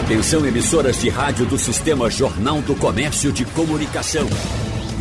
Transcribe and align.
Atenção 0.00 0.44
emissoras 0.46 0.98
de 0.98 1.10
rádio 1.10 1.44
do 1.44 1.58
Sistema 1.58 2.10
Jornal 2.10 2.62
do 2.62 2.74
Comércio 2.74 3.30
de 3.30 3.44
Comunicação. 3.44 4.26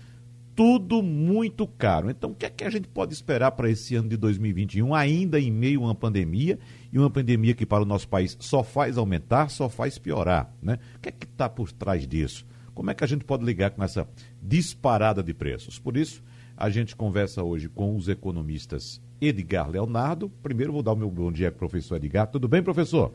tudo 0.60 1.02
muito 1.02 1.66
caro. 1.66 2.10
Então, 2.10 2.32
o 2.32 2.34
que 2.34 2.44
é 2.44 2.50
que 2.50 2.64
a 2.64 2.68
gente 2.70 2.86
pode 2.86 3.14
esperar 3.14 3.52
para 3.52 3.70
esse 3.70 3.94
ano 3.94 4.10
de 4.10 4.16
2021, 4.18 4.94
ainda 4.94 5.40
em 5.40 5.50
meio 5.50 5.80
a 5.80 5.84
uma 5.84 5.94
pandemia, 5.94 6.58
e 6.92 6.98
uma 6.98 7.08
pandemia 7.08 7.54
que 7.54 7.64
para 7.64 7.82
o 7.82 7.86
nosso 7.86 8.06
país 8.06 8.36
só 8.40 8.62
faz 8.62 8.98
aumentar, 8.98 9.48
só 9.48 9.70
faz 9.70 9.96
piorar, 9.96 10.52
né? 10.62 10.78
O 10.96 11.00
que 11.00 11.08
é 11.08 11.12
que 11.12 11.24
está 11.24 11.48
por 11.48 11.72
trás 11.72 12.06
disso? 12.06 12.46
Como 12.74 12.90
é 12.90 12.94
que 12.94 13.04
a 13.04 13.06
gente 13.06 13.24
pode 13.24 13.44
ligar 13.44 13.70
com 13.70 13.82
essa 13.82 14.08
disparada 14.42 15.22
de 15.22 15.34
preços? 15.34 15.78
Por 15.78 15.96
isso, 15.96 16.22
a 16.56 16.68
gente 16.70 16.94
conversa 16.94 17.42
hoje 17.42 17.68
com 17.68 17.96
os 17.96 18.08
economistas 18.08 19.00
Edgar 19.20 19.68
Leonardo. 19.70 20.28
Primeiro 20.42 20.72
vou 20.72 20.82
dar 20.82 20.92
o 20.92 20.96
meu 20.96 21.10
bom 21.10 21.30
dia 21.30 21.50
professor 21.50 21.96
Edgar. 21.96 22.26
Tudo 22.26 22.48
bem, 22.48 22.62
professor? 22.62 23.12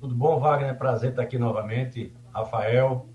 Tudo 0.00 0.14
bom, 0.14 0.38
Wagner? 0.38 0.76
Prazer 0.76 1.10
estar 1.10 1.22
aqui 1.22 1.38
novamente. 1.38 2.12
Rafael. 2.32 3.08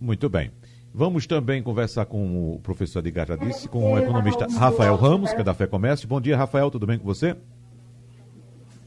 Muito 0.00 0.28
bem. 0.28 0.50
Vamos 0.92 1.26
também 1.26 1.62
conversar 1.62 2.06
com 2.06 2.54
o 2.54 2.60
professor 2.60 3.00
Edgar 3.00 3.26
já 3.26 3.36
disse, 3.36 3.68
com 3.68 3.92
o 3.92 3.98
economista 3.98 4.46
Rafael 4.46 4.96
Ramos, 4.96 5.32
que 5.32 5.40
é 5.40 5.44
da 5.44 5.52
Fé 5.52 5.66
Comércio. 5.66 6.08
Bom 6.08 6.20
dia, 6.20 6.36
Rafael, 6.36 6.70
tudo 6.70 6.86
bem 6.86 6.98
com 6.98 7.04
você? 7.04 7.36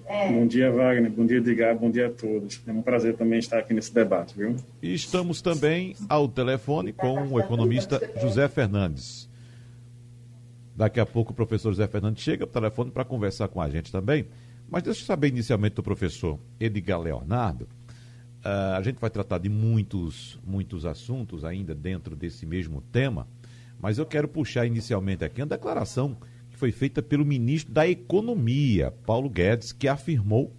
É. 0.09 0.31
Bom 0.31 0.47
dia, 0.47 0.71
Wagner. 0.71 1.11
Bom 1.11 1.25
dia, 1.25 1.37
Edgar. 1.37 1.77
Bom 1.77 1.89
dia 1.91 2.07
a 2.07 2.09
todos. 2.09 2.61
É 2.67 2.71
um 2.71 2.81
prazer 2.81 3.15
também 3.15 3.39
estar 3.39 3.59
aqui 3.59 3.73
nesse 3.73 3.93
debate, 3.93 4.35
viu? 4.35 4.55
E 4.81 4.93
estamos 4.93 5.41
também 5.41 5.95
ao 6.09 6.27
telefone 6.27 6.91
com 6.91 7.27
o 7.27 7.39
economista 7.39 8.01
José 8.19 8.47
Fernandes. 8.47 9.29
Daqui 10.75 10.99
a 10.99 11.05
pouco 11.05 11.31
o 11.31 11.35
professor 11.35 11.71
José 11.71 11.87
Fernandes 11.87 12.23
chega 12.23 12.43
ao 12.43 12.49
telefone 12.49 12.89
para 12.89 13.05
conversar 13.05 13.47
com 13.47 13.61
a 13.61 13.69
gente 13.69 13.91
também. 13.91 14.25
Mas 14.67 14.83
deixa 14.83 15.01
eu 15.01 15.05
saber 15.05 15.27
inicialmente 15.27 15.75
do 15.75 15.83
professor 15.83 16.39
Edgar 16.59 16.99
Leonardo 16.99 17.67
Uh, 18.39 18.77
a 18.77 18.81
gente 18.81 18.99
vai 18.99 19.09
tratar 19.09 19.37
de 19.37 19.49
muitos, 19.49 20.39
muitos 20.45 20.85
assuntos 20.85 21.43
ainda 21.43 21.75
dentro 21.75 22.15
desse 22.15 22.45
mesmo 22.45 22.81
tema, 22.81 23.27
mas 23.77 23.97
eu 23.97 24.05
quero 24.05 24.29
puxar 24.29 24.65
inicialmente 24.65 25.25
aqui 25.25 25.41
uma 25.41 25.47
declaração 25.47 26.15
foi 26.59 26.73
feita 26.73 27.01
pelo 27.01 27.25
ministro 27.25 27.73
da 27.73 27.87
Economia, 27.87 28.91
Paulo 29.05 29.29
Guedes, 29.29 29.71
que 29.71 29.87
afirmou 29.87 30.53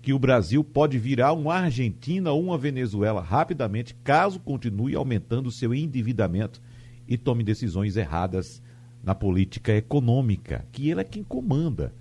que 0.00 0.12
o 0.12 0.18
Brasil 0.18 0.62
pode 0.62 0.96
virar 0.96 1.32
uma 1.32 1.54
Argentina 1.54 2.30
ou 2.30 2.40
uma 2.40 2.56
Venezuela 2.56 3.20
rapidamente 3.20 3.92
caso 4.04 4.38
continue 4.38 4.94
aumentando 4.94 5.50
seu 5.50 5.74
endividamento 5.74 6.62
e 7.06 7.18
tome 7.18 7.42
decisões 7.42 7.96
erradas 7.96 8.62
na 9.02 9.12
política 9.12 9.74
econômica, 9.74 10.64
que 10.70 10.88
ele 10.88 11.00
é 11.00 11.04
quem 11.04 11.24
comanda. 11.24 11.92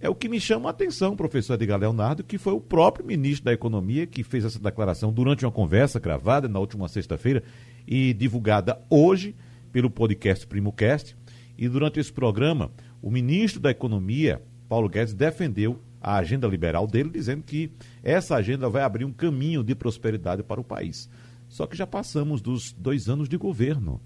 É 0.00 0.08
o 0.08 0.14
que 0.14 0.28
me 0.28 0.40
chama 0.40 0.68
a 0.68 0.70
atenção, 0.70 1.16
professor 1.16 1.54
Edgar 1.54 1.80
Leonardo, 1.80 2.22
que 2.22 2.38
foi 2.38 2.52
o 2.52 2.60
próprio 2.60 3.04
ministro 3.04 3.46
da 3.46 3.52
Economia 3.52 4.06
que 4.06 4.22
fez 4.22 4.44
essa 4.44 4.60
declaração 4.60 5.12
durante 5.12 5.44
uma 5.44 5.50
conversa 5.50 5.98
gravada 5.98 6.48
na 6.48 6.60
última 6.60 6.86
sexta-feira 6.86 7.42
e 7.84 8.14
divulgada 8.14 8.80
hoje 8.88 9.34
pelo 9.72 9.90
podcast 9.90 10.46
PrimoCast. 10.46 11.16
E 11.56 11.68
durante 11.68 12.00
esse 12.00 12.12
programa, 12.12 12.70
o 13.02 13.10
ministro 13.10 13.60
da 13.60 13.70
Economia, 13.70 14.40
Paulo 14.68 14.88
Guedes, 14.88 15.12
defendeu 15.12 15.82
a 16.00 16.16
agenda 16.16 16.46
liberal 16.46 16.86
dele, 16.86 17.10
dizendo 17.10 17.42
que 17.42 17.72
essa 18.02 18.36
agenda 18.36 18.68
vai 18.68 18.82
abrir 18.82 19.04
um 19.04 19.12
caminho 19.12 19.62
de 19.62 19.74
prosperidade 19.74 20.42
para 20.42 20.60
o 20.60 20.64
país. 20.64 21.10
Só 21.48 21.66
que 21.66 21.76
já 21.76 21.86
passamos 21.86 22.40
dos 22.40 22.72
dois 22.72 23.08
anos 23.08 23.28
de 23.28 23.36
governo, 23.36 24.00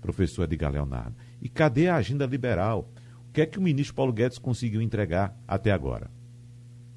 professor 0.00 0.44
Edgar 0.44 0.72
Leonardo. 0.72 1.14
E 1.40 1.48
cadê 1.48 1.88
a 1.88 1.96
agenda 1.96 2.26
liberal? 2.26 2.90
O 3.28 3.32
que 3.32 3.40
é 3.40 3.46
que 3.46 3.58
o 3.58 3.62
ministro 3.62 3.94
Paulo 3.94 4.12
Guedes 4.12 4.38
conseguiu 4.38 4.82
entregar 4.82 5.34
até 5.46 5.70
agora? 5.70 6.10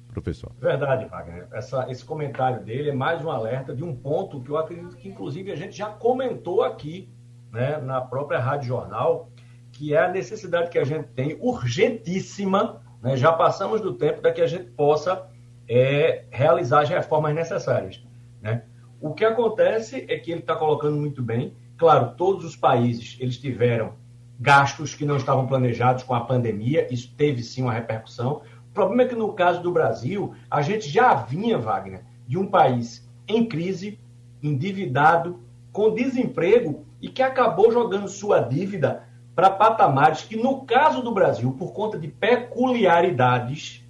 Professor. 0.08 0.52
Verdade, 0.60 1.06
Wagner. 1.06 1.48
Essa, 1.52 1.90
esse 1.90 2.04
comentário 2.04 2.64
dele 2.64 2.90
é 2.90 2.94
mais 2.94 3.24
um 3.24 3.30
alerta 3.30 3.74
de 3.74 3.82
um 3.82 3.94
ponto 3.94 4.40
que 4.40 4.50
eu 4.50 4.56
acredito 4.56 4.96
que, 4.96 5.08
inclusive, 5.08 5.50
a 5.50 5.56
gente 5.56 5.76
já 5.76 5.86
comentou 5.86 6.62
aqui, 6.62 7.08
né, 7.52 7.78
na 7.78 8.00
própria 8.00 8.38
Rádio 8.38 8.68
Jornal, 8.68 9.30
que 9.74 9.92
é 9.92 10.04
a 10.04 10.08
necessidade 10.08 10.70
que 10.70 10.78
a 10.78 10.84
gente 10.84 11.08
tem, 11.08 11.36
urgentíssima, 11.40 12.80
né, 13.02 13.16
já 13.16 13.32
passamos 13.32 13.80
do 13.80 13.94
tempo 13.94 14.22
da 14.22 14.32
que 14.32 14.40
a 14.40 14.46
gente 14.46 14.70
possa 14.70 15.28
é, 15.68 16.24
realizar 16.30 16.82
as 16.82 16.88
reformas 16.88 17.34
necessárias. 17.34 18.02
Né? 18.40 18.62
O 19.00 19.12
que 19.12 19.24
acontece 19.24 20.06
é 20.08 20.16
que 20.16 20.30
ele 20.30 20.40
está 20.40 20.54
colocando 20.54 20.96
muito 20.96 21.22
bem, 21.22 21.54
claro, 21.76 22.14
todos 22.16 22.44
os 22.44 22.56
países 22.56 23.16
eles 23.20 23.36
tiveram 23.36 23.94
gastos 24.38 24.94
que 24.94 25.04
não 25.04 25.16
estavam 25.16 25.46
planejados 25.46 26.04
com 26.04 26.14
a 26.14 26.20
pandemia, 26.20 26.86
isso 26.92 27.12
teve 27.16 27.42
sim 27.42 27.62
uma 27.62 27.72
repercussão. 27.72 28.42
O 28.70 28.74
problema 28.74 29.02
é 29.02 29.06
que 29.06 29.14
no 29.14 29.32
caso 29.32 29.62
do 29.62 29.72
Brasil, 29.72 30.34
a 30.50 30.62
gente 30.62 30.88
já 30.88 31.14
vinha, 31.14 31.58
Wagner, 31.58 32.04
de 32.26 32.38
um 32.38 32.46
país 32.46 33.08
em 33.26 33.44
crise, 33.44 33.98
endividado, 34.42 35.40
com 35.72 35.94
desemprego 35.94 36.84
e 37.00 37.08
que 37.08 37.22
acabou 37.22 37.72
jogando 37.72 38.08
sua 38.08 38.40
dívida 38.40 39.04
para 39.34 39.50
patamares 39.50 40.22
que, 40.22 40.36
no 40.36 40.62
caso 40.62 41.02
do 41.02 41.12
Brasil, 41.12 41.52
por 41.52 41.72
conta 41.72 41.98
de 41.98 42.08
peculiaridades, 42.08 43.84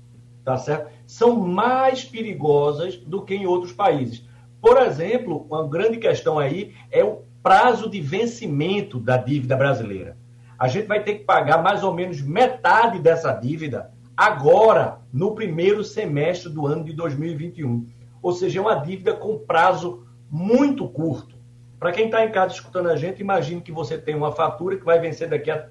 tá 0.44 0.56
certo? 0.56 0.90
São 1.06 1.36
mais 1.36 2.04
perigosas 2.04 2.96
do 2.96 3.22
que 3.22 3.34
em 3.34 3.46
outros 3.46 3.72
países. 3.72 4.24
Por 4.60 4.78
exemplo, 4.80 5.46
uma 5.48 5.68
grande 5.68 5.98
questão 5.98 6.38
aí 6.38 6.74
é 6.90 7.04
o 7.04 7.22
prazo 7.42 7.90
de 7.90 8.00
vencimento 8.00 8.98
da 8.98 9.16
dívida 9.16 9.56
brasileira 9.56 10.16
a 10.58 10.68
gente 10.68 10.86
vai 10.86 11.02
ter 11.02 11.16
que 11.16 11.24
pagar 11.24 11.62
mais 11.62 11.82
ou 11.82 11.92
menos 11.92 12.22
metade 12.22 12.98
dessa 12.98 13.32
dívida 13.32 13.92
agora, 14.16 15.00
no 15.12 15.34
primeiro 15.34 15.82
semestre 15.82 16.48
do 16.48 16.66
ano 16.66 16.84
de 16.84 16.92
2021. 16.92 17.86
Ou 18.22 18.32
seja, 18.32 18.58
é 18.58 18.62
uma 18.62 18.76
dívida 18.76 19.12
com 19.12 19.38
prazo 19.38 20.06
muito 20.30 20.88
curto. 20.88 21.33
Para 21.84 21.92
quem 21.92 22.06
está 22.06 22.24
em 22.24 22.32
casa 22.32 22.54
escutando 22.54 22.88
a 22.88 22.96
gente, 22.96 23.20
imagine 23.20 23.60
que 23.60 23.70
você 23.70 23.98
tem 23.98 24.14
uma 24.14 24.32
fatura 24.32 24.74
que 24.74 24.86
vai 24.86 24.98
vencer 24.98 25.28
daqui 25.28 25.50
a 25.50 25.68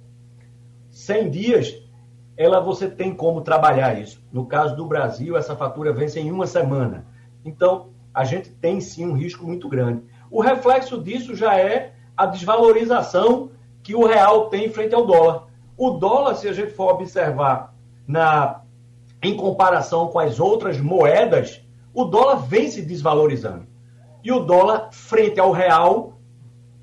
100 0.91 1.31
dias. 1.31 1.83
Ela 2.37 2.59
você 2.59 2.87
tem 2.87 3.15
como 3.15 3.41
trabalhar 3.41 3.99
isso. 3.99 4.23
No 4.31 4.45
caso 4.45 4.75
do 4.75 4.85
Brasil, 4.85 5.35
essa 5.35 5.55
fatura 5.55 5.91
vence 5.91 6.19
em 6.19 6.29
uma 6.29 6.45
semana. 6.45 7.07
Então, 7.43 7.89
a 8.13 8.23
gente 8.25 8.51
tem 8.51 8.79
sim 8.79 9.07
um 9.07 9.13
risco 9.13 9.43
muito 9.43 9.67
grande. 9.67 10.03
O 10.29 10.39
reflexo 10.39 11.01
disso 11.01 11.35
já 11.35 11.57
é 11.57 11.95
a 12.15 12.27
desvalorização 12.27 13.49
que 13.81 13.95
o 13.95 14.05
real 14.05 14.49
tem 14.49 14.69
frente 14.69 14.93
ao 14.93 15.07
dólar. 15.07 15.47
O 15.75 15.89
dólar, 15.89 16.35
se 16.35 16.47
a 16.47 16.53
gente 16.53 16.73
for 16.73 16.93
observar 16.93 17.73
na, 18.07 18.61
em 19.19 19.35
comparação 19.35 20.09
com 20.09 20.19
as 20.19 20.39
outras 20.39 20.79
moedas, 20.79 21.59
o 21.91 22.05
dólar 22.05 22.35
vem 22.35 22.69
se 22.69 22.83
desvalorizando. 22.83 23.72
E 24.23 24.31
o 24.31 24.39
dólar, 24.39 24.89
frente 24.91 25.39
ao 25.39 25.51
real, 25.51 26.19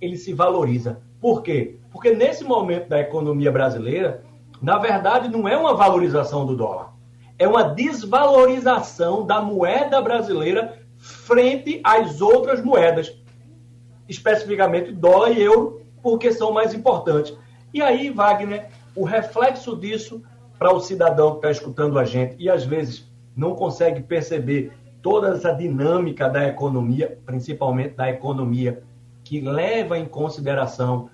ele 0.00 0.16
se 0.16 0.32
valoriza. 0.32 1.00
Por 1.20 1.42
quê? 1.42 1.78
Porque 1.90 2.12
nesse 2.12 2.44
momento 2.44 2.88
da 2.88 3.00
economia 3.00 3.50
brasileira, 3.50 4.22
na 4.60 4.78
verdade, 4.78 5.28
não 5.28 5.48
é 5.48 5.56
uma 5.56 5.74
valorização 5.74 6.44
do 6.44 6.56
dólar. 6.56 6.92
É 7.38 7.48
uma 7.48 7.62
desvalorização 7.62 9.26
da 9.26 9.40
moeda 9.40 10.00
brasileira 10.00 10.78
frente 10.98 11.80
às 11.82 12.20
outras 12.20 12.62
moedas, 12.62 13.18
especificamente 14.06 14.92
dólar 14.92 15.30
e 15.30 15.42
euro, 15.42 15.80
porque 16.02 16.32
são 16.32 16.52
mais 16.52 16.74
importantes. 16.74 17.34
E 17.72 17.80
aí, 17.80 18.10
Wagner, 18.10 18.68
o 18.94 19.04
reflexo 19.04 19.74
disso 19.76 20.22
para 20.58 20.74
o 20.74 20.80
cidadão 20.80 21.32
que 21.32 21.36
está 21.38 21.50
escutando 21.50 21.98
a 21.98 22.04
gente 22.04 22.36
e 22.38 22.50
às 22.50 22.64
vezes 22.64 23.10
não 23.34 23.54
consegue 23.54 24.02
perceber 24.02 24.72
toda 25.02 25.28
essa 25.34 25.52
dinâmica 25.52 26.28
da 26.28 26.46
economia, 26.46 27.18
principalmente 27.24 27.94
da 27.94 28.10
economia 28.10 28.82
que 29.24 29.40
leva 29.40 29.98
em 29.98 30.06
consideração 30.06 31.08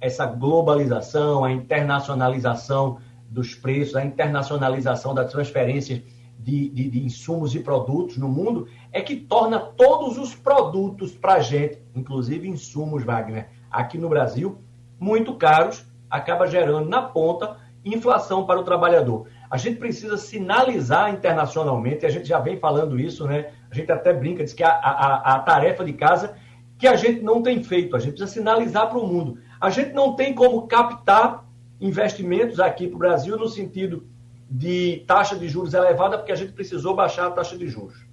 essa 0.00 0.26
globalização, 0.26 1.44
a 1.44 1.52
internacionalização 1.52 2.98
dos 3.30 3.54
preços, 3.54 3.96
a 3.96 4.04
internacionalização 4.04 5.14
das 5.14 5.30
transferências 5.30 6.02
de, 6.38 6.68
de, 6.68 6.90
de 6.90 7.04
insumos 7.04 7.54
e 7.54 7.60
produtos 7.60 8.18
no 8.18 8.28
mundo, 8.28 8.68
é 8.92 9.00
que 9.00 9.16
torna 9.16 9.58
todos 9.58 10.18
os 10.18 10.34
produtos 10.34 11.12
para 11.12 11.34
a 11.34 11.40
gente, 11.40 11.78
inclusive 11.94 12.46
insumos, 12.46 13.02
Wagner, 13.02 13.48
aqui 13.70 13.96
no 13.96 14.08
Brasil, 14.08 14.58
muito 15.00 15.34
caros, 15.34 15.84
acaba 16.10 16.46
gerando 16.46 16.88
na 16.88 17.02
ponta 17.02 17.56
inflação 17.84 18.46
para 18.46 18.60
o 18.60 18.64
trabalhador. 18.64 19.26
A 19.50 19.56
gente 19.56 19.78
precisa 19.78 20.16
sinalizar 20.16 21.12
internacionalmente, 21.12 22.06
a 22.06 22.10
gente 22.10 22.26
já 22.26 22.38
vem 22.38 22.58
falando 22.58 22.98
isso, 22.98 23.26
né? 23.26 23.52
A 23.70 23.74
gente 23.74 23.90
até 23.92 24.12
brinca, 24.12 24.42
diz 24.42 24.52
que 24.52 24.64
a, 24.64 24.70
a, 24.70 25.34
a 25.34 25.38
tarefa 25.40 25.84
de 25.84 25.92
casa 25.92 26.34
que 26.78 26.86
a 26.86 26.96
gente 26.96 27.22
não 27.22 27.42
tem 27.42 27.62
feito, 27.62 27.94
a 27.94 27.98
gente 27.98 28.12
precisa 28.12 28.30
sinalizar 28.30 28.88
para 28.88 28.98
o 28.98 29.06
mundo. 29.06 29.38
A 29.60 29.70
gente 29.70 29.92
não 29.92 30.14
tem 30.14 30.34
como 30.34 30.66
captar 30.66 31.44
investimentos 31.80 32.58
aqui 32.60 32.86
para 32.88 32.96
o 32.96 32.98
Brasil 32.98 33.36
no 33.36 33.48
sentido 33.48 34.06
de 34.50 35.04
taxa 35.06 35.36
de 35.36 35.48
juros 35.48 35.74
elevada, 35.74 36.18
porque 36.18 36.32
a 36.32 36.36
gente 36.36 36.52
precisou 36.52 36.94
baixar 36.94 37.26
a 37.26 37.30
taxa 37.30 37.56
de 37.56 37.68
juros. 37.68 38.04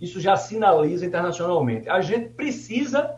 Isso 0.00 0.20
já 0.20 0.36
sinaliza 0.36 1.06
internacionalmente. 1.06 1.88
A 1.88 2.00
gente 2.00 2.30
precisa, 2.30 3.14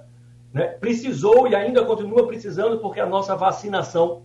né, 0.53 0.67
precisou 0.67 1.49
e 1.49 1.55
ainda 1.55 1.85
continua 1.85 2.27
precisando, 2.27 2.79
porque 2.79 3.01
a 3.01 3.07
nossa 3.07 3.35
vacinação 3.35 4.23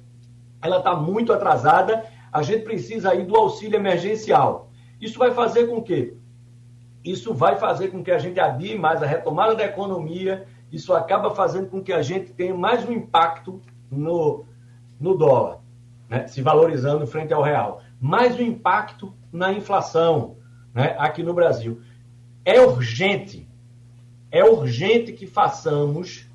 ela 0.61 0.77
está 0.77 0.95
muito 0.95 1.33
atrasada. 1.33 2.05
A 2.31 2.41
gente 2.41 2.63
precisa 2.63 3.11
aí 3.11 3.23
do 3.23 3.35
auxílio 3.35 3.75
emergencial. 3.75 4.69
Isso 4.99 5.19
vai 5.19 5.31
fazer 5.31 5.67
com 5.67 5.81
que 5.81 6.15
isso 7.03 7.33
vai 7.33 7.55
fazer 7.55 7.87
com 7.87 8.03
que 8.03 8.11
a 8.11 8.19
gente 8.19 8.39
adie 8.39 8.77
mais 8.77 9.01
a 9.01 9.07
retomada 9.07 9.55
da 9.55 9.65
economia. 9.65 10.45
Isso 10.71 10.93
acaba 10.93 11.33
fazendo 11.33 11.67
com 11.67 11.81
que 11.81 11.91
a 11.91 12.01
gente 12.01 12.31
tenha 12.31 12.53
mais 12.53 12.87
um 12.87 12.91
impacto 12.91 13.59
no, 13.89 14.45
no 14.99 15.17
dólar 15.17 15.61
né, 16.11 16.27
se 16.27 16.41
valorizando 16.41 17.07
frente 17.07 17.33
ao 17.33 17.41
real. 17.41 17.81
Mais 17.99 18.35
o 18.37 18.41
impacto 18.41 19.13
na 19.31 19.53
inflação 19.53 20.35
né, 20.73 20.93
aqui 20.99 21.23
no 21.23 21.33
Brasil. 21.33 21.81
É 22.43 22.59
urgente, 22.59 23.47
é 24.29 24.43
urgente 24.43 25.13
que 25.13 25.25
façamos 25.25 26.29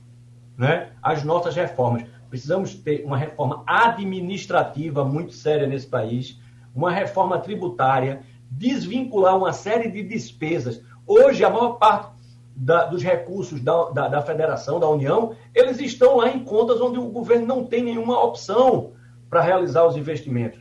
né, 0.57 0.93
as 1.03 1.23
nossas 1.23 1.55
reformas. 1.55 2.05
Precisamos 2.37 2.75
ter 2.75 3.03
uma 3.03 3.17
reforma 3.17 3.65
administrativa 3.67 5.03
muito 5.03 5.33
séria 5.33 5.67
nesse 5.67 5.87
país, 5.87 6.39
uma 6.75 6.91
reforma 6.91 7.39
tributária, 7.39 8.21
desvincular 8.51 9.39
uma 9.39 9.55
série 9.55 9.91
de 9.91 10.03
despesas. 10.03 10.83
Hoje, 11.07 11.43
a 11.43 11.49
maior 11.49 11.79
parte 11.79 12.11
da, 12.55 12.85
dos 12.85 13.03
recursos 13.03 13.63
da, 13.63 13.89
da, 13.89 14.09
da, 14.09 14.21
federação, 14.21 14.79
da 14.79 14.87
União, 14.87 15.35
eles 15.55 15.81
estão 15.81 16.19
lá 16.19 16.29
em 16.29 16.45
contas 16.45 16.79
onde 16.79 16.99
o 16.99 17.09
governo 17.09 17.47
não 17.47 17.65
tem 17.65 17.83
nenhuma 17.83 18.23
opção 18.23 18.93
para 19.31 19.41
realizar 19.41 19.87
os 19.87 19.97
investimentos. 19.97 20.61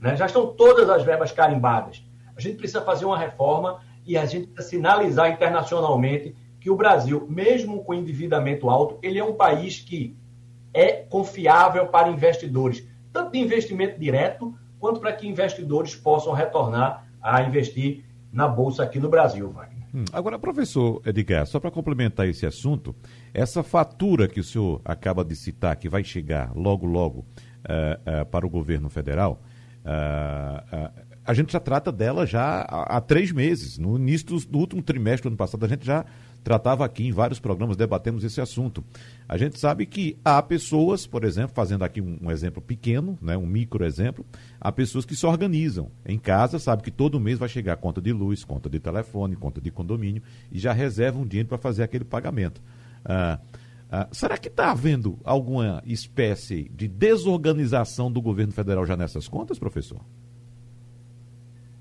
Né? 0.00 0.14
Já 0.14 0.26
estão 0.26 0.46
todas 0.46 0.88
as 0.88 1.02
verbas 1.02 1.32
carimbadas. 1.32 2.00
A 2.36 2.40
gente 2.40 2.58
precisa 2.58 2.82
fazer 2.82 3.06
uma 3.06 3.18
reforma 3.18 3.80
e 4.06 4.16
a 4.16 4.24
gente 4.24 4.46
precisa 4.46 4.76
sinalizar 4.76 5.32
internacionalmente 5.32 6.36
que 6.60 6.70
o 6.70 6.76
Brasil, 6.76 7.26
mesmo 7.28 7.82
com 7.82 7.92
endividamento 7.92 8.70
alto, 8.70 9.00
ele 9.02 9.18
é 9.18 9.24
um 9.24 9.34
país 9.34 9.80
que 9.80 10.16
é 10.78 10.92
confiável 10.92 11.88
para 11.88 12.08
investidores, 12.08 12.86
tanto 13.12 13.32
de 13.32 13.38
investimento 13.38 13.98
direto, 13.98 14.54
quanto 14.78 15.00
para 15.00 15.12
que 15.12 15.26
investidores 15.26 15.96
possam 15.96 16.32
retornar 16.32 17.04
a 17.20 17.42
investir 17.42 18.04
na 18.32 18.46
Bolsa 18.46 18.84
aqui 18.84 19.00
no 19.00 19.08
Brasil, 19.08 19.50
Wagner. 19.50 19.78
Hum, 19.92 20.04
agora, 20.12 20.38
professor 20.38 21.02
Edgar, 21.04 21.46
só 21.46 21.58
para 21.58 21.70
complementar 21.70 22.28
esse 22.28 22.46
assunto, 22.46 22.94
essa 23.34 23.62
fatura 23.64 24.28
que 24.28 24.38
o 24.38 24.44
senhor 24.44 24.80
acaba 24.84 25.24
de 25.24 25.34
citar, 25.34 25.74
que 25.74 25.88
vai 25.88 26.04
chegar 26.04 26.52
logo, 26.54 26.86
logo, 26.86 27.18
uh, 27.18 28.22
uh, 28.22 28.26
para 28.26 28.46
o 28.46 28.50
governo 28.50 28.88
federal, 28.88 29.42
uh, 29.80 31.08
a 31.28 31.34
gente 31.34 31.52
já 31.52 31.60
trata 31.60 31.92
dela 31.92 32.24
já 32.24 32.60
há, 32.60 32.96
há 32.96 33.00
três 33.00 33.32
meses. 33.32 33.76
No 33.76 33.98
início 33.98 34.26
do, 34.28 34.38
do, 34.46 34.58
último 34.58 34.82
trimestre 34.82 35.24
do 35.24 35.28
ano 35.28 35.36
passado, 35.36 35.64
a 35.64 35.68
gente 35.68 35.84
já 35.84 36.04
tratava 36.48 36.82
aqui 36.82 37.06
em 37.06 37.12
vários 37.12 37.38
programas, 37.38 37.76
debatemos 37.76 38.24
esse 38.24 38.40
assunto. 38.40 38.82
A 39.28 39.36
gente 39.36 39.60
sabe 39.60 39.84
que 39.84 40.16
há 40.24 40.40
pessoas, 40.42 41.06
por 41.06 41.22
exemplo, 41.22 41.54
fazendo 41.54 41.84
aqui 41.84 42.00
um, 42.00 42.16
um 42.22 42.30
exemplo 42.30 42.62
pequeno, 42.62 43.18
né, 43.20 43.36
um 43.36 43.44
micro 43.44 43.84
exemplo, 43.84 44.24
há 44.58 44.72
pessoas 44.72 45.04
que 45.04 45.14
se 45.14 45.26
organizam 45.26 45.90
em 46.06 46.18
casa, 46.18 46.58
sabe 46.58 46.82
que 46.82 46.90
todo 46.90 47.20
mês 47.20 47.38
vai 47.38 47.50
chegar 47.50 47.76
conta 47.76 48.00
de 48.00 48.14
luz, 48.14 48.44
conta 48.44 48.66
de 48.70 48.80
telefone, 48.80 49.36
conta 49.36 49.60
de 49.60 49.70
condomínio, 49.70 50.22
e 50.50 50.58
já 50.58 50.72
reservam 50.72 51.26
dinheiro 51.26 51.50
para 51.50 51.58
fazer 51.58 51.82
aquele 51.82 52.04
pagamento. 52.06 52.62
Ah, 53.04 53.38
ah, 53.90 54.08
será 54.10 54.38
que 54.38 54.48
está 54.48 54.70
havendo 54.70 55.18
alguma 55.24 55.82
espécie 55.84 56.70
de 56.70 56.88
desorganização 56.88 58.10
do 58.10 58.22
governo 58.22 58.54
federal 58.54 58.86
já 58.86 58.96
nessas 58.96 59.28
contas, 59.28 59.58
professor? 59.58 60.00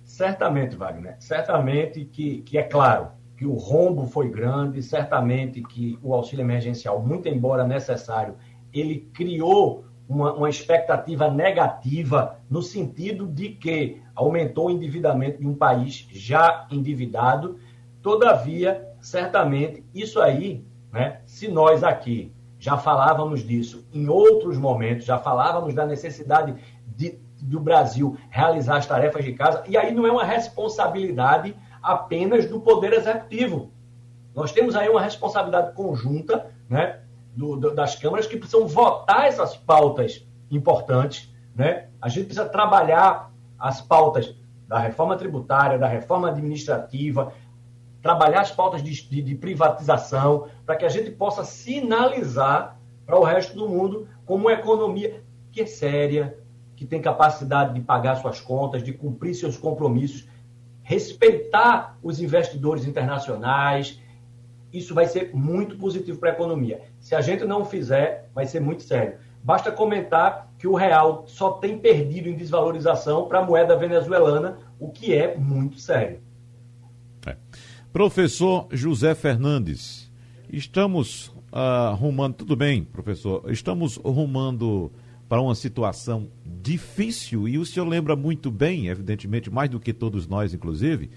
Certamente, 0.04 0.76
Wagner. 0.76 1.16
Certamente 1.20 2.04
que, 2.04 2.42
que 2.42 2.58
é 2.58 2.64
claro 2.64 3.16
que 3.38 3.46
o 3.46 3.54
rombo 3.54 4.08
foi 4.08 4.30
grande, 4.30 4.82
certamente 4.82 5.62
que 5.62 5.98
o 6.02 6.14
auxílio 6.14 6.44
emergencial, 6.44 7.02
muito 7.02 7.28
embora 7.30 7.66
necessário, 7.66 8.36
ele 8.74 9.10
criou 9.14 9.86
uma, 10.10 10.34
uma, 10.34 10.50
expectativa 10.50 11.30
negativa 11.30 12.40
no 12.50 12.62
sentido 12.62 13.28
de 13.28 13.50
que 13.50 14.02
aumentou 14.16 14.68
o 14.68 14.72
endividamento 14.72 15.40
de 15.40 15.48
um 15.48 15.54
país 15.54 16.08
já 16.12 16.68
endividado. 16.72 17.60
Todavia, 18.02 18.88
certamente, 19.00 19.84
isso 19.94 20.20
aí 20.20 20.66
né? 20.92 21.22
Se 21.26 21.48
nós 21.48 21.84
aqui 21.84 22.34
já 22.60 22.78
falávamos 22.78 23.46
disso 23.46 23.88
em 23.94 24.08
outros 24.08 24.58
momentos, 24.58 25.06
já 25.06 25.20
falávamos 25.20 25.76
da 25.76 25.86
necessidade 25.86 26.56
de, 26.88 27.20
do 27.42 27.60
Brasil 27.60 28.18
realizar 28.30 28.78
as 28.78 28.88
tarefas 28.88 29.24
de 29.24 29.34
casa, 29.34 29.64
e 29.68 29.78
aí 29.78 29.94
não 29.94 30.08
é 30.08 30.12
uma 30.12 30.24
responsabilidade 30.24 31.56
apenas 31.82 32.46
do 32.46 32.60
Poder 32.60 32.94
Executivo. 32.94 33.72
Nós 34.36 34.52
temos 34.52 34.76
aí 34.76 34.88
uma 34.90 35.02
responsabilidade 35.02 35.74
conjunta 35.74 36.52
né, 36.70 37.00
do, 37.36 37.56
do, 37.56 37.74
das 37.74 37.96
câmaras 37.96 38.28
que 38.28 38.38
precisam 38.38 38.68
votar 38.68 39.26
essas 39.26 39.56
pautas 39.56 40.26
importantes. 40.52 41.34
Né? 41.56 41.88
A 42.02 42.10
gente 42.10 42.26
precisa 42.26 42.48
trabalhar 42.48 43.32
as 43.58 43.82
pautas 43.82 44.36
da 44.68 44.78
reforma 44.78 45.16
tributária, 45.16 45.80
da 45.80 45.88
reforma 45.88 46.30
administrativa, 46.30 47.34
trabalhar 48.02 48.42
as 48.42 48.52
pautas 48.52 48.84
de, 48.84 48.92
de, 49.10 49.22
de 49.22 49.36
privatização, 49.36 50.48
para 50.66 50.76
que 50.76 50.86
a 50.86 50.90
gente 50.90 51.10
possa 51.12 51.44
sinalizar 51.44 52.78
para 53.06 53.18
o 53.18 53.24
resto 53.24 53.56
do 53.56 53.68
mundo 53.68 54.08
como 54.26 54.44
uma 54.44 54.54
economia 54.54 55.24
que 55.52 55.62
é 55.62 55.66
séria, 55.66 56.38
que 56.76 56.86
tem 56.86 57.02
capacidade 57.02 57.74
de 57.74 57.82
pagar 57.82 58.18
suas 58.18 58.40
contas, 58.40 58.84
de 58.84 58.94
cumprir 58.94 59.34
seus 59.34 59.58
compromissos, 59.58 60.28
respeitar 60.88 62.00
os 62.02 62.22
investidores 62.22 62.86
internacionais. 62.86 64.00
Isso 64.72 64.96
vai 64.96 65.06
ser 65.06 65.36
muito 65.36 65.78
positivo 65.78 66.18
para 66.18 66.30
a 66.30 66.34
economia. 66.34 66.82
Se 66.98 67.14
a 67.14 67.20
gente 67.20 67.44
não 67.44 67.66
fizer, 67.66 68.30
vai 68.34 68.46
ser 68.46 68.62
muito 68.62 68.84
sério. 68.84 69.18
Basta 69.44 69.70
comentar 69.70 70.50
que 70.58 70.66
o 70.66 70.76
real 70.76 71.26
só 71.28 71.52
tem 71.52 71.78
perdido 71.78 72.30
em 72.30 72.38
desvalorização 72.38 73.28
para 73.28 73.40
a 73.40 73.44
moeda 73.46 73.76
venezuelana, 73.76 74.60
o 74.80 74.90
que 74.90 75.14
é 75.14 75.36
muito 75.36 75.78
sério. 75.78 76.22
É. 77.26 77.36
Professor 77.92 78.68
José 78.72 79.14
Fernandes, 79.14 80.10
estamos 80.50 81.28
uh, 81.52 81.96
rumando, 81.96 82.38
tudo 82.38 82.56
bem, 82.56 82.86
professor, 82.86 83.44
estamos 83.50 83.98
rumando 83.98 84.90
para 85.28 85.42
uma 85.42 85.56
situação 85.56 86.30
difícil 86.62 87.48
e 87.48 87.58
o 87.58 87.66
senhor 87.66 87.88
lembra 87.88 88.16
muito 88.16 88.50
bem, 88.50 88.88
evidentemente, 88.88 89.50
mais 89.50 89.70
do 89.70 89.80
que 89.80 89.94
todos 89.94 90.28
nós, 90.28 90.54
inclusive, 90.54 91.10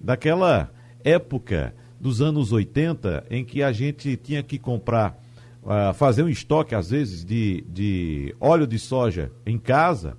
daquela 0.00 0.70
época 1.04 1.74
dos 2.00 2.22
anos 2.22 2.52
80 2.52 3.26
em 3.30 3.44
que 3.44 3.62
a 3.62 3.72
gente 3.72 4.16
tinha 4.16 4.42
que 4.42 4.58
comprar, 4.58 5.22
uh, 5.62 5.92
fazer 5.94 6.22
um 6.22 6.28
estoque, 6.28 6.74
às 6.74 6.90
vezes, 6.90 7.24
de, 7.24 7.62
de 7.68 8.34
óleo 8.40 8.66
de 8.66 8.78
soja 8.78 9.30
em 9.44 9.58
casa, 9.58 10.16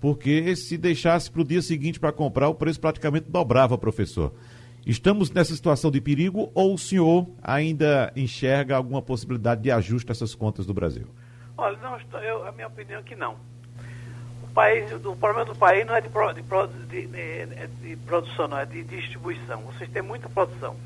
porque 0.00 0.54
se 0.56 0.78
deixasse 0.78 1.30
para 1.30 1.42
o 1.42 1.44
dia 1.44 1.60
seguinte 1.60 2.00
para 2.00 2.12
comprar, 2.12 2.48
o 2.48 2.54
preço 2.54 2.80
praticamente 2.80 3.26
dobrava, 3.28 3.76
professor. 3.76 4.32
Estamos 4.86 5.30
nessa 5.30 5.54
situação 5.54 5.90
de 5.90 6.00
perigo 6.00 6.50
ou 6.54 6.72
o 6.72 6.78
senhor 6.78 7.28
ainda 7.42 8.10
enxerga 8.16 8.76
alguma 8.76 9.02
possibilidade 9.02 9.62
de 9.62 9.70
ajuste 9.70 10.10
essas 10.10 10.34
contas 10.34 10.64
do 10.64 10.72
Brasil? 10.72 11.06
Olha, 11.60 11.76
não, 11.78 12.20
eu, 12.20 12.46
a 12.46 12.52
minha 12.52 12.68
opinião 12.68 13.00
é 13.00 13.02
que 13.02 13.16
não. 13.16 13.36
O, 14.44 14.46
país, 14.54 14.92
o 14.92 15.16
problema 15.16 15.44
do 15.44 15.56
país 15.56 15.84
não 15.84 15.96
é 15.96 16.00
de, 16.00 16.08
de, 16.08 17.06
de, 17.08 17.66
de 17.66 17.96
produção, 17.96 18.46
não, 18.46 18.58
é 18.58 18.64
de 18.64 18.84
distribuição. 18.84 19.62
Vocês 19.62 19.90
têm 19.90 20.00
muita 20.00 20.28
produção. 20.28 20.76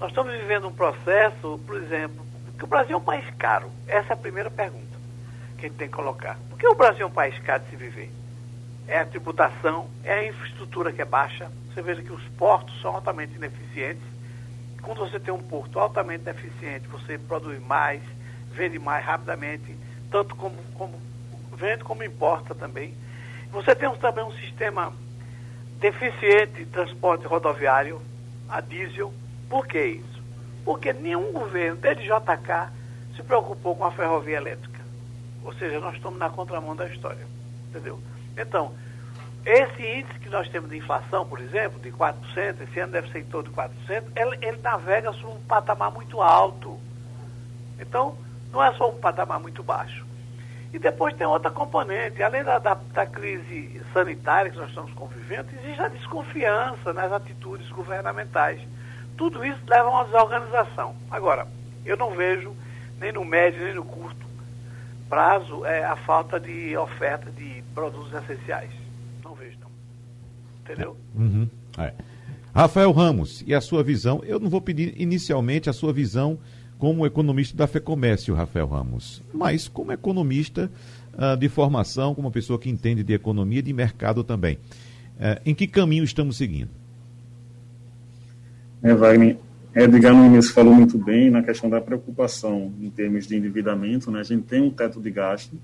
Nós 0.00 0.08
estamos 0.08 0.32
vivendo 0.32 0.66
um 0.66 0.72
processo, 0.72 1.60
por 1.64 1.76
exemplo, 1.76 2.26
que 2.58 2.64
o 2.64 2.66
Brasil 2.66 2.94
é 2.94 2.98
um 2.98 3.04
país 3.04 3.24
caro. 3.38 3.70
Essa 3.86 4.12
é 4.12 4.14
a 4.14 4.16
primeira 4.16 4.50
pergunta 4.50 4.96
que 5.56 5.66
a 5.66 5.68
gente 5.68 5.78
tem 5.78 5.88
que 5.88 5.94
colocar. 5.94 6.36
Por 6.50 6.58
que 6.58 6.66
o 6.66 6.74
Brasil 6.74 7.04
é 7.04 7.06
um 7.06 7.12
país 7.12 7.38
caro 7.38 7.62
de 7.62 7.70
se 7.70 7.76
viver? 7.76 8.10
É 8.88 8.98
a 8.98 9.06
tributação, 9.06 9.88
é 10.02 10.14
a 10.14 10.26
infraestrutura 10.26 10.92
que 10.92 11.00
é 11.00 11.04
baixa, 11.04 11.48
você 11.72 11.80
veja 11.80 12.02
que 12.02 12.12
os 12.12 12.24
portos 12.30 12.80
são 12.82 12.92
altamente 12.92 13.36
ineficientes. 13.36 14.02
Quando 14.82 14.98
você 14.98 15.20
tem 15.20 15.32
um 15.32 15.42
porto 15.42 15.78
altamente 15.78 16.28
eficiente, 16.28 16.88
você 16.88 17.16
produz 17.18 17.64
mais, 17.64 18.02
vende 18.56 18.78
mais 18.78 19.04
rapidamente, 19.04 19.76
tanto 20.10 20.34
como, 20.34 20.56
como 20.74 21.00
vende 21.56 21.84
como 21.84 22.02
importa 22.02 22.54
também. 22.54 22.94
Você 23.52 23.74
tem 23.74 23.90
também 23.96 24.24
um 24.24 24.32
sistema 24.32 24.92
deficiente 25.78 26.64
transporte 26.66 27.26
rodoviário 27.26 28.00
a 28.48 28.60
diesel. 28.60 29.12
Por 29.48 29.66
que 29.66 29.82
isso? 29.82 30.22
Porque 30.64 30.92
nenhum 30.92 31.32
governo, 31.32 31.76
desde 31.76 32.04
JK, 32.04 32.72
se 33.14 33.22
preocupou 33.22 33.76
com 33.76 33.84
a 33.84 33.92
ferrovia 33.92 34.36
elétrica. 34.36 34.80
Ou 35.44 35.54
seja, 35.54 35.78
nós 35.78 35.94
estamos 35.94 36.18
na 36.18 36.28
contramão 36.28 36.74
da 36.74 36.86
história. 36.86 37.24
Entendeu? 37.70 38.00
Então, 38.36 38.74
esse 39.44 39.80
índice 39.80 40.18
que 40.18 40.28
nós 40.28 40.48
temos 40.48 40.68
de 40.68 40.76
inflação, 40.76 41.24
por 41.24 41.40
exemplo, 41.40 41.78
de 41.78 41.92
4%, 41.92 42.14
esse 42.62 42.80
ano 42.80 42.92
deve 42.92 43.10
ser 43.12 43.20
em 43.20 43.24
torno 43.24 43.48
de 43.48 43.56
4%, 43.56 43.70
ele, 44.16 44.38
ele 44.42 44.58
navega 44.60 45.12
sobre 45.12 45.36
um 45.36 45.42
patamar 45.42 45.92
muito 45.92 46.20
alto. 46.20 46.78
Então, 47.78 48.18
não 48.52 48.62
é 48.62 48.72
só 48.74 48.90
um 48.90 48.98
patamar 48.98 49.40
muito 49.40 49.62
baixo. 49.62 50.04
E 50.72 50.78
depois 50.78 51.14
tem 51.14 51.26
outra 51.26 51.50
componente, 51.50 52.22
além 52.22 52.44
da, 52.44 52.58
da, 52.58 52.74
da, 52.74 53.06
crise 53.06 53.80
sanitária 53.92 54.50
que 54.50 54.56
nós 54.56 54.68
estamos 54.68 54.92
convivendo, 54.92 55.48
existe 55.62 55.80
a 55.80 55.88
desconfiança 55.88 56.92
nas 56.92 57.12
atitudes 57.12 57.68
governamentais. 57.70 58.60
Tudo 59.16 59.44
isso 59.44 59.60
leva 59.66 59.88
a 59.88 59.90
uma 59.90 60.04
desorganização. 60.04 60.94
Agora, 61.10 61.46
eu 61.84 61.96
não 61.96 62.10
vejo, 62.10 62.54
nem 62.98 63.12
no 63.12 63.24
médio, 63.24 63.64
nem 63.64 63.74
no 63.74 63.84
curto 63.84 64.26
prazo, 65.08 65.64
é, 65.64 65.84
a 65.84 65.94
falta 65.94 66.38
de 66.40 66.76
oferta 66.76 67.30
de 67.30 67.62
produtos 67.72 68.12
essenciais 68.12 68.86
entendeu? 70.66 70.96
Uhum. 71.14 71.48
É. 71.78 71.92
Rafael 72.54 72.90
Ramos, 72.90 73.44
e 73.46 73.54
a 73.54 73.60
sua 73.60 73.82
visão? 73.82 74.22
Eu 74.24 74.40
não 74.40 74.48
vou 74.48 74.60
pedir 74.60 74.94
inicialmente 75.00 75.70
a 75.70 75.72
sua 75.72 75.92
visão 75.92 76.38
como 76.78 77.06
economista 77.06 77.56
da 77.56 77.66
FEComércio, 77.66 78.34
Rafael 78.34 78.66
Ramos, 78.66 79.22
mas 79.32 79.68
como 79.68 79.92
economista 79.92 80.70
uh, 81.14 81.36
de 81.36 81.48
formação, 81.48 82.14
como 82.14 82.30
pessoa 82.30 82.58
que 82.58 82.68
entende 82.68 83.02
de 83.02 83.14
economia 83.14 83.60
e 83.60 83.62
de 83.62 83.72
mercado 83.72 84.22
também. 84.22 84.56
Uh, 85.16 85.40
em 85.44 85.54
que 85.54 85.66
caminho 85.66 86.04
estamos 86.04 86.36
seguindo? 86.36 86.70
É, 88.82 88.94
Wagner, 88.94 89.38
Edgar 89.74 90.14
no 90.14 90.24
início 90.24 90.52
falou 90.54 90.74
muito 90.74 90.96
bem 90.96 91.30
na 91.30 91.42
questão 91.42 91.68
da 91.68 91.80
preocupação 91.80 92.72
em 92.80 92.88
termos 92.88 93.26
de 93.26 93.36
endividamento, 93.36 94.10
né? 94.10 94.20
A 94.20 94.22
gente 94.22 94.44
tem 94.44 94.62
um 94.62 94.70
teto 94.70 95.00
de 95.00 95.10
gasto, 95.10 95.58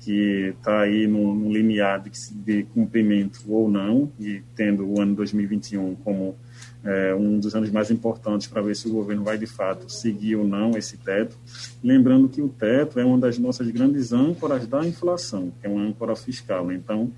que 0.00 0.54
está 0.56 0.82
aí 0.82 1.06
no, 1.06 1.34
no 1.34 1.52
limiar 1.52 2.00
de, 2.00 2.10
de, 2.34 2.62
cumprimento 2.64 3.40
ou 3.48 3.68
não, 3.68 4.12
e 4.18 4.42
tendo 4.54 4.86
o 4.86 5.00
ano 5.00 5.14
2021 5.16 5.96
como 5.96 6.36
é, 6.84 7.14
um 7.14 7.38
dos 7.38 7.54
anos 7.54 7.70
mais 7.70 7.90
importantes 7.90 8.46
para 8.46 8.62
ver 8.62 8.74
se 8.76 8.88
o 8.88 8.92
governo 8.92 9.24
vai 9.24 9.36
de 9.36 9.46
fato 9.46 9.90
seguir 9.90 10.36
ou 10.36 10.46
não 10.46 10.76
esse 10.76 10.96
teto. 10.96 11.36
Lembrando 11.82 12.28
que 12.28 12.40
o 12.40 12.48
teto 12.48 13.00
é 13.00 13.04
uma 13.04 13.18
das 13.18 13.38
nossas 13.38 13.68
grandes 13.70 14.12
âncoras 14.12 14.66
da 14.66 14.86
inflação, 14.86 15.52
que 15.60 15.66
é 15.66 15.70
uma 15.70 15.82
âncora 15.82 16.14
fiscal. 16.14 16.70
Então, 16.72 17.10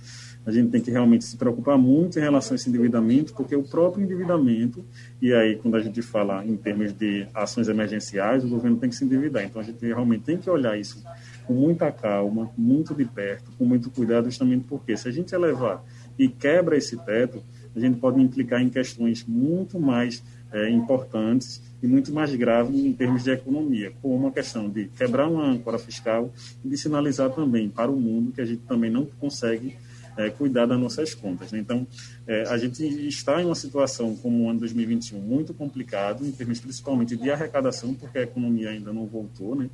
a 0.45 0.51
gente 0.51 0.71
tem 0.71 0.81
que 0.81 0.91
realmente 0.91 1.25
se 1.25 1.37
preocupar 1.37 1.77
muito 1.77 2.19
em 2.19 2.23
relação 2.23 2.55
a 2.55 2.57
esse 2.57 2.69
endividamento, 2.69 3.35
porque 3.35 3.55
o 3.55 3.63
próprio 3.63 4.03
endividamento, 4.03 4.83
e 5.21 5.33
aí 5.35 5.57
quando 5.57 5.77
a 5.77 5.81
gente 5.81 6.01
fala 6.01 6.45
em 6.45 6.57
termos 6.57 6.93
de 6.93 7.27
ações 7.35 7.69
emergenciais, 7.69 8.43
o 8.43 8.49
governo 8.49 8.79
tem 8.79 8.89
que 8.89 8.97
se 8.97 9.05
endividar. 9.05 9.45
Então, 9.45 9.61
a 9.61 9.65
gente 9.65 9.85
realmente 9.85 10.25
tem 10.25 10.39
que 10.39 10.49
olhar 10.49 10.79
isso 10.79 11.03
com 11.47 11.53
muita 11.53 11.93
calma, 11.93 12.51
muito 12.57 12.95
de 12.95 13.05
perto, 13.05 13.51
com 13.59 13.65
muito 13.65 13.91
cuidado, 13.91 14.25
justamente 14.25 14.65
porque 14.67 14.97
se 14.97 15.09
a 15.09 15.11
gente 15.11 15.35
elevar 15.35 15.85
e 16.19 16.29
quebra 16.29 16.77
esse 16.77 16.97
teto, 16.97 17.43
a 17.75 17.81
gente 17.81 17.99
pode 17.99 18.21
implicar 18.21 18.61
em 18.61 18.69
questões 18.69 19.25
muito 19.27 19.79
mais 19.79 20.23
é, 20.53 20.69
importantes 20.71 21.63
e 21.83 21.87
muito 21.87 22.13
mais 22.13 22.35
graves 22.35 22.79
em 22.79 22.93
termos 22.93 23.25
de 23.25 23.31
economia, 23.31 23.93
como 24.03 24.27
a 24.27 24.33
questão 24.33 24.69
de 24.69 24.87
quebrar 24.97 25.29
uma 25.29 25.45
âncora 25.45 25.79
fiscal 25.79 26.33
e 26.65 26.69
de 26.69 26.77
sinalizar 26.77 27.31
também 27.31 27.69
para 27.69 27.91
o 27.91 27.99
mundo 27.99 28.33
que 28.33 28.41
a 28.41 28.45
gente 28.45 28.63
também 28.63 28.91
não 28.91 29.05
consegue 29.05 29.77
é, 30.21 30.31
cuidar 30.31 30.67
das 30.67 30.79
nossas 30.79 31.15
contas. 31.15 31.53
Né? 31.53 31.59
Então, 31.59 31.87
é, 32.27 32.43
a 32.43 32.59
gente 32.59 32.85
está 33.09 33.41
em 33.41 33.47
uma 33.47 33.55
situação 33.55 34.15
como 34.17 34.45
o 34.45 34.51
ano 34.51 34.61
2021 34.61 35.19
muito 35.19 35.55
complicado, 35.55 36.27
em 36.27 36.33
termos 36.33 36.61
principalmente 36.61 37.17
de 37.17 37.31
arrecadação, 37.31 37.95
porque 37.95 38.19
a 38.19 38.23
economia 38.23 38.71
ainda 38.71 38.93
não 38.93 39.07
voltou. 39.07 39.55
Né? 39.55 39.71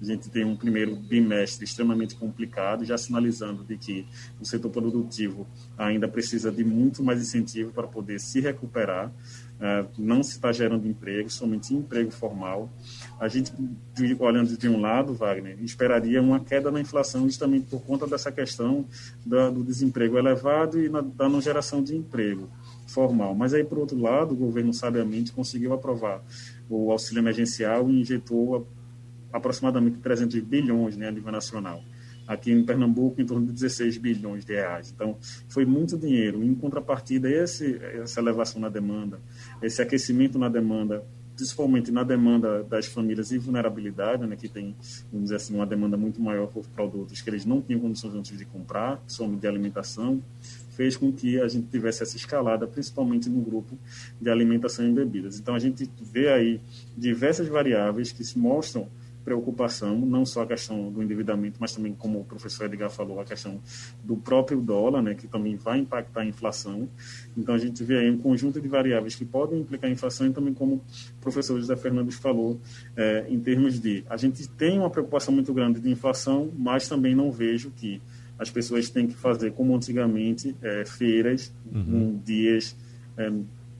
A 0.00 0.04
gente 0.04 0.30
tem 0.30 0.44
um 0.44 0.56
primeiro 0.56 0.96
bimestre 0.96 1.64
extremamente 1.64 2.14
complicado, 2.14 2.84
já 2.84 2.96
sinalizando 2.96 3.64
de 3.64 3.76
que 3.76 4.06
o 4.40 4.44
setor 4.44 4.70
produtivo 4.70 5.46
ainda 5.76 6.08
precisa 6.08 6.50
de 6.50 6.64
muito 6.64 7.02
mais 7.02 7.20
incentivo 7.20 7.72
para 7.72 7.86
poder 7.86 8.18
se 8.20 8.40
recuperar. 8.40 9.12
Uh, 9.60 9.86
não 9.98 10.22
se 10.22 10.32
está 10.32 10.50
gerando 10.52 10.88
emprego, 10.88 11.28
somente 11.28 11.74
emprego 11.74 12.10
formal. 12.10 12.70
A 13.20 13.28
gente, 13.28 13.52
olhando 14.18 14.56
de 14.56 14.66
um 14.66 14.80
lado, 14.80 15.12
Wagner, 15.12 15.62
esperaria 15.62 16.22
uma 16.22 16.40
queda 16.40 16.70
na 16.70 16.80
inflação 16.80 17.24
justamente 17.24 17.66
por 17.66 17.82
conta 17.82 18.06
dessa 18.06 18.32
questão 18.32 18.86
da, 19.26 19.50
do 19.50 19.62
desemprego 19.62 20.16
elevado 20.16 20.82
e 20.82 20.88
na, 20.88 21.02
da 21.02 21.28
não 21.28 21.38
geração 21.38 21.84
de 21.84 21.94
emprego 21.94 22.48
formal. 22.86 23.34
Mas 23.34 23.52
aí, 23.52 23.62
por 23.62 23.78
outro 23.78 24.00
lado, 24.00 24.32
o 24.32 24.36
governo 24.36 24.72
sabiamente 24.72 25.32
conseguiu 25.32 25.74
aprovar 25.74 26.22
o 26.66 26.90
auxílio 26.90 27.20
emergencial 27.20 27.90
e 27.90 28.00
injetou 28.00 28.66
aproximadamente 29.30 29.98
300 29.98 30.40
bilhões 30.40 30.96
né, 30.96 31.08
a 31.08 31.10
nível 31.10 31.30
nacional. 31.30 31.84
Aqui 32.26 32.50
em 32.50 32.64
Pernambuco, 32.64 33.20
em 33.20 33.26
torno 33.26 33.46
de 33.46 33.52
16 33.52 33.98
bilhões 33.98 34.46
de 34.46 34.54
reais. 34.54 34.90
Então, 34.94 35.18
foi 35.46 35.66
muito 35.66 35.98
dinheiro. 35.98 36.42
Em 36.42 36.54
contrapartida, 36.54 37.28
esse, 37.28 37.76
essa 38.02 38.18
elevação 38.18 38.62
na 38.62 38.70
demanda, 38.70 39.20
esse 39.60 39.82
aquecimento 39.82 40.38
na 40.38 40.48
demanda, 40.48 41.04
principalmente 41.40 41.90
na 41.90 42.02
demanda 42.02 42.62
das 42.64 42.84
famílias 42.84 43.32
e 43.32 43.38
vulnerabilidade, 43.38 44.26
né, 44.26 44.36
que 44.36 44.46
tem, 44.46 44.76
vamos 45.10 45.24
dizer 45.24 45.36
assim, 45.36 45.54
uma 45.54 45.66
demanda 45.66 45.96
muito 45.96 46.20
maior 46.20 46.46
por 46.48 46.66
produtos 46.66 47.22
que 47.22 47.30
eles 47.30 47.46
não 47.46 47.62
tinham 47.62 47.80
condições 47.80 48.14
antes 48.14 48.36
de 48.36 48.44
comprar, 48.44 49.02
some 49.06 49.38
de 49.38 49.46
alimentação, 49.46 50.22
fez 50.76 50.98
com 50.98 51.10
que 51.10 51.40
a 51.40 51.48
gente 51.48 51.68
tivesse 51.68 52.02
essa 52.02 52.14
escalada, 52.14 52.66
principalmente 52.66 53.30
no 53.30 53.40
grupo 53.40 53.78
de 54.20 54.28
alimentação 54.28 54.86
e 54.86 54.92
bebidas. 54.92 55.38
Então, 55.38 55.54
a 55.54 55.58
gente 55.58 55.90
vê 55.98 56.28
aí 56.28 56.60
diversas 56.94 57.48
variáveis 57.48 58.12
que 58.12 58.22
se 58.22 58.38
mostram 58.38 58.86
preocupação, 59.24 59.98
não 59.98 60.24
só 60.24 60.42
a 60.42 60.46
questão 60.46 60.90
do 60.90 61.02
endividamento, 61.02 61.58
mas 61.60 61.72
também, 61.72 61.94
como 61.94 62.20
o 62.20 62.24
professor 62.24 62.66
Edgar 62.66 62.90
falou, 62.90 63.20
a 63.20 63.24
questão 63.24 63.60
do 64.02 64.16
próprio 64.16 64.60
dólar, 64.60 65.02
né, 65.02 65.14
que 65.14 65.26
também 65.26 65.56
vai 65.56 65.78
impactar 65.78 66.22
a 66.22 66.26
inflação. 66.26 66.88
Então, 67.36 67.54
a 67.54 67.58
gente 67.58 67.82
vê 67.84 67.98
aí 67.98 68.10
um 68.10 68.18
conjunto 68.18 68.60
de 68.60 68.68
variáveis 68.68 69.14
que 69.14 69.24
podem 69.24 69.60
implicar 69.60 69.90
a 69.90 69.92
inflação 69.92 70.26
e 70.26 70.32
também, 70.32 70.54
como 70.54 70.74
o 70.74 70.82
professor 71.20 71.58
José 71.58 71.76
Fernandes 71.76 72.16
falou, 72.16 72.60
é, 72.96 73.26
em 73.28 73.38
termos 73.38 73.78
de 73.78 74.04
a 74.08 74.16
gente 74.16 74.48
tem 74.48 74.78
uma 74.78 74.90
preocupação 74.90 75.34
muito 75.34 75.52
grande 75.52 75.80
de 75.80 75.90
inflação, 75.90 76.50
mas 76.56 76.88
também 76.88 77.14
não 77.14 77.30
vejo 77.30 77.70
que 77.70 78.00
as 78.38 78.50
pessoas 78.50 78.88
têm 78.88 79.06
que 79.06 79.14
fazer, 79.14 79.52
como 79.52 79.76
antigamente, 79.76 80.56
é, 80.62 80.84
feiras 80.86 81.52
uhum. 81.70 82.14
em 82.14 82.16
dias 82.24 82.74
é, 83.18 83.30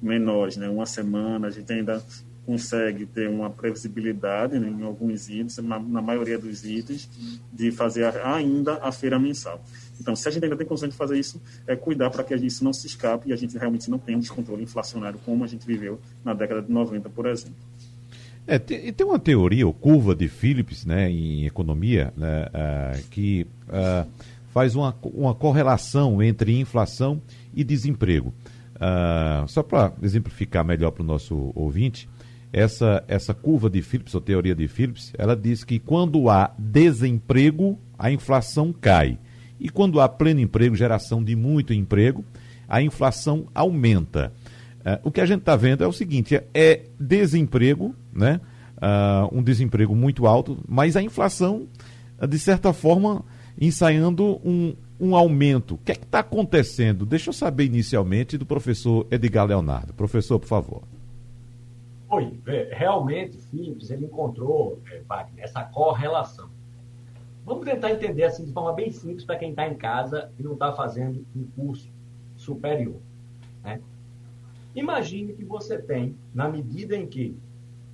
menores, 0.02 0.56
né? 0.56 0.68
uma 0.68 0.84
semana, 0.84 1.48
a 1.48 1.50
gente 1.50 1.72
ainda 1.72 2.04
consegue 2.44 3.06
ter 3.06 3.28
uma 3.28 3.50
previsibilidade 3.50 4.58
né, 4.58 4.68
em 4.68 4.82
alguns 4.82 5.28
itens, 5.28 5.58
na, 5.58 5.78
na, 5.78 6.02
maioria 6.02 6.38
dos 6.38 6.64
itens, 6.64 7.08
de 7.52 7.70
fazer 7.70 8.04
ainda 8.24 8.74
a 8.82 8.90
feira 8.90 9.18
mensal. 9.18 9.62
Então, 10.00 10.16
se 10.16 10.26
a 10.28 10.30
gente 10.30 10.44
ainda 10.44 10.56
tem 10.56 10.66
condições 10.66 10.90
de 10.90 10.96
fazer 10.96 11.18
isso, 11.18 11.40
é 11.66 11.76
cuidar 11.76 12.10
para 12.10 12.24
que 12.24 12.34
isso 12.34 12.64
não 12.64 12.72
se 12.72 12.86
escape 12.86 13.28
e 13.28 13.32
a 13.32 13.36
gente 13.36 13.56
realmente 13.56 13.90
não 13.90 13.98
tenha 13.98 14.16
um 14.16 14.20
descontrole 14.20 14.62
inflacionário 14.62 15.20
como 15.24 15.44
a 15.44 15.46
gente 15.46 15.66
viveu 15.66 16.00
na 16.24 16.32
década 16.34 16.62
de 16.62 16.72
90, 16.72 17.08
por 17.10 17.26
exemplo. 17.26 17.56
É, 18.46 18.58
tem, 18.58 18.92
tem 18.92 19.06
uma 19.06 19.18
teoria, 19.18 19.66
ou 19.66 19.72
curva 19.72 20.14
de 20.14 20.26
Phillips, 20.26 20.84
né, 20.84 21.10
em 21.10 21.46
economia, 21.46 22.12
né, 22.16 22.46
uh, 22.46 23.08
que 23.10 23.46
uh, 23.68 24.10
faz 24.48 24.74
uma, 24.74 24.96
uma 25.04 25.34
correlação 25.34 26.22
entre 26.22 26.58
inflação 26.58 27.20
e 27.54 27.62
desemprego. 27.62 28.34
Uh, 28.76 29.46
só 29.46 29.62
para 29.62 29.92
exemplificar 30.02 30.64
melhor 30.64 30.90
para 30.90 31.02
o 31.02 31.06
nosso 31.06 31.52
ouvinte, 31.54 32.08
essa, 32.52 33.04
essa 33.06 33.32
curva 33.32 33.70
de 33.70 33.80
Phillips, 33.82 34.14
ou 34.14 34.20
teoria 34.20 34.54
de 34.54 34.66
Phillips, 34.66 35.12
ela 35.16 35.36
diz 35.36 35.62
que 35.64 35.78
quando 35.78 36.28
há 36.28 36.52
desemprego, 36.58 37.78
a 37.98 38.10
inflação 38.10 38.72
cai. 38.72 39.18
E 39.58 39.68
quando 39.68 40.00
há 40.00 40.08
pleno 40.08 40.40
emprego, 40.40 40.74
geração 40.74 41.22
de 41.22 41.36
muito 41.36 41.72
emprego, 41.72 42.24
a 42.68 42.82
inflação 42.82 43.46
aumenta. 43.54 44.32
Uh, 44.80 45.08
o 45.08 45.10
que 45.10 45.20
a 45.20 45.26
gente 45.26 45.40
está 45.40 45.54
vendo 45.54 45.84
é 45.84 45.86
o 45.86 45.92
seguinte: 45.92 46.34
é, 46.34 46.44
é 46.54 46.82
desemprego, 46.98 47.94
né? 48.12 48.40
Uh, 48.78 49.38
um 49.38 49.42
desemprego 49.42 49.94
muito 49.94 50.26
alto, 50.26 50.58
mas 50.66 50.96
a 50.96 51.02
inflação, 51.02 51.68
de 52.26 52.38
certa 52.38 52.72
forma, 52.72 53.22
ensaiando 53.60 54.40
um, 54.42 54.74
um 54.98 55.14
aumento. 55.14 55.74
O 55.74 55.78
que 55.78 55.92
é 55.92 55.94
que 55.94 56.04
está 56.04 56.20
acontecendo? 56.20 57.04
Deixa 57.04 57.28
eu 57.28 57.34
saber 57.34 57.64
inicialmente 57.64 58.38
do 58.38 58.46
professor 58.46 59.06
Edgar 59.10 59.46
Leonardo. 59.46 59.92
Professor, 59.92 60.38
por 60.38 60.48
favor. 60.48 60.82
Oi, 62.10 62.40
realmente, 62.72 63.38
Philips, 63.38 63.88
ele 63.88 64.06
encontrou, 64.06 64.80
é, 64.90 65.00
Wagner, 65.02 65.44
essa 65.44 65.62
correlação. 65.62 66.50
Vamos 67.44 67.64
tentar 67.64 67.92
entender 67.92 68.24
assim 68.24 68.44
de 68.44 68.52
forma 68.52 68.72
bem 68.72 68.90
simples 68.90 69.24
para 69.24 69.36
quem 69.36 69.50
está 69.50 69.68
em 69.68 69.76
casa 69.76 70.32
e 70.36 70.42
não 70.42 70.54
está 70.54 70.72
fazendo 70.72 71.24
um 71.36 71.44
curso 71.54 71.88
superior. 72.36 73.00
Né? 73.62 73.80
Imagine 74.74 75.34
que 75.34 75.44
você 75.44 75.80
tem, 75.80 76.16
na 76.34 76.48
medida 76.48 76.96
em 76.96 77.06
que 77.06 77.38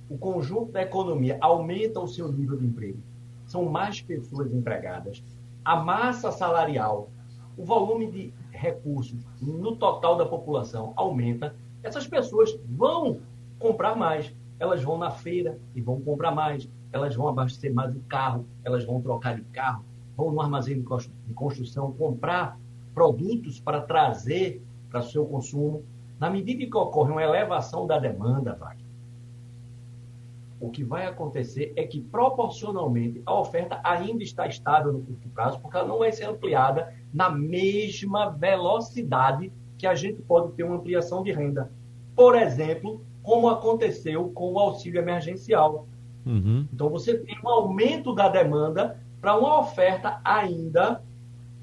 o 0.09 0.17
conjunto 0.17 0.71
da 0.71 0.81
economia 0.81 1.37
aumenta 1.39 1.99
o 1.99 2.07
seu 2.07 2.31
nível 2.31 2.57
de 2.57 2.65
emprego, 2.65 2.99
são 3.45 3.65
mais 3.65 4.01
pessoas 4.01 4.51
empregadas, 4.51 5.23
a 5.63 5.75
massa 5.75 6.31
salarial 6.31 7.09
o 7.57 7.65
volume 7.65 8.09
de 8.11 8.33
recursos 8.51 9.19
no 9.41 9.75
total 9.75 10.15
da 10.15 10.25
população 10.25 10.93
aumenta, 10.95 11.55
essas 11.81 12.07
pessoas 12.07 12.57
vão 12.65 13.19
comprar 13.59 13.95
mais. 13.95 14.33
Elas 14.59 14.83
vão 14.83 14.97
na 14.97 15.11
feira 15.11 15.59
e 15.75 15.81
vão 15.81 16.01
comprar 16.01 16.31
mais. 16.31 16.69
Elas 16.91 17.15
vão 17.15 17.27
abastecer 17.27 17.73
mais 17.73 17.95
o 17.95 17.99
carro, 18.01 18.45
elas 18.63 18.85
vão 18.85 19.01
trocar 19.01 19.35
de 19.35 19.43
carro, 19.45 19.83
vão 20.15 20.31
no 20.31 20.41
armazém 20.41 20.81
de 20.81 21.33
construção 21.33 21.91
comprar 21.91 22.57
produtos 22.93 23.59
para 23.59 23.81
trazer 23.81 24.63
para 24.89 25.01
o 25.01 25.03
seu 25.03 25.25
consumo. 25.25 25.83
Na 26.19 26.29
medida 26.29 26.65
que 26.65 26.77
ocorre 26.77 27.11
uma 27.11 27.21
elevação 27.21 27.85
da 27.85 27.99
demanda, 27.99 28.57
o 30.59 30.71
que 30.71 30.83
vai 30.83 31.05
acontecer 31.05 31.71
é 31.75 31.83
que, 31.83 32.01
proporcionalmente, 32.01 33.21
a 33.25 33.39
oferta 33.39 33.79
ainda 33.83 34.23
está 34.23 34.47
estável 34.47 34.91
no 34.91 35.01
curto 35.01 35.29
prazo, 35.29 35.59
porque 35.59 35.77
ela 35.77 35.87
não 35.87 35.99
vai 35.99 36.11
ser 36.11 36.25
ampliada 36.25 36.91
na 37.13 37.29
mesma 37.29 38.29
velocidade 38.29 39.51
que 39.77 39.85
a 39.85 39.93
gente 39.93 40.21
pode 40.23 40.53
ter 40.53 40.63
uma 40.63 40.77
ampliação 40.77 41.21
de 41.21 41.31
renda. 41.31 41.71
Por 42.15 42.35
exemplo, 42.35 43.05
como 43.27 43.49
aconteceu 43.49 44.29
com 44.29 44.53
o 44.53 44.57
auxílio 44.57 45.01
emergencial. 45.01 45.85
Uhum. 46.25 46.65
Então, 46.73 46.89
você 46.89 47.17
tem 47.17 47.37
um 47.43 47.49
aumento 47.49 48.15
da 48.15 48.29
demanda 48.29 48.97
para 49.19 49.37
uma 49.37 49.59
oferta 49.59 50.21
ainda 50.23 51.03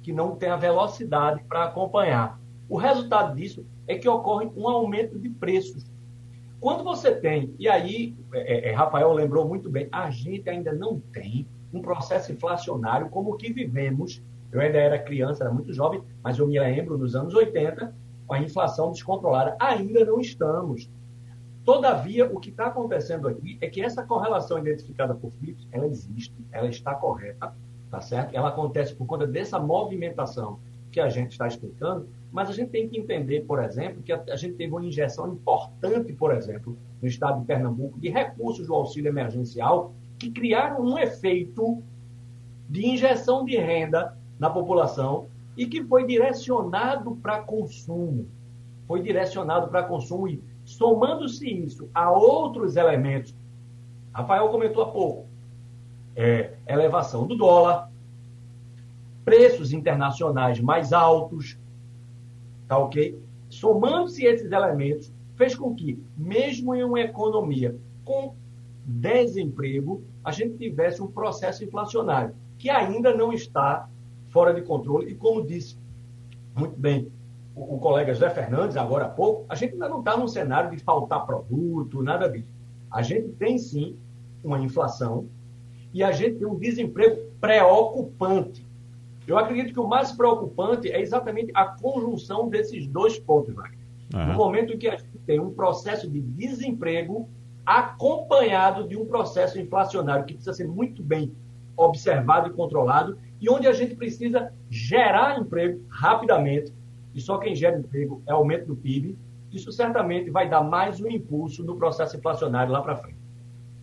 que 0.03 0.13
não 0.13 0.37
tem 0.37 0.51
a 0.51 0.57
velocidade 0.57 1.43
para 1.45 1.65
acompanhar. 1.65 2.39
O 2.69 2.77
resultado 2.77 3.35
disso 3.35 3.65
é 3.89 3.97
que 3.97 4.07
ocorre 4.07 4.47
um 4.55 4.69
aumento 4.69 5.19
de 5.19 5.31
preços. 5.31 5.87
Quando 6.61 6.85
você 6.85 7.15
tem, 7.15 7.55
e 7.59 7.67
aí, 7.67 8.15
é, 8.35 8.69
é, 8.69 8.69
é, 8.69 8.75
Rafael 8.75 9.11
lembrou 9.15 9.49
muito 9.49 9.71
bem, 9.71 9.89
a 9.91 10.11
gente 10.11 10.47
ainda 10.51 10.71
não 10.71 11.01
tem 11.15 11.47
um 11.73 11.81
processo 11.81 12.31
inflacionário 12.31 13.09
como 13.09 13.33
o 13.33 13.37
que 13.39 13.51
vivemos. 13.51 14.23
Eu 14.53 14.61
ainda 14.61 14.77
era 14.77 14.99
criança, 14.99 15.45
era 15.45 15.53
muito 15.53 15.73
jovem, 15.73 16.03
mas 16.23 16.39
eu 16.39 16.47
me 16.47 16.61
lembro 16.61 16.99
nos 16.99 17.17
anos 17.17 17.35
80, 17.35 17.95
com 18.27 18.35
a 18.35 18.39
inflação 18.39 18.93
descontrolada. 18.93 19.57
Ainda 19.59 20.05
não 20.05 20.21
estamos. 20.21 20.91
Todavia, 21.65 22.27
o 22.27 22.39
que 22.39 22.51
está 22.51 22.67
acontecendo 22.67 23.27
aqui 23.27 23.57
é 23.61 23.69
que 23.69 23.81
essa 23.81 24.03
correlação 24.03 24.59
identificada 24.59 25.15
por 25.15 25.33
Phillips, 25.33 25.67
ela 25.73 25.87
existe, 25.87 26.35
ela 26.53 26.69
está 26.69 26.95
correta, 26.95 27.55
tá 27.91 28.01
certo? 28.03 28.35
Ela 28.35 28.49
acontece 28.49 28.95
por 28.95 29.07
conta 29.07 29.27
dessa 29.27 29.59
movimentação 29.59 30.59
que 30.93 31.01
a 31.01 31.09
gente 31.09 31.33
está 31.33 31.49
explicando, 31.49 32.07
mas 32.31 32.51
a 32.51 32.53
gente 32.53 32.71
tem 32.71 32.89
que 32.89 32.99
entender, 32.99 33.43
por 33.47 33.63
exemplo, 33.63 34.03
que 34.03 34.13
a, 34.13 34.37
gente 34.37 34.55
teve 34.55 34.73
uma 34.73 34.85
injeção 34.85 35.33
importante, 35.33 36.13
por 36.13 36.35
exemplo, 36.35 36.77
no 37.01 37.09
estado 37.09 37.41
de 37.41 37.47
Pernambuco, 37.47 37.99
de 37.99 38.11
recursos 38.11 38.67
do 38.67 38.75
auxílio 38.75 39.09
emergencial 39.09 39.93
que 40.19 40.31
criaram 40.31 40.83
um 40.83 40.99
efeito 40.99 41.83
de 42.69 42.87
injeção 42.87 43.45
de 43.45 43.57
renda 43.57 44.17
na 44.39 44.51
população 44.51 45.27
e 45.57 45.67
que 45.67 45.83
foi 45.83 46.07
direcionado 46.07 47.17
para 47.17 47.43
consumo. 47.43 48.29
Foi 48.87 49.03
direcionado 49.03 49.69
para 49.69 49.83
consumo 49.83 50.29
e, 50.29 50.43
somando-se 50.65 51.49
isso 51.49 51.89
a 51.95 52.11
outros 52.11 52.77
elementos, 52.77 53.35
Rafael 54.13 54.49
comentou 54.49 54.83
há 54.83 54.91
pouco, 54.91 55.27
é, 56.17 56.55
elevação 56.67 57.27
do 57.27 57.37
dólar, 57.37 57.91
preços 59.25 59.73
internacionais 59.73 60.61
mais 60.61 60.93
altos, 60.93 61.59
Tá 62.67 62.79
ok? 62.79 63.19
Somando-se 63.49 64.25
esses 64.25 64.51
elementos, 64.51 65.13
fez 65.37 65.55
com 65.55 65.75
que, 65.75 66.03
mesmo 66.17 66.75
em 66.75 66.83
uma 66.83 67.01
economia 67.01 67.77
com 68.05 68.35
desemprego, 68.85 70.03
a 70.25 70.33
gente 70.33 70.57
tivesse 70.57 71.03
um 71.03 71.07
processo 71.07 71.65
inflacionário 71.65 72.35
que 72.59 72.71
ainda 72.71 73.15
não 73.15 73.33
está 73.33 73.89
fora 74.31 74.55
de 74.55 74.63
controle. 74.63 75.11
E 75.11 75.15
como 75.15 75.47
disse 75.47 75.77
muito 76.55 76.77
bem 76.79 77.11
o, 77.55 77.77
o 77.77 77.79
colega 77.79 78.13
José 78.13 78.31
Fernandes, 78.31 78.77
agora 78.77 79.07
há 79.07 79.09
pouco, 79.09 79.45
a 79.49 79.55
gente 79.55 79.75
ainda 79.75 79.89
não 79.89 80.01
está 80.01 80.17
num 80.17 80.29
cenário 80.29 80.71
de 80.71 80.83
faltar 80.83 81.25
produto, 81.25 82.03
nada 82.03 82.29
disso. 82.29 82.49
A 82.91 83.03
gente 83.03 83.29
tem 83.31 83.59
sim 83.59 83.99
uma 84.43 84.59
inflação 84.61 85.29
e 85.93 86.03
a 86.03 86.13
gente 86.13 86.39
tem 86.39 86.47
um 86.47 86.59
desemprego 86.59 87.31
preocupante. 87.41 88.67
Eu 89.27 89.39
acredito 89.39 89.73
que 89.73 89.81
o 89.81 89.87
mais 89.87 90.13
preocupante 90.13 90.91
é 90.91 91.01
exatamente 91.01 91.51
a 91.55 91.65
conjunção 91.65 92.49
desses 92.49 92.87
dois 92.87 93.19
pontos, 93.19 93.55
Wagner. 93.55 93.79
Uhum. 94.15 94.27
No 94.27 94.35
momento 94.35 94.73
em 94.73 94.79
que 94.79 94.89
a 94.89 94.97
gente 94.97 95.19
tem 95.27 95.41
um 95.41 95.53
processo 95.53 96.09
de 96.11 96.21
desemprego 96.21 97.29
acompanhado 97.65 98.87
de 98.87 98.97
um 98.97 99.07
processo 99.07 99.59
inflacionário 99.59 100.27
que 100.27 100.35
precisa 100.35 100.53
ser 100.53 100.69
muito 100.69 101.03
bem 101.03 101.33
observado 101.77 102.49
e 102.49 102.53
controlado 102.53 103.19
e 103.41 103.49
onde 103.49 103.67
a 103.67 103.73
gente 103.73 103.95
precisa 103.95 104.53
gerar 104.69 105.39
emprego 105.39 105.83
rapidamente 105.89 106.73
e 107.15 107.21
só 107.21 107.39
quem 107.39 107.55
gera 107.55 107.79
emprego 107.79 108.23
é 108.27 108.33
aumento 108.33 108.67
do 108.67 108.77
PIB, 108.77 109.17
isso 109.53 109.71
certamente 109.71 110.31
vai 110.31 110.49
dar 110.49 110.63
mais 110.63 111.01
um 111.01 111.09
impulso 111.09 111.63
no 111.63 111.77
processo 111.77 112.17
inflacionário 112.17 112.73
lá 112.73 112.83
para 112.83 112.97
frente. 112.97 113.25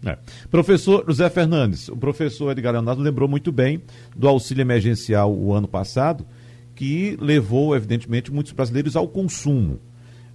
É. 0.06 0.18
Professor 0.50 1.06
José 1.08 1.30
Fernandes, 1.30 1.88
o 1.88 1.96
professor 1.96 2.52
Edgar 2.52 2.74
Leonardo 2.74 3.02
lembrou 3.02 3.30
muito 3.30 3.52
bem 3.52 3.82
do 4.16 4.28
auxílio 4.28 4.62
emergencial 4.62 5.34
o 5.34 5.54
ano 5.54 5.68
passado, 5.68 6.26
que 6.76 7.16
levou, 7.22 7.76
evidentemente, 7.76 8.34
muitos 8.34 8.52
brasileiros 8.52 8.96
ao 8.96 9.08
consumo. 9.08 9.80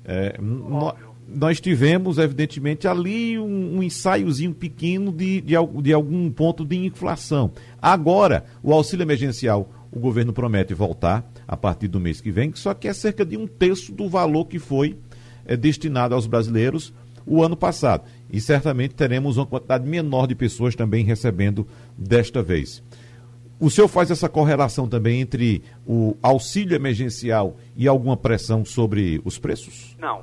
É, 0.04 0.38
no, 0.40 0.94
nós 1.28 1.61
tivemos, 1.61 2.18
evidentemente, 2.18 2.87
ali 2.87 3.37
um, 3.38 3.78
um 3.78 3.82
ensaiozinho 3.82 4.54
pequeno 4.54 5.11
de, 5.11 5.40
de, 5.40 5.54
de, 5.82 5.92
algum 5.92 6.30
ponto 6.30 6.64
de 6.64 6.76
inflação. 6.76 7.50
Agora, 7.82 8.44
o 8.62 8.72
auxílio 8.72 9.02
emergencial, 9.02 9.68
o 9.90 9.98
governo 9.98 10.32
promete 10.32 10.72
voltar 10.72 11.28
a 11.46 11.56
partir 11.56 11.88
do 11.88 12.00
mês 12.00 12.20
que 12.20 12.30
vem, 12.30 12.52
só 12.54 12.74
que 12.74 12.88
é 12.88 12.92
cerca 12.92 13.24
de 13.24 13.37
um 13.37 13.46
terço 13.46 13.92
do 13.92 14.09
valor 14.09 14.46
que 14.46 14.59
foi 14.59 14.98
é, 15.44 15.56
destinado 15.56 16.14
aos 16.14 16.26
brasileiros 16.26 16.92
o 17.26 17.42
ano 17.42 17.56
passado. 17.56 18.04
E 18.30 18.40
certamente 18.40 18.94
teremos 18.94 19.37
uma 19.37 19.46
quantidade 19.46 19.87
menor 19.87 20.26
de 20.26 20.35
pessoas 20.35 20.74
também 20.74 21.04
recebendo 21.04 21.66
desta 21.96 22.42
vez. 22.42 22.82
O 23.59 23.70
senhor 23.70 23.88
faz 23.88 24.11
essa 24.11 24.28
correlação 24.28 24.87
também 24.87 25.20
entre 25.20 25.62
o 25.87 26.14
auxílio 26.22 26.76
emergencial 26.76 27.56
e 27.74 27.88
alguma 27.88 28.16
pressão 28.16 28.64
sobre 28.64 29.20
os 29.24 29.38
preços? 29.38 29.96
Não. 29.98 30.22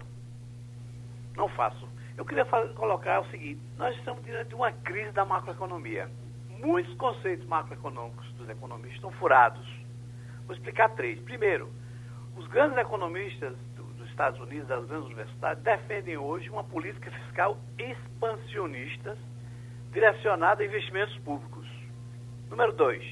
Não 1.35 1.49
faço. 1.49 1.87
Eu 2.15 2.23
queria 2.23 2.45
colocar 2.75 3.21
o 3.21 3.31
seguinte: 3.31 3.59
nós 3.77 3.95
estamos 3.97 4.23
diante 4.23 4.49
de 4.49 4.55
uma 4.55 4.71
crise 4.71 5.11
da 5.13 5.25
macroeconomia. 5.25 6.07
Muitos 6.59 6.93
conceitos 6.95 7.45
macroeconômicos 7.47 8.31
dos 8.33 8.47
economistas 8.47 8.95
estão 8.95 9.11
furados. 9.13 9.65
Vou 10.45 10.55
explicar 10.55 10.89
três. 10.89 11.19
Primeiro, 11.21 11.71
os 12.35 12.47
grandes 12.47 12.77
economistas 12.77 13.55
Estados 14.13 14.39
Unidos, 14.39 14.67
das 14.67 14.85
grandes 14.85 15.07
universidades, 15.07 15.63
defendem 15.63 16.17
hoje 16.17 16.49
uma 16.49 16.63
política 16.63 17.09
fiscal 17.11 17.57
expansionista 17.77 19.17
direcionada 19.91 20.61
a 20.61 20.65
investimentos 20.65 21.17
públicos. 21.19 21.67
Número 22.49 22.71
dois, 22.73 23.03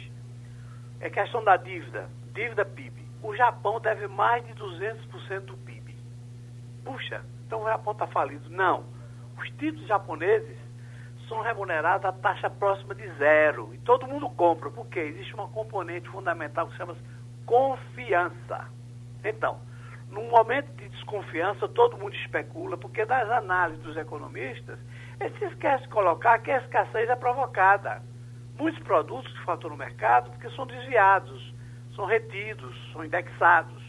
é 0.99 1.09
questão 1.09 1.43
da 1.43 1.57
dívida, 1.57 2.07
dívida 2.33 2.63
PIB. 2.63 3.01
O 3.23 3.35
Japão 3.35 3.79
deve 3.79 4.07
mais 4.07 4.45
de 4.45 4.53
200% 4.53 5.41
do 5.41 5.57
PIB. 5.57 5.95
Puxa, 6.85 7.23
então 7.45 7.63
o 7.63 7.65
Japão 7.67 7.93
está 7.93 8.07
falido. 8.07 8.49
Não. 8.49 8.85
Os 9.37 9.49
títulos 9.57 9.87
japoneses 9.87 10.57
são 11.27 11.41
remunerados 11.41 12.05
a 12.05 12.11
taxa 12.11 12.49
próxima 12.49 12.93
de 12.93 13.07
zero. 13.15 13.73
E 13.73 13.77
todo 13.79 14.07
mundo 14.07 14.29
compra. 14.29 14.69
Por 14.69 14.87
quê? 14.87 14.99
Existe 14.99 15.33
uma 15.33 15.47
componente 15.47 16.07
fundamental 16.09 16.67
que 16.67 16.77
chama 16.77 16.95
confiança. 17.45 18.67
Então, 19.23 19.59
num 20.09 20.29
momento 20.29 20.71
de 20.73 20.89
desconfiança, 20.89 21.67
todo 21.69 21.97
mundo 21.97 22.15
especula, 22.15 22.77
porque 22.77 23.05
das 23.05 23.29
análises 23.29 23.81
dos 23.83 23.95
economistas, 23.95 24.77
eles 25.19 25.37
se 25.37 25.45
esquecem 25.45 25.87
de 25.87 25.93
colocar 25.93 26.39
que 26.39 26.51
a 26.51 26.57
escassez 26.57 27.09
é 27.09 27.15
provocada. 27.15 28.01
Muitos 28.57 28.81
produtos 28.83 29.31
que 29.31 29.45
faltam 29.45 29.69
no 29.69 29.77
mercado 29.77 30.29
porque 30.31 30.49
são 30.55 30.67
desviados, 30.67 31.53
são 31.95 32.05
retidos, 32.05 32.75
são 32.91 33.05
indexados. 33.05 33.81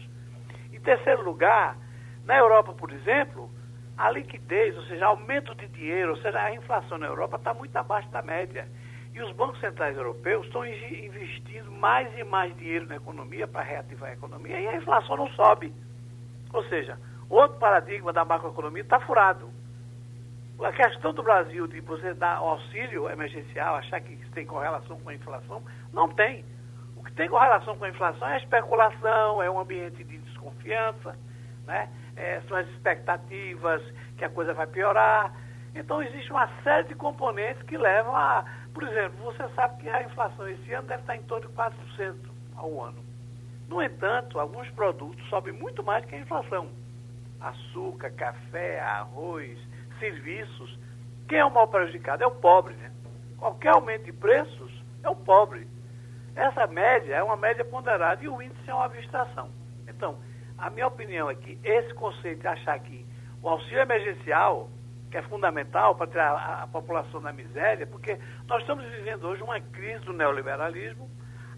Em 0.71 0.79
terceiro 0.79 1.23
lugar, 1.23 1.77
na 2.25 2.37
Europa, 2.37 2.73
por 2.73 2.91
exemplo, 2.91 3.51
a 3.97 4.09
liquidez, 4.09 4.75
ou 4.77 4.83
seja, 4.83 5.05
aumento 5.05 5.53
de 5.55 5.67
dinheiro, 5.67 6.11
ou 6.11 6.17
seja, 6.17 6.39
a 6.41 6.53
inflação 6.53 6.97
na 6.97 7.07
Europa 7.07 7.37
está 7.37 7.53
muito 7.53 7.75
abaixo 7.75 8.09
da 8.09 8.21
média. 8.21 8.67
E 9.13 9.21
os 9.21 9.31
bancos 9.33 9.59
centrais 9.59 9.95
europeus 9.95 10.45
estão 10.45 10.65
investindo 10.65 11.71
mais 11.71 12.11
e 12.17 12.23
mais 12.23 12.55
dinheiro 12.57 12.87
na 12.87 12.95
economia 12.95 13.47
para 13.47 13.61
reativar 13.61 14.09
a 14.09 14.13
economia 14.13 14.59
e 14.59 14.67
a 14.67 14.75
inflação 14.75 15.17
não 15.17 15.27
sobe. 15.29 15.73
Ou 16.51 16.63
seja, 16.65 16.97
outro 17.29 17.57
paradigma 17.59 18.11
da 18.11 18.25
macroeconomia 18.25 18.81
está 18.81 18.99
furado. 18.99 19.49
A 20.63 20.71
questão 20.71 21.13
do 21.13 21.21
Brasil 21.23 21.67
de 21.67 21.81
você 21.81 22.13
dar 22.13 22.37
auxílio 22.37 23.09
emergencial, 23.09 23.75
achar 23.75 23.99
que 24.01 24.13
isso 24.13 24.31
tem 24.31 24.45
correlação 24.45 24.99
com 24.99 25.09
a 25.09 25.13
inflação, 25.13 25.63
não 25.91 26.09
tem. 26.09 26.45
O 26.95 27.03
que 27.03 27.11
tem 27.11 27.27
correlação 27.27 27.77
com 27.77 27.83
a 27.83 27.89
inflação 27.89 28.27
é 28.27 28.35
a 28.35 28.37
especulação, 28.37 29.43
é 29.43 29.49
um 29.49 29.59
ambiente 29.59 30.03
de 30.03 30.17
desconfiança, 30.17 31.17
né? 31.65 31.89
É, 32.15 32.41
são 32.47 32.55
as 32.55 32.67
expectativas 32.69 33.81
que 34.17 34.23
a 34.23 34.29
coisa 34.29 34.53
vai 34.53 34.67
piorar. 34.67 35.33
Então 35.75 36.01
existe 36.01 36.31
uma 36.31 36.47
série 36.63 36.87
de 36.87 36.95
componentes 36.95 37.61
que 37.63 37.77
levam 37.77 38.15
a. 38.15 38.45
Por 38.73 38.83
exemplo, 38.83 39.23
você 39.23 39.47
sabe 39.55 39.81
que 39.81 39.89
a 39.89 40.03
inflação 40.03 40.47
esse 40.47 40.73
ano 40.73 40.87
deve 40.87 41.01
estar 41.01 41.15
em 41.15 41.23
torno 41.23 41.47
de 41.47 41.53
4% 41.53 42.15
ao 42.55 42.83
ano. 42.83 43.03
No 43.67 43.81
entanto, 43.81 44.39
alguns 44.39 44.69
produtos 44.71 45.23
sobem 45.29 45.53
muito 45.53 45.83
mais 45.83 46.03
que 46.05 46.15
a 46.15 46.19
inflação. 46.19 46.69
Açúcar, 47.39 48.11
café, 48.11 48.79
arroz, 48.79 49.57
serviços. 49.99 50.79
Quem 51.27 51.39
é 51.39 51.45
o 51.45 51.51
mal 51.51 51.67
prejudicado? 51.67 52.23
É 52.23 52.27
o 52.27 52.31
pobre. 52.31 52.73
Né? 52.75 52.91
Qualquer 53.37 53.73
aumento 53.73 54.05
de 54.05 54.13
preços 54.13 54.71
é 55.03 55.09
o 55.09 55.15
pobre. 55.15 55.67
Essa 56.35 56.65
média 56.65 57.15
é 57.15 57.23
uma 57.23 57.37
média 57.37 57.63
ponderada 57.63 58.23
e 58.23 58.27
o 58.27 58.41
índice 58.41 58.69
é 58.69 58.73
uma 58.73 58.85
abstração. 58.85 59.49
Então, 59.87 60.17
a 60.57 60.69
minha 60.69 60.87
opinião 60.87 61.29
é 61.29 61.35
que 61.35 61.59
esse 61.63 61.93
conceito 61.93 62.41
de 62.41 62.47
achar 62.47 62.79
que 62.79 63.05
o 63.41 63.49
auxílio 63.49 63.81
emergencial, 63.81 64.69
que 65.13 65.17
é 65.19 65.21
fundamental 65.21 65.93
para 65.93 66.07
tirar 66.07 66.31
a, 66.31 66.63
a 66.63 66.67
população 66.67 67.21
da 67.21 67.31
miséria, 67.31 67.85
porque 67.85 68.17
nós 68.47 68.61
estamos 68.61 68.83
vivendo 68.83 69.25
hoje 69.25 69.43
uma 69.43 69.61
crise 69.61 70.03
do 70.05 70.11
neoliberalismo, 70.11 71.07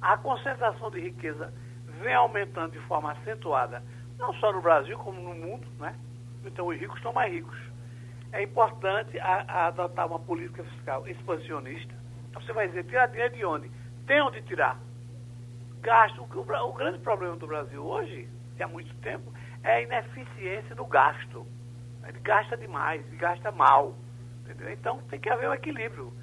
a 0.02 0.18
concentração 0.18 0.92
de 0.92 1.00
riqueza 1.00 1.54
vem 2.02 2.14
aumentando 2.14 2.74
de 2.74 2.80
forma 2.80 3.14
acentuada, 3.14 3.82
não 4.20 4.34
só 4.34 4.52
no 4.52 4.62
Brasil, 4.62 4.98
como 4.98 5.22
no 5.22 5.34
mundo, 5.34 5.66
né? 5.80 5.96
Então 6.44 6.68
os 6.68 6.78
ricos 6.78 6.98
estão 6.98 7.14
mais 7.14 7.32
ricos. 7.32 7.58
É 8.34 8.44
importante 8.44 9.18
a, 9.22 9.46
a 9.48 9.68
adotar 9.68 10.06
uma 10.06 10.20
política 10.20 10.62
fiscal 10.66 11.08
expansionista. 11.08 11.96
Então 12.30 12.42
você 12.42 12.52
vai 12.52 12.68
dizer, 12.68 12.84
tirar 12.84 13.08
dinheiro 13.08 13.36
de 13.36 13.46
onde? 13.46 13.72
Tem 14.06 14.22
onde 14.22 14.42
tirar. 14.42 14.78
Gasto. 15.80 16.22
O, 16.24 16.40
o, 16.40 16.70
o 16.70 16.74
grande 16.74 17.00
problema 17.00 17.38
do 17.38 17.48
Brasil 17.48 17.82
hoje, 17.82 18.28
há 18.60 18.68
muito 18.68 18.94
tempo, 18.96 19.34
é 19.64 19.76
a 19.76 19.82
ineficiência 19.82 20.76
do 20.76 20.86
gasto. 20.86 21.48
Ele 22.08 22.20
gasta 22.20 22.56
demais, 22.58 23.06
ele 23.08 23.18
gasta 23.18 23.52
mal. 23.52 23.96
Entendeu? 24.44 24.72
Então 24.72 25.00
tem 25.10 25.20
que 25.20 25.30
haver 25.30 25.50
um 25.50 25.54
equilíbrio. 25.54 26.14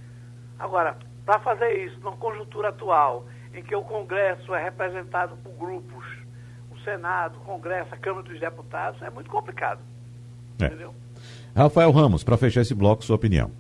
Agora, 0.59 0.97
para 1.25 1.41
fazer 1.41 1.85
isso, 1.85 1.99
numa 2.01 2.17
conjuntura 2.17 2.69
atual, 2.69 3.27
em 3.55 3.63
que 3.63 3.75
o 3.75 3.83
Congresso 3.83 4.55
é 4.55 4.63
representado 4.63 5.37
por 5.37 5.53
grupos, 5.53 6.05
o 6.71 6.79
Senado, 6.81 7.39
o 7.39 7.41
Congresso, 7.41 7.95
a 7.95 7.99
Câmara 7.99 8.27
dos 8.27 8.41
Deputados, 8.41 9.01
é 9.03 9.11
muito 9.11 9.31
complicado. 9.31 9.81
É. 10.61 10.67
Entendeu? 10.67 10.95
Rafael 11.55 11.91
Ramos, 11.91 12.25
para 12.25 12.37
fechar 12.37 12.63
esse 12.63 12.75
bloco, 12.75 13.05
sua 13.05 13.17
opinião. 13.17 13.51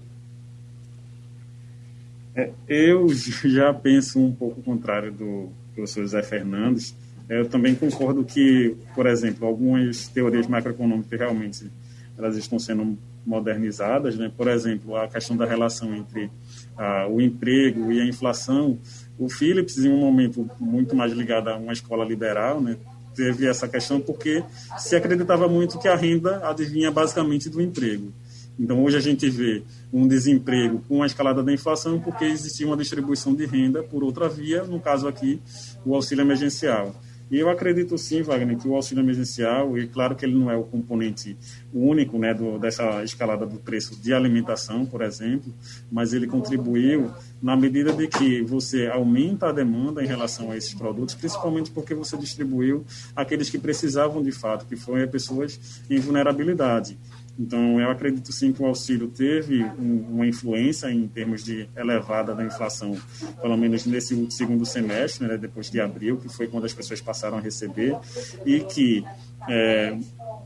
É, 2.34 2.50
eu 2.66 3.08
já 3.44 3.72
penso 3.74 4.18
um 4.18 4.34
pouco 4.34 4.60
o 4.60 4.62
contrário 4.62 5.12
do 5.12 5.50
professor 5.74 6.02
José 6.02 6.22
Fernandes. 6.22 6.96
É, 7.28 7.40
eu 7.40 7.48
também 7.48 7.74
concordo 7.74 8.24
que, 8.24 8.76
por 8.94 9.06
exemplo, 9.06 9.46
algumas 9.46 10.08
teorias 10.08 10.46
macroeconômicas 10.46 11.18
realmente 11.18 11.70
elas 12.16 12.36
estão 12.36 12.58
sendo 12.58 12.98
modernizadas, 13.24 14.16
né? 14.16 14.30
Por 14.36 14.48
exemplo, 14.48 14.96
a 14.96 15.08
questão 15.08 15.36
da 15.36 15.44
relação 15.44 15.94
entre 15.94 16.30
ah, 16.76 17.06
o 17.08 17.20
emprego 17.20 17.92
e 17.92 18.00
a 18.00 18.04
inflação. 18.04 18.78
O 19.18 19.28
Phillips, 19.28 19.78
em 19.78 19.90
um 19.90 19.98
momento 19.98 20.48
muito 20.58 20.96
mais 20.96 21.12
ligado 21.12 21.48
a 21.48 21.56
uma 21.56 21.72
escola 21.72 22.04
liberal, 22.04 22.60
né? 22.60 22.76
Teve 23.14 23.46
essa 23.46 23.68
questão 23.68 24.00
porque 24.00 24.42
se 24.78 24.96
acreditava 24.96 25.46
muito 25.46 25.78
que 25.78 25.86
a 25.86 25.94
renda 25.94 26.40
adivinha 26.48 26.90
basicamente 26.90 27.48
do 27.48 27.60
emprego. 27.60 28.12
Então, 28.58 28.82
hoje 28.82 28.96
a 28.96 29.00
gente 29.00 29.28
vê 29.28 29.62
um 29.92 30.06
desemprego 30.06 30.82
com 30.88 31.02
a 31.02 31.06
escalada 31.06 31.42
da 31.42 31.52
inflação 31.52 31.98
porque 32.00 32.24
existia 32.24 32.66
uma 32.66 32.76
distribuição 32.76 33.34
de 33.34 33.46
renda 33.46 33.82
por 33.82 34.02
outra 34.04 34.28
via, 34.28 34.62
no 34.64 34.80
caso 34.80 35.08
aqui, 35.08 35.40
o 35.84 35.94
auxílio 35.94 36.22
emergencial. 36.22 36.94
E 37.32 37.38
eu 37.38 37.48
acredito 37.48 37.96
sim, 37.96 38.20
Wagner, 38.20 38.58
que 38.58 38.68
o 38.68 38.76
auxílio 38.76 39.02
emergencial, 39.02 39.78
e 39.78 39.88
claro 39.88 40.14
que 40.14 40.22
ele 40.22 40.34
não 40.34 40.50
é 40.50 40.56
o 40.56 40.64
componente 40.64 41.34
único 41.72 42.18
né, 42.18 42.34
do, 42.34 42.58
dessa 42.58 43.02
escalada 43.02 43.46
do 43.46 43.58
preço 43.58 43.98
de 43.98 44.12
alimentação, 44.12 44.84
por 44.84 45.00
exemplo, 45.00 45.50
mas 45.90 46.12
ele 46.12 46.26
contribuiu 46.26 47.10
na 47.42 47.56
medida 47.56 47.92
de 47.92 48.06
que 48.06 48.40
você 48.42 48.86
aumenta 48.86 49.48
a 49.48 49.52
demanda 49.52 50.02
em 50.02 50.06
relação 50.06 50.52
a 50.52 50.56
esses 50.56 50.72
produtos, 50.72 51.14
principalmente 51.14 51.70
porque 51.70 51.94
você 51.94 52.16
distribuiu 52.16 52.84
aqueles 53.16 53.50
que 53.50 53.58
precisavam 53.58 54.22
de 54.22 54.30
fato, 54.30 54.64
que 54.64 54.76
foram 54.76 55.08
pessoas 55.08 55.82
em 55.90 55.98
vulnerabilidade. 55.98 56.96
Então, 57.38 57.80
eu 57.80 57.90
acredito 57.90 58.30
sim 58.30 58.52
que 58.52 58.62
o 58.62 58.66
auxílio 58.66 59.08
teve 59.08 59.64
um, 59.64 60.06
uma 60.10 60.26
influência 60.26 60.90
em 60.92 61.08
termos 61.08 61.42
de 61.42 61.68
elevada 61.74 62.34
da 62.34 62.44
inflação, 62.44 62.96
pelo 63.40 63.56
menos 63.56 63.86
nesse 63.86 64.30
segundo 64.30 64.66
semestre, 64.66 65.26
né, 65.26 65.38
depois 65.38 65.70
de 65.70 65.80
abril, 65.80 66.18
que 66.18 66.28
foi 66.28 66.46
quando 66.46 66.66
as 66.66 66.74
pessoas 66.74 67.00
passaram 67.00 67.38
a 67.38 67.40
receber, 67.40 67.96
e 68.44 68.60
que 68.60 69.04
é, 69.48 69.98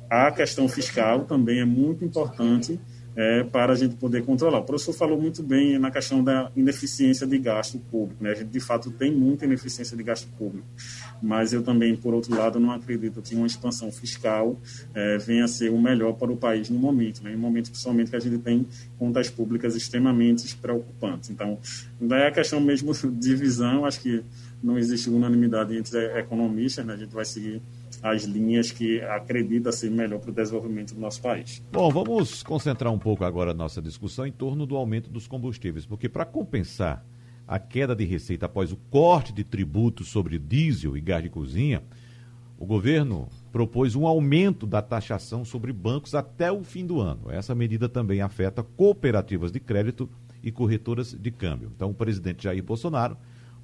a 0.09 0.31
questão 0.31 0.69
fiscal 0.69 1.25
também 1.25 1.61
é 1.61 1.65
muito 1.65 2.05
importante 2.05 2.79
é, 3.17 3.43
para 3.43 3.73
a 3.73 3.77
gente 3.77 3.97
poder 3.97 4.23
controlar. 4.25 4.59
O 4.59 4.65
professor 4.65 4.93
falou 4.93 5.19
muito 5.19 5.43
bem 5.43 5.79
na 5.79 5.91
questão 5.91 6.23
da 6.23 6.51
ineficiência 6.55 7.27
de 7.27 7.39
gasto 7.39 7.79
público. 7.79 8.23
Né? 8.23 8.33
A 8.33 8.35
gente, 8.35 8.49
de 8.49 8.61
fato, 8.61 8.91
tem 8.91 9.11
muita 9.11 9.47
ineficiência 9.47 9.97
de 9.97 10.03
gasto 10.03 10.29
público. 10.37 10.67
Mas 11.23 11.55
eu 11.55 11.63
também, 11.63 11.97
por 11.97 12.13
outro 12.13 12.37
lado, 12.37 12.61
não 12.61 12.71
acredito 12.71 13.23
que 13.23 13.35
uma 13.35 13.47
expansão 13.47 13.91
fiscal 13.91 14.61
é, 14.95 15.17
venha 15.17 15.45
a 15.45 15.49
ser 15.49 15.71
o 15.71 15.81
melhor 15.81 16.13
para 16.13 16.31
o 16.31 16.37
país 16.37 16.69
no 16.69 16.79
momento. 16.79 17.25
Né? 17.25 17.33
Em 17.33 17.37
um 17.37 17.41
momento, 17.41 17.71
principalmente, 17.71 18.11
que 18.11 18.17
a 18.17 18.21
gente 18.21 18.39
tem 18.39 18.67
contas 18.99 19.31
públicas 19.31 19.75
extremamente 19.75 20.55
preocupantes. 20.57 21.31
Então, 21.31 21.59
daí 21.99 22.27
a 22.27 22.31
questão 22.31 22.61
mesmo 22.61 22.93
de 23.13 23.35
visão, 23.35 23.87
acho 23.87 24.01
que 24.01 24.23
não 24.63 24.79
existe 24.79 25.09
unanimidade 25.09 25.77
entre 25.77 25.99
economistas, 26.19 26.85
né? 26.85 26.95
a 26.95 26.97
gente 26.97 27.15
vai 27.15 27.25
seguir 27.25 27.63
as 28.11 28.25
linhas 28.25 28.71
que 28.71 29.01
acredita 29.03 29.73
ser 29.73 29.91
melhor 29.91 30.21
para 30.21 30.31
o 30.31 30.35
desenvolvimento 30.35 30.95
do 30.95 31.01
nosso 31.01 31.21
país. 31.21 31.63
Bom, 31.73 31.91
vamos 31.91 32.43
concentrar 32.43 32.93
um 32.93 32.99
pouco 32.99 33.25
agora 33.25 33.51
a 33.51 33.55
nossa 33.55 33.83
discussão 33.83 34.27
em 34.27 34.33
torno 34.33 34.67
do 34.67 34.77
aumento 34.77 35.11
dos 35.11 35.27
combustíveis, 35.27 35.85
porque 35.85 36.09
para 36.09 36.25
compensar 36.25 37.05
a 37.47 37.59
queda 37.59 37.95
de 37.95 38.05
receita 38.05 38.47
após 38.47 38.73
o 38.73 38.77
corte 38.91 39.33
de 39.33 39.45
tributos 39.45 40.09
sobre 40.09 40.39
diesel 40.39 40.97
e 40.97 41.01
gás 41.01 41.23
de 41.23 41.31
cozinha, 41.31 41.83
o 42.59 42.65
governo 42.65 43.29
propôs 43.53 43.95
um 43.95 44.07
aumento 44.07 44.67
da 44.67 44.81
taxação 44.81 45.45
sobre 45.45 45.73
bancos 45.73 46.15
até 46.15 46.51
o 46.51 46.63
fim 46.63 46.87
do 46.87 47.01
ano. 47.01 47.31
Essa 47.31 47.55
medida 47.55 47.89
também 47.89 48.21
afeta 48.21 48.63
cooperativas 48.63 49.53
de 49.53 49.61
crédito 49.61 50.09
e 50.43 50.51
corretoras 50.51 51.13
de 51.13 51.31
câmbio. 51.31 51.71
Então, 51.75 51.91
o 51.91 51.95
presidente 51.95 52.45
Jair 52.45 52.63
Bolsonaro 52.63 53.17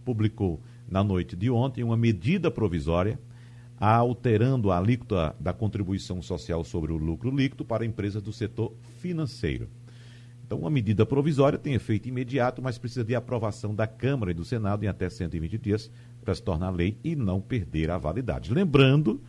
publicou 0.04 0.60
na 0.88 1.02
noite 1.02 1.34
de 1.36 1.50
ontem 1.50 1.82
uma 1.82 1.96
medida 1.96 2.50
provisória 2.50 3.18
alterando 3.84 4.70
a 4.70 4.78
alíquota 4.78 5.34
da 5.40 5.52
contribuição 5.52 6.22
social 6.22 6.62
sobre 6.62 6.92
o 6.92 6.96
lucro 6.96 7.34
líquido 7.34 7.64
para 7.64 7.84
empresas 7.84 8.22
do 8.22 8.32
setor 8.32 8.72
financeiro. 9.00 9.68
Então, 10.46 10.60
uma 10.60 10.70
medida 10.70 11.04
provisória 11.04 11.58
tem 11.58 11.74
efeito 11.74 12.08
imediato, 12.08 12.62
mas 12.62 12.78
precisa 12.78 13.04
de 13.04 13.16
aprovação 13.16 13.74
da 13.74 13.84
Câmara 13.84 14.30
e 14.30 14.34
do 14.34 14.44
Senado 14.44 14.84
em 14.84 14.86
até 14.86 15.10
120 15.10 15.58
dias 15.58 15.90
para 16.24 16.32
se 16.32 16.40
tornar 16.40 16.70
lei 16.70 16.96
e 17.02 17.16
não 17.16 17.40
perder 17.40 17.90
a 17.90 17.98
validade. 17.98 18.54
Lembrando 18.54 19.20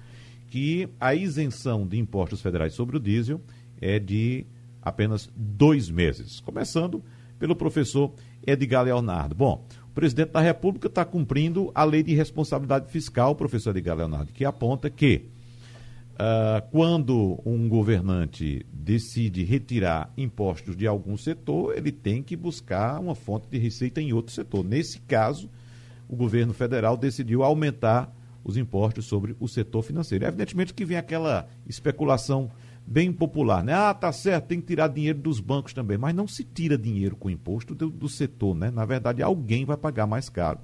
que 0.49 0.87
a 0.99 1.15
isenção 1.15 1.87
de 1.87 1.97
impostos 1.97 2.39
federais 2.39 2.73
sobre 2.73 2.97
o 2.97 2.99
diesel 2.99 3.41
é 3.81 3.97
de 3.97 4.45
apenas 4.83 5.31
dois 5.35 5.89
meses, 5.89 6.39
começando 6.41 7.03
pelo 7.39 7.55
professor 7.55 8.13
Edgar 8.45 8.83
Leonardo. 8.83 9.33
Bom, 9.33 9.65
o 9.93 10.01
presidente 10.03 10.31
da 10.31 10.41
República 10.41 10.87
está 10.87 11.05
cumprindo 11.05 11.71
a 11.75 11.83
lei 11.83 12.01
de 12.01 12.15
responsabilidade 12.15 12.91
fiscal, 12.91 13.35
professor 13.35 13.77
Edgar 13.77 13.95
Leonardo, 13.95 14.33
que 14.33 14.43
aponta 14.43 14.89
que 14.89 15.25
uh, 16.13 16.67
quando 16.71 17.39
um 17.45 17.69
governante 17.69 18.65
decide 18.73 19.43
retirar 19.43 20.11
impostos 20.17 20.75
de 20.75 20.87
algum 20.87 21.15
setor, 21.15 21.77
ele 21.77 21.91
tem 21.91 22.23
que 22.23 22.35
buscar 22.35 22.99
uma 22.99 23.13
fonte 23.13 23.47
de 23.47 23.59
receita 23.59 24.01
em 24.01 24.13
outro 24.13 24.33
setor. 24.33 24.65
Nesse 24.65 24.99
caso, 25.01 25.47
o 26.09 26.15
governo 26.15 26.55
federal 26.55 26.97
decidiu 26.97 27.43
aumentar 27.43 28.11
os 28.43 28.57
impostos 28.57 29.05
sobre 29.05 29.35
o 29.39 29.47
setor 29.47 29.83
financeiro. 29.83 30.25
Evidentemente 30.25 30.73
que 30.73 30.85
vem 30.85 30.97
aquela 30.97 31.47
especulação 31.67 32.49
bem 32.85 33.11
popular, 33.11 33.63
né? 33.63 33.73
Ah, 33.73 33.93
tá 33.93 34.11
certo, 34.11 34.47
tem 34.47 34.59
que 34.59 34.67
tirar 34.67 34.87
dinheiro 34.87 35.19
dos 35.19 35.39
bancos 35.39 35.73
também, 35.73 35.97
mas 35.97 36.13
não 36.13 36.27
se 36.27 36.43
tira 36.43 36.77
dinheiro 36.77 37.15
com 37.15 37.29
imposto 37.29 37.73
do, 37.73 37.89
do 37.89 38.09
setor, 38.09 38.55
né? 38.55 38.69
Na 38.69 38.85
verdade, 38.85 39.21
alguém 39.23 39.65
vai 39.65 39.77
pagar 39.77 40.05
mais 40.05 40.29
caro 40.29 40.59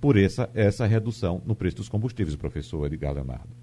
por 0.00 0.16
essa, 0.16 0.50
essa 0.54 0.86
redução 0.86 1.40
no 1.44 1.54
preço 1.54 1.76
dos 1.76 1.88
combustíveis, 1.88 2.34
professor 2.34 2.86
Edgar 2.86 3.14
Leonardo. 3.14 3.54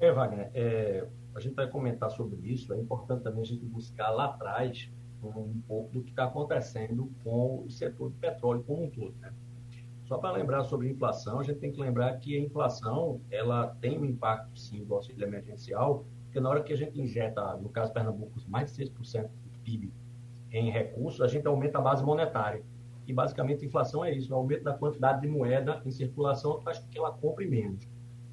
É, 0.00 0.10
Wagner, 0.10 0.50
é, 0.54 1.06
a 1.34 1.40
gente 1.40 1.54
vai 1.54 1.68
comentar 1.68 2.10
sobre 2.10 2.40
isso, 2.42 2.72
é 2.72 2.78
importante 2.78 3.22
também 3.22 3.42
a 3.42 3.46
gente 3.46 3.64
buscar 3.64 4.10
lá 4.10 4.24
atrás 4.24 4.90
um, 5.22 5.28
um 5.28 5.62
pouco 5.68 5.92
do 5.92 6.02
que 6.02 6.10
está 6.10 6.24
acontecendo 6.24 7.12
com 7.22 7.62
o 7.64 7.70
setor 7.70 8.10
de 8.10 8.16
petróleo 8.16 8.64
como 8.66 8.84
um 8.84 8.90
todo, 8.90 9.14
né? 9.20 9.30
Só 10.10 10.18
para 10.18 10.32
lembrar 10.32 10.64
sobre 10.64 10.90
inflação, 10.90 11.38
a 11.38 11.44
gente 11.44 11.60
tem 11.60 11.70
que 11.70 11.80
lembrar 11.80 12.12
que 12.16 12.36
a 12.36 12.40
inflação 12.40 13.20
ela 13.30 13.68
tem 13.80 13.96
um 13.96 14.04
impacto, 14.04 14.58
sim, 14.58 14.82
do 14.82 14.92
auxílio 14.92 15.24
emergencial, 15.24 16.04
porque 16.24 16.40
na 16.40 16.48
hora 16.48 16.64
que 16.64 16.72
a 16.72 16.76
gente 16.76 17.00
injeta, 17.00 17.56
no 17.58 17.68
caso 17.68 17.92
Pernambuco, 17.92 18.32
mais 18.48 18.74
de 18.74 18.86
6% 18.86 19.28
do 19.28 19.58
PIB 19.62 19.92
em 20.50 20.68
recursos, 20.68 21.20
a 21.20 21.28
gente 21.28 21.46
aumenta 21.46 21.78
a 21.78 21.80
base 21.80 22.04
monetária. 22.04 22.60
E 23.06 23.12
basicamente 23.12 23.64
a 23.64 23.68
inflação 23.68 24.04
é 24.04 24.12
isso, 24.12 24.32
o 24.32 24.36
aumento 24.36 24.64
da 24.64 24.74
quantidade 24.74 25.20
de 25.20 25.28
moeda 25.28 25.80
em 25.86 25.92
circulação 25.92 26.60
faz 26.60 26.80
com 26.80 26.88
que 26.88 26.98
ela 26.98 27.12
compre 27.12 27.46
menos. 27.46 27.88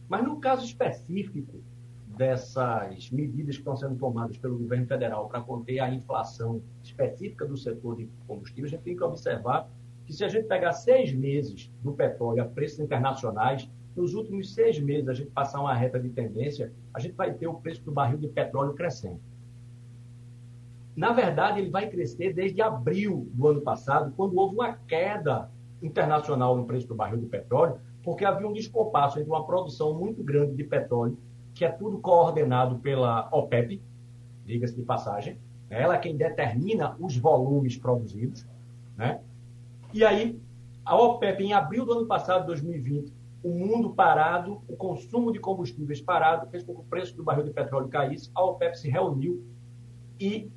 Mas 0.10 0.24
no 0.24 0.40
caso 0.40 0.66
específico 0.66 1.62
dessas 2.08 3.12
medidas 3.12 3.56
que 3.56 3.62
estão 3.62 3.78
sendo 3.78 3.96
tomadas 3.98 4.36
pelo 4.40 4.58
governo 4.58 4.88
federal 4.88 5.28
para 5.28 5.42
conter 5.42 5.80
a 5.80 5.94
inflação 5.94 6.60
específica 6.82 7.46
do 7.46 7.56
setor 7.56 7.98
de 7.98 8.10
combustível, 8.26 8.66
a 8.66 8.70
gente 8.70 8.82
tem 8.82 8.98
que 8.98 9.04
observar 9.04 9.70
que 10.08 10.14
se 10.14 10.24
a 10.24 10.30
gente 10.30 10.48
pegar 10.48 10.72
seis 10.72 11.14
meses 11.14 11.70
do 11.84 11.92
petróleo 11.92 12.42
a 12.42 12.46
preços 12.46 12.80
internacionais, 12.80 13.70
nos 13.94 14.14
últimos 14.14 14.54
seis 14.54 14.80
meses 14.80 15.10
a 15.10 15.14
gente 15.14 15.30
passar 15.32 15.60
uma 15.60 15.74
reta 15.74 16.00
de 16.00 16.08
tendência, 16.10 16.72
a 16.94 17.00
gente 17.00 17.14
vai 17.14 17.34
ter 17.34 17.48
o 17.48 17.56
preço 17.56 17.84
do 17.84 17.92
barril 17.92 18.18
de 18.18 18.30
petróleo 18.30 18.74
crescendo. 18.74 19.20
Na 20.96 21.12
verdade, 21.12 21.60
ele 21.60 21.70
vai 21.70 21.90
crescer 21.90 22.34
desde 22.34 22.62
abril 22.62 23.28
do 23.34 23.50
ano 23.50 23.62
passado, 23.62 24.14
quando 24.16 24.38
houve 24.38 24.56
uma 24.56 24.74
queda 24.88 25.52
internacional 25.84 26.56
no 26.56 26.66
preço 26.66 26.88
do 26.88 26.96
barril 26.96 27.20
de 27.20 27.26
petróleo, 27.26 27.78
porque 28.02 28.24
havia 28.24 28.48
um 28.48 28.54
descompasso 28.54 29.20
entre 29.20 29.30
uma 29.30 29.46
produção 29.46 29.94
muito 29.94 30.24
grande 30.24 30.56
de 30.56 30.64
petróleo, 30.64 31.18
que 31.54 31.66
é 31.66 31.70
tudo 31.70 32.00
coordenado 32.00 32.80
pela 32.80 33.28
OPEP, 33.30 33.82
diga-se 34.46 34.74
de 34.74 34.84
passagem, 34.84 35.38
ela 35.70 35.96
é 35.96 35.98
quem 35.98 36.16
determina 36.16 36.96
os 36.98 37.18
volumes 37.18 37.76
produzidos, 37.76 38.48
né? 38.96 39.20
E 39.98 40.06
aí, 40.06 40.40
a 40.86 40.96
OPEP, 40.96 41.44
em 41.44 41.54
abril 41.54 41.84
do 41.84 41.92
ano 41.92 42.06
passado, 42.06 42.46
2020, 42.46 43.12
o 43.42 43.50
mundo 43.50 43.96
parado, 43.96 44.62
o 44.68 44.76
consumo 44.76 45.32
de 45.32 45.40
combustíveis 45.40 46.00
parado, 46.00 46.48
fez 46.52 46.62
com 46.62 46.76
que 46.76 46.82
o 46.82 46.84
preço 46.84 47.18
do 47.18 47.24
barril 47.24 47.46
de 47.46 47.50
petróleo 47.50 47.88
caísse. 47.88 48.30
A 48.36 48.44
OPEP 48.44 48.78
se 48.78 48.88
reuniu 48.92 49.44
e 50.20 50.52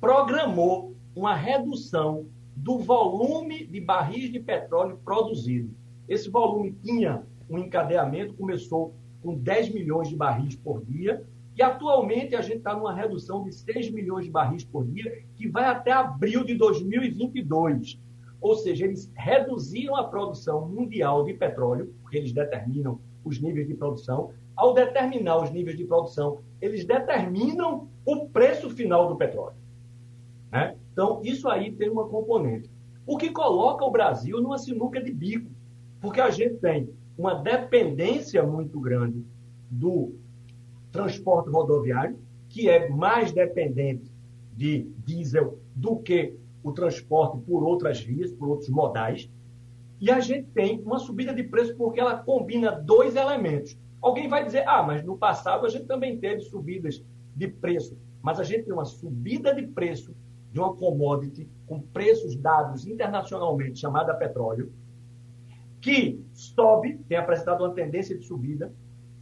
programou 0.00 0.96
uma 1.14 1.32
redução 1.32 2.26
do 2.56 2.80
volume 2.80 3.64
de 3.68 3.80
barris 3.80 4.32
de 4.32 4.40
petróleo 4.40 4.98
produzido. 5.04 5.72
Esse 6.08 6.28
volume 6.28 6.72
tinha 6.82 7.22
um 7.48 7.58
encadeamento, 7.58 8.34
começou 8.34 8.96
com 9.22 9.36
10 9.36 9.72
milhões 9.72 10.08
de 10.08 10.16
barris 10.16 10.56
por 10.56 10.84
dia, 10.84 11.24
e 11.56 11.62
atualmente 11.62 12.34
a 12.34 12.42
gente 12.42 12.58
está 12.58 12.74
numa 12.74 12.92
redução 12.92 13.44
de 13.44 13.52
6 13.52 13.92
milhões 13.92 14.24
de 14.24 14.30
barris 14.32 14.64
por 14.64 14.84
dia, 14.84 15.22
que 15.36 15.46
vai 15.46 15.66
até 15.66 15.92
abril 15.92 16.42
de 16.42 16.56
2022. 16.56 18.04
Ou 18.40 18.54
seja, 18.54 18.84
eles 18.84 19.10
reduziram 19.14 19.96
a 19.96 20.04
produção 20.04 20.68
mundial 20.68 21.24
de 21.24 21.34
petróleo, 21.34 21.94
porque 22.02 22.16
eles 22.16 22.32
determinam 22.32 23.00
os 23.24 23.40
níveis 23.40 23.66
de 23.66 23.74
produção. 23.74 24.30
Ao 24.54 24.72
determinar 24.72 25.42
os 25.42 25.50
níveis 25.50 25.76
de 25.76 25.84
produção, 25.84 26.38
eles 26.60 26.84
determinam 26.84 27.88
o 28.04 28.28
preço 28.28 28.70
final 28.70 29.08
do 29.08 29.16
petróleo. 29.16 29.56
Né? 30.50 30.76
Então, 30.92 31.20
isso 31.24 31.48
aí 31.48 31.72
tem 31.72 31.90
uma 31.90 32.08
componente. 32.08 32.70
O 33.06 33.16
que 33.16 33.30
coloca 33.30 33.84
o 33.84 33.90
Brasil 33.90 34.40
numa 34.40 34.58
sinuca 34.58 35.02
de 35.02 35.12
bico, 35.12 35.50
porque 36.00 36.20
a 36.20 36.30
gente 36.30 36.56
tem 36.56 36.88
uma 37.16 37.34
dependência 37.34 38.42
muito 38.42 38.78
grande 38.80 39.24
do 39.70 40.14
transporte 40.92 41.50
rodoviário, 41.50 42.18
que 42.48 42.68
é 42.68 42.88
mais 42.88 43.32
dependente 43.32 44.10
de 44.54 44.90
diesel 45.04 45.58
do 45.74 45.96
que 45.96 46.36
o 46.66 46.72
transporte 46.72 47.38
por 47.46 47.62
outras 47.62 48.00
vias, 48.00 48.32
por 48.32 48.48
outros 48.48 48.68
modais. 48.68 49.30
E 50.00 50.10
a 50.10 50.18
gente 50.18 50.48
tem 50.48 50.80
uma 50.82 50.98
subida 50.98 51.32
de 51.32 51.44
preço 51.44 51.76
porque 51.76 52.00
ela 52.00 52.18
combina 52.18 52.72
dois 52.72 53.14
elementos. 53.14 53.78
Alguém 54.02 54.28
vai 54.28 54.44
dizer, 54.44 54.68
ah, 54.68 54.82
mas 54.82 55.04
no 55.04 55.16
passado 55.16 55.64
a 55.64 55.68
gente 55.68 55.86
também 55.86 56.18
teve 56.18 56.40
subidas 56.42 57.04
de 57.36 57.46
preço. 57.46 57.96
Mas 58.20 58.40
a 58.40 58.42
gente 58.42 58.64
tem 58.64 58.72
uma 58.72 58.84
subida 58.84 59.54
de 59.54 59.64
preço 59.66 60.12
de 60.52 60.58
uma 60.58 60.74
commodity 60.74 61.48
com 61.66 61.80
preços 61.80 62.34
dados 62.34 62.84
internacionalmente, 62.84 63.78
chamada 63.78 64.12
petróleo, 64.14 64.72
que 65.80 66.20
sobe, 66.32 66.98
tem 67.08 67.16
apresentado 67.16 67.62
uma 67.62 67.74
tendência 67.74 68.18
de 68.18 68.24
subida 68.24 68.74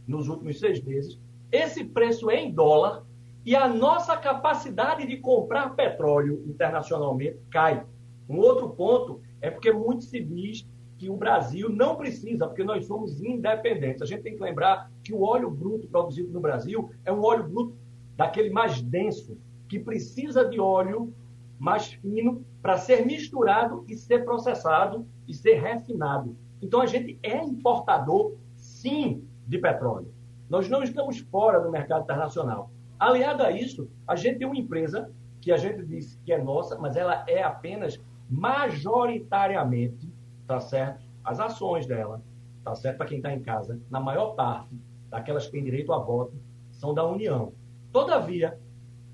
nos 0.07 0.27
últimos 0.27 0.59
seis 0.59 0.81
meses, 0.81 1.19
esse 1.51 1.83
preço 1.83 2.31
é 2.31 2.37
em 2.37 2.51
dólar 2.51 3.05
e 3.45 3.55
a 3.55 3.67
nossa 3.67 4.17
capacidade 4.17 5.05
de 5.05 5.17
comprar 5.17 5.75
petróleo 5.75 6.43
internacionalmente 6.47 7.37
cai. 7.51 7.85
Um 8.27 8.39
outro 8.39 8.71
ponto 8.71 9.21
é 9.39 9.51
porque 9.51 9.71
muito 9.71 10.03
se 10.03 10.19
diz 10.19 10.67
que 10.97 11.09
o 11.09 11.15
Brasil 11.15 11.69
não 11.69 11.95
precisa, 11.95 12.47
porque 12.47 12.63
nós 12.63 12.87
somos 12.87 13.21
independentes. 13.21 14.01
A 14.01 14.05
gente 14.05 14.23
tem 14.23 14.35
que 14.35 14.41
lembrar 14.41 14.89
que 15.03 15.13
o 15.13 15.21
óleo 15.21 15.51
bruto 15.51 15.87
produzido 15.87 16.31
no 16.31 16.39
Brasil 16.39 16.89
é 17.03 17.11
um 17.11 17.23
óleo 17.23 17.43
bruto 17.43 17.77
daquele 18.15 18.49
mais 18.49 18.81
denso, 18.81 19.37
que 19.69 19.77
precisa 19.77 20.43
de 20.49 20.59
óleo 20.59 21.13
mais 21.59 21.93
fino 21.93 22.43
para 22.61 22.77
ser 22.77 23.05
misturado 23.05 23.85
e 23.87 23.95
ser 23.95 24.25
processado 24.25 25.05
e 25.27 25.33
ser 25.33 25.61
refinado. 25.61 26.35
Então 26.61 26.81
a 26.81 26.85
gente 26.85 27.19
é 27.21 27.37
importador, 27.43 28.33
sim, 28.55 29.23
de 29.45 29.59
petróleo. 29.59 30.11
Nós 30.49 30.67
não 30.67 30.81
estamos 30.81 31.19
fora 31.19 31.59
do 31.59 31.69
mercado 31.69 32.03
internacional. 32.03 32.71
Aliado 32.99 33.43
a 33.43 33.51
isso, 33.51 33.89
a 34.07 34.15
gente 34.15 34.39
tem 34.39 34.47
uma 34.47 34.57
empresa 34.57 35.11
que 35.41 35.51
a 35.51 35.57
gente 35.57 35.83
diz 35.85 36.19
que 36.25 36.31
é 36.31 36.41
nossa, 36.41 36.77
mas 36.77 36.95
ela 36.95 37.23
é 37.27 37.43
apenas 37.43 38.01
majoritariamente, 38.29 40.11
tá 40.47 40.59
certo? 40.59 41.05
As 41.23 41.39
ações 41.39 41.85
dela, 41.85 42.21
tá 42.63 42.73
certo? 42.75 42.97
Para 42.97 43.05
quem 43.05 43.17
está 43.17 43.33
em 43.33 43.41
casa, 43.41 43.79
na 43.89 43.99
maior 43.99 44.31
parte 44.35 44.75
daquelas 45.09 45.45
que 45.45 45.51
têm 45.51 45.63
direito 45.63 45.93
a 45.93 45.99
voto, 45.99 46.33
são 46.71 46.93
da 46.93 47.05
União. 47.05 47.53
Todavia, 47.91 48.59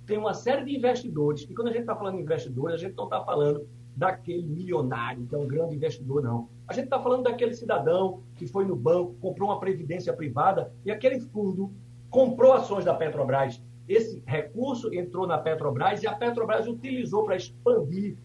tem 0.06 0.18
uma 0.18 0.34
série 0.34 0.64
de 0.64 0.76
investidores, 0.76 1.44
e 1.44 1.54
quando 1.54 1.68
a 1.68 1.72
gente 1.72 1.82
está 1.82 1.96
falando 1.96 2.16
de 2.16 2.22
investidores, 2.22 2.76
a 2.76 2.78
gente 2.78 2.96
não 2.96 3.06
está 3.06 3.24
falando 3.24 3.68
daquele 3.96 4.48
milionário 4.48 5.26
que 5.26 5.36
é 5.36 5.38
um 5.38 5.48
grande 5.48 5.76
investidor, 5.76 6.24
não. 6.24 6.50
A 6.68 6.74
gente 6.74 6.86
está 6.86 7.00
falando 7.00 7.24
daquele 7.24 7.54
cidadão 7.54 8.24
que 8.36 8.48
foi 8.48 8.66
no 8.66 8.76
banco, 8.76 9.16
comprou 9.20 9.50
uma 9.50 9.60
previdência 9.60 10.14
privada 10.14 10.72
e 10.86 10.92
aquele 10.92 11.20
fundo 11.20 11.72
comprou 12.10 12.54
ações 12.54 12.86
da 12.86 12.94
Petrobras. 12.94 13.62
Esse 13.92 14.24
recurso 14.26 14.94
entrou 14.94 15.28
na 15.28 15.38
Petrobras 15.38 16.02
e 16.02 16.08
a 16.08 16.16
Petrobras 16.16 16.68
utilizou 16.68 17.26
para 17.26 17.36
expandir, 17.36 18.18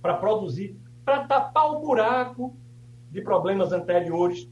para 0.00 0.14
produzir, 0.14 0.76
para 1.04 1.26
tapar 1.26 1.72
o 1.72 1.80
buraco 1.80 2.56
de 3.10 3.20
problemas 3.20 3.72
anteriores. 3.72 4.48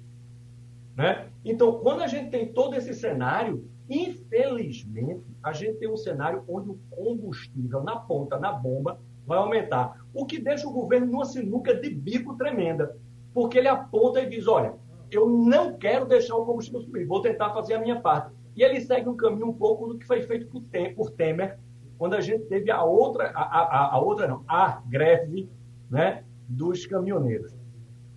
Né? 0.96 1.28
Então, 1.44 1.78
quando 1.80 2.02
a 2.02 2.06
gente 2.06 2.30
tem 2.30 2.52
todo 2.52 2.74
esse 2.74 2.94
cenário, 2.94 3.68
infelizmente, 3.88 5.24
a 5.42 5.52
gente 5.52 5.78
tem 5.78 5.88
um 5.88 5.96
cenário 5.96 6.42
onde 6.48 6.70
o 6.70 6.78
combustível 6.90 7.82
na 7.84 7.96
ponta, 7.96 8.38
na 8.38 8.50
bomba, 8.50 8.98
vai 9.24 9.38
aumentar. 9.38 10.00
O 10.12 10.26
que 10.26 10.38
deixa 10.38 10.66
o 10.66 10.72
governo 10.72 11.06
numa 11.06 11.24
sinuca 11.24 11.74
de 11.74 11.90
bico 11.90 12.36
tremenda. 12.36 12.96
Porque 13.32 13.58
ele 13.58 13.68
aponta 13.68 14.20
e 14.20 14.28
diz: 14.28 14.48
olha, 14.48 14.74
eu 15.10 15.28
não 15.28 15.76
quero 15.76 16.06
deixar 16.06 16.36
o 16.36 16.44
combustível 16.44 16.80
subir, 16.80 17.06
vou 17.06 17.20
tentar 17.20 17.50
fazer 17.50 17.74
a 17.74 17.80
minha 17.80 18.00
parte. 18.00 18.34
E 18.56 18.62
ele 18.62 18.80
segue 18.80 19.08
um 19.08 19.16
caminho 19.16 19.48
um 19.48 19.52
pouco 19.52 19.86
do 19.86 19.98
que 19.98 20.06
foi 20.06 20.22
feito 20.22 20.48
por 20.48 21.10
Temer, 21.10 21.58
quando 21.98 22.14
a 22.14 22.20
gente 22.20 22.46
teve 22.46 22.70
a 22.70 22.82
outra, 22.82 23.30
a, 23.34 23.42
a, 23.42 23.94
a 23.94 24.00
outra 24.00 24.26
não, 24.26 24.42
a 24.48 24.82
greve 24.86 25.48
né, 25.90 26.24
dos 26.48 26.86
caminhoneiros. 26.86 27.54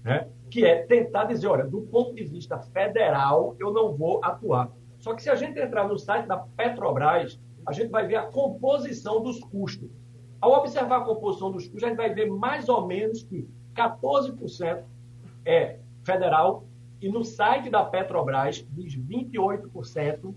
Né, 0.03 0.29
que 0.49 0.65
é 0.65 0.83
tentar 0.83 1.25
dizer, 1.25 1.47
olha, 1.47 1.65
do 1.65 1.81
ponto 1.81 2.15
de 2.15 2.23
vista 2.23 2.57
federal, 2.57 3.55
eu 3.59 3.71
não 3.71 3.95
vou 3.95 4.23
atuar. 4.23 4.71
Só 4.97 5.13
que 5.13 5.21
se 5.21 5.29
a 5.29 5.35
gente 5.35 5.59
entrar 5.59 5.87
no 5.87 5.97
site 5.97 6.25
da 6.25 6.37
Petrobras, 6.37 7.39
a 7.65 7.73
gente 7.73 7.89
vai 7.89 8.07
ver 8.07 8.15
a 8.15 8.25
composição 8.25 9.21
dos 9.21 9.39
custos. 9.41 9.89
Ao 10.41 10.53
observar 10.53 11.01
a 11.01 11.05
composição 11.05 11.51
dos 11.51 11.63
custos, 11.63 11.83
a 11.83 11.87
gente 11.89 11.97
vai 11.97 12.13
ver 12.13 12.29
mais 12.29 12.67
ou 12.69 12.87
menos 12.87 13.23
que 13.23 13.47
14% 13.75 14.83
é 15.45 15.79
federal 16.03 16.65
e 17.01 17.09
no 17.09 17.23
site 17.23 17.69
da 17.69 17.83
Petrobras 17.83 18.65
diz 18.71 18.95
28% 18.95 20.33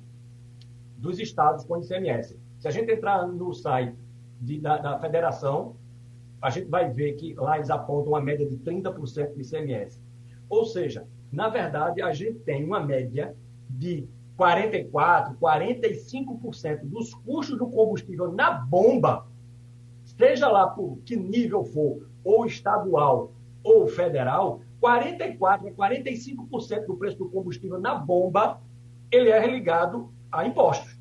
dos 0.97 1.19
estados 1.19 1.65
com 1.65 1.79
ICMS. 1.79 2.39
Se 2.59 2.69
a 2.69 2.71
gente 2.71 2.93
entrar 2.93 3.27
no 3.27 3.53
site 3.53 3.97
de, 4.41 4.61
da, 4.61 4.79
da, 4.79 4.99
federação, 4.99 5.77
a 6.41 6.51
gente 6.51 6.69
vai 6.69 6.89
ver 6.89 7.15
que 7.15 7.35
lá 7.35 7.57
eles 7.57 7.71
apontam 7.71 8.13
uma 8.13 8.21
média 8.21 8.49
de 8.49 8.57
30% 8.59 9.35
de 9.35 9.43
ICMS. 9.43 10.01
Ou 10.49 10.65
seja, 10.65 11.07
na 11.31 11.49
verdade, 11.49 12.01
a 12.03 12.13
gente 12.13 12.39
tem 12.41 12.65
uma 12.65 12.79
média 12.79 13.35
de 13.69 14.09
44%, 14.39 15.37
45% 15.39 16.85
dos 16.85 17.15
custos 17.15 17.59
do 17.59 17.67
combustível 17.69 18.33
na 18.33 18.53
bomba 18.53 19.27
seja 20.05 20.49
lá 20.49 20.69
por 20.69 20.99
que 21.05 21.17
nível 21.17 21.65
for, 21.65 22.09
ou 22.25 22.47
estadual 22.47 23.33
ou 23.63 23.87
federal, 23.87 24.61
44% 24.83 25.41
a 25.43 25.59
45% 25.59 26.87
do 26.87 26.97
preço 26.97 27.19
do 27.19 27.31
combustível 27.31 27.79
na 27.79 27.95
bomba, 27.95 28.61
ele 29.11 29.31
é 29.31 29.47
ligado 29.47 30.13
a 30.31 30.47
impostos. 30.47 30.99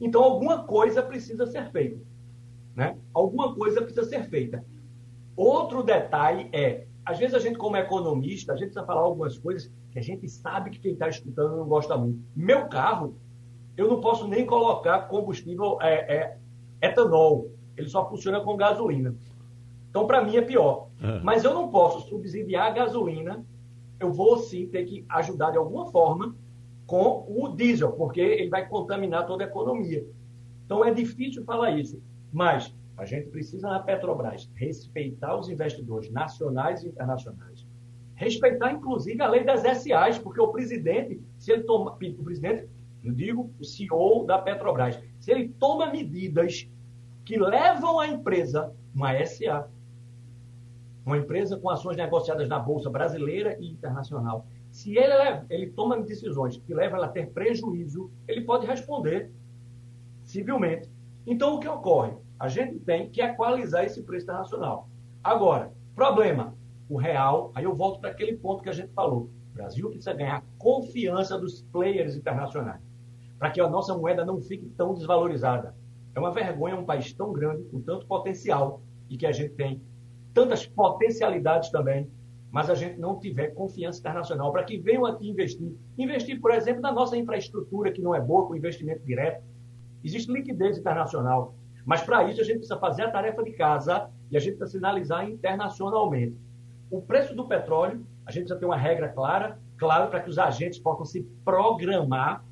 Então, 0.00 0.22
alguma 0.22 0.64
coisa 0.64 1.02
precisa 1.02 1.46
ser 1.46 1.70
feita. 1.72 2.00
Né? 2.76 2.96
Alguma 3.12 3.54
coisa 3.54 3.82
precisa 3.82 4.04
ser 4.04 4.28
feita. 4.28 4.64
Outro 5.36 5.82
detalhe 5.82 6.48
é, 6.52 6.86
às 7.04 7.18
vezes 7.18 7.34
a 7.34 7.40
gente, 7.40 7.58
como 7.58 7.76
economista, 7.76 8.52
a 8.52 8.56
gente 8.56 8.66
precisa 8.66 8.86
falar 8.86 9.00
algumas 9.00 9.36
coisas 9.38 9.72
que 9.90 9.98
a 9.98 10.02
gente 10.02 10.28
sabe 10.28 10.70
que 10.70 10.78
quem 10.78 10.92
está 10.92 11.08
escutando 11.08 11.56
não 11.56 11.66
gosta 11.66 11.96
muito. 11.96 12.22
Meu 12.36 12.68
carro, 12.68 13.16
eu 13.76 13.88
não 13.88 14.00
posso 14.00 14.28
nem 14.28 14.46
colocar 14.46 15.08
combustível 15.08 15.78
é, 15.80 16.14
é, 16.14 16.38
etanol 16.80 17.50
ele 17.78 17.88
só 17.88 18.08
funciona 18.08 18.40
com 18.40 18.56
gasolina. 18.56 19.14
Então, 19.90 20.06
para 20.06 20.22
mim, 20.22 20.36
é 20.36 20.42
pior. 20.42 20.88
É. 21.02 21.20
Mas 21.20 21.44
eu 21.44 21.54
não 21.54 21.70
posso 21.70 22.08
subsidiar 22.08 22.66
a 22.66 22.70
gasolina, 22.70 23.44
eu 23.98 24.12
vou 24.12 24.38
sim 24.38 24.66
ter 24.68 24.84
que 24.84 25.04
ajudar 25.08 25.50
de 25.50 25.58
alguma 25.58 25.86
forma 25.86 26.36
com 26.86 27.26
o 27.28 27.48
diesel, 27.48 27.92
porque 27.92 28.20
ele 28.20 28.48
vai 28.48 28.66
contaminar 28.68 29.26
toda 29.26 29.44
a 29.44 29.46
economia. 29.46 30.06
Então, 30.64 30.84
é 30.84 30.92
difícil 30.92 31.44
falar 31.44 31.72
isso. 31.72 32.02
Mas 32.32 32.74
A 32.98 33.04
gente 33.04 33.28
precisa 33.28 33.68
na 33.68 33.78
Petrobras 33.78 34.50
respeitar 34.54 35.38
os 35.38 35.48
investidores 35.48 36.10
nacionais 36.10 36.82
e 36.82 36.88
internacionais, 36.88 37.64
respeitar 38.16 38.72
inclusive 38.72 39.22
a 39.22 39.28
lei 39.28 39.44
das 39.44 39.60
SAs, 39.60 40.18
porque 40.18 40.40
o 40.40 40.48
presidente, 40.48 41.22
se 41.38 41.52
ele 41.52 41.62
toma, 41.62 41.92
o 41.92 42.24
presidente, 42.24 42.68
eu 43.04 43.12
digo, 43.12 43.52
o 43.60 43.64
CEO 43.64 44.26
da 44.26 44.38
Petrobras, 44.38 45.00
se 45.20 45.30
ele 45.30 45.48
toma 45.60 45.92
medidas 45.92 46.68
que 47.24 47.38
levam 47.38 48.00
a 48.00 48.08
empresa, 48.08 48.74
uma 48.92 49.24
SA, 49.24 49.68
uma 51.08 51.16
empresa 51.16 51.56
com 51.56 51.70
ações 51.70 51.96
negociadas 51.96 52.48
na 52.48 52.58
bolsa 52.58 52.90
brasileira 52.90 53.56
e 53.58 53.70
internacional, 53.70 54.46
se 54.70 54.96
ele, 54.98 55.14
ele 55.48 55.70
toma 55.70 55.98
decisões 56.02 56.58
que 56.58 56.74
levam 56.74 56.98
ela 56.98 57.06
a 57.06 57.10
ter 57.10 57.30
prejuízo, 57.30 58.10
ele 58.28 58.42
pode 58.42 58.66
responder 58.66 59.32
civilmente. 60.22 60.90
Então, 61.26 61.56
o 61.56 61.60
que 61.60 61.66
ocorre? 61.66 62.12
A 62.38 62.46
gente 62.46 62.78
tem 62.80 63.08
que 63.08 63.22
equalizar 63.22 63.84
esse 63.84 64.02
preço 64.02 64.24
internacional. 64.24 64.86
Agora, 65.24 65.72
problema, 65.94 66.54
o 66.90 66.98
real, 66.98 67.52
aí 67.54 67.64
eu 67.64 67.74
volto 67.74 68.00
para 68.00 68.10
aquele 68.10 68.36
ponto 68.36 68.62
que 68.62 68.68
a 68.68 68.72
gente 68.72 68.92
falou. 68.92 69.30
O 69.52 69.54
Brasil 69.54 69.88
precisa 69.88 70.12
ganhar 70.12 70.44
confiança 70.58 71.38
dos 71.38 71.62
players 71.72 72.16
internacionais, 72.16 72.82
para 73.38 73.50
que 73.50 73.62
a 73.62 73.68
nossa 73.68 73.96
moeda 73.96 74.26
não 74.26 74.42
fique 74.42 74.68
tão 74.76 74.92
desvalorizada. 74.92 75.74
É 76.14 76.20
uma 76.20 76.32
vergonha 76.32 76.76
um 76.76 76.84
país 76.84 77.14
tão 77.14 77.32
grande, 77.32 77.64
com 77.64 77.80
tanto 77.80 78.06
potencial, 78.06 78.82
e 79.08 79.16
que 79.16 79.26
a 79.26 79.32
gente 79.32 79.54
tem 79.54 79.80
tantas 80.38 80.64
potencialidades 80.64 81.68
também, 81.70 82.08
mas 82.48 82.70
a 82.70 82.74
gente 82.76 82.96
não 82.96 83.18
tiver 83.18 83.48
confiança 83.48 83.98
internacional 83.98 84.52
para 84.52 84.62
que 84.62 84.78
venham 84.78 85.04
aqui 85.04 85.28
investir. 85.28 85.74
Investir, 85.98 86.40
por 86.40 86.52
exemplo, 86.52 86.80
na 86.80 86.92
nossa 86.92 87.16
infraestrutura, 87.16 87.90
que 87.90 88.00
não 88.00 88.14
é 88.14 88.20
boa, 88.20 88.46
com 88.46 88.54
investimento 88.54 89.04
direto. 89.04 89.42
Existe 90.04 90.32
liquidez 90.32 90.78
internacional. 90.78 91.56
Mas 91.84 92.02
para 92.02 92.22
isso 92.30 92.40
a 92.40 92.44
gente 92.44 92.58
precisa 92.58 92.78
fazer 92.78 93.02
a 93.02 93.10
tarefa 93.10 93.42
de 93.42 93.50
casa 93.50 94.08
e 94.30 94.36
a 94.36 94.40
gente 94.40 94.58
precisa 94.58 94.78
sinalizar 94.78 95.28
internacionalmente. 95.28 96.36
O 96.88 97.02
preço 97.02 97.34
do 97.34 97.48
petróleo, 97.48 98.06
a 98.24 98.30
gente 98.30 98.42
precisa 98.42 98.60
ter 98.60 98.66
uma 98.66 98.76
regra 98.76 99.08
clara, 99.08 99.58
claro, 99.76 100.08
para 100.08 100.20
que 100.20 100.30
os 100.30 100.38
agentes 100.38 100.78
possam 100.78 101.04
se 101.04 101.22
programar. 101.44 102.44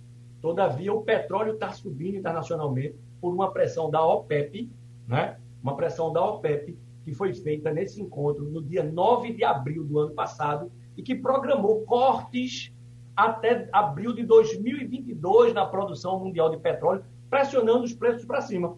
Todavia, 0.42 0.92
o 0.92 1.02
petróleo 1.02 1.54
está 1.54 1.70
subindo 1.70 2.16
internacionalmente 2.16 2.96
por 3.20 3.32
uma 3.32 3.52
pressão 3.52 3.88
da 3.88 4.04
OPEP, 4.04 4.68
né? 5.06 5.38
uma 5.62 5.76
pressão 5.76 6.12
da 6.12 6.24
OPEP 6.24 6.76
que 7.06 7.14
foi 7.14 7.32
feita 7.32 7.72
nesse 7.72 8.02
encontro 8.02 8.44
no 8.50 8.60
dia 8.60 8.82
9 8.82 9.32
de 9.32 9.44
abril 9.44 9.84
do 9.84 10.00
ano 10.00 10.12
passado 10.12 10.72
e 10.96 11.02
que 11.04 11.14
programou 11.14 11.82
cortes 11.82 12.74
até 13.14 13.68
abril 13.72 14.12
de 14.12 14.24
2022 14.24 15.54
na 15.54 15.64
produção 15.64 16.18
mundial 16.18 16.50
de 16.50 16.56
petróleo, 16.56 17.04
pressionando 17.30 17.84
os 17.84 17.94
preços 17.94 18.24
para 18.24 18.40
cima. 18.40 18.76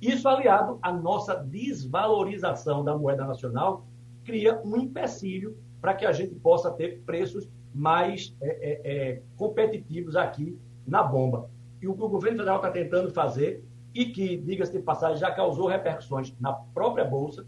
Isso 0.00 0.28
aliado 0.28 0.78
à 0.80 0.92
nossa 0.92 1.34
desvalorização 1.34 2.84
da 2.84 2.96
moeda 2.96 3.26
nacional, 3.26 3.84
cria 4.22 4.62
um 4.64 4.76
empecilho 4.76 5.58
para 5.80 5.94
que 5.94 6.06
a 6.06 6.12
gente 6.12 6.36
possa 6.36 6.70
ter 6.70 7.00
preços 7.00 7.50
mais 7.74 8.32
é, 8.40 8.46
é, 8.46 8.80
é, 8.84 9.22
competitivos 9.36 10.14
aqui 10.14 10.56
na 10.86 11.02
bomba. 11.02 11.50
E 11.80 11.88
o 11.88 11.96
que 11.96 12.02
o 12.04 12.08
governo 12.08 12.38
federal 12.38 12.58
está 12.58 12.70
tentando 12.70 13.10
fazer, 13.10 13.64
e 13.94 14.06
que, 14.06 14.36
diga-se 14.36 14.72
de 14.72 14.80
passagem, 14.80 15.18
já 15.18 15.30
causou 15.30 15.66
repercussões 15.66 16.34
na 16.40 16.52
própria 16.52 17.04
Bolsa, 17.04 17.46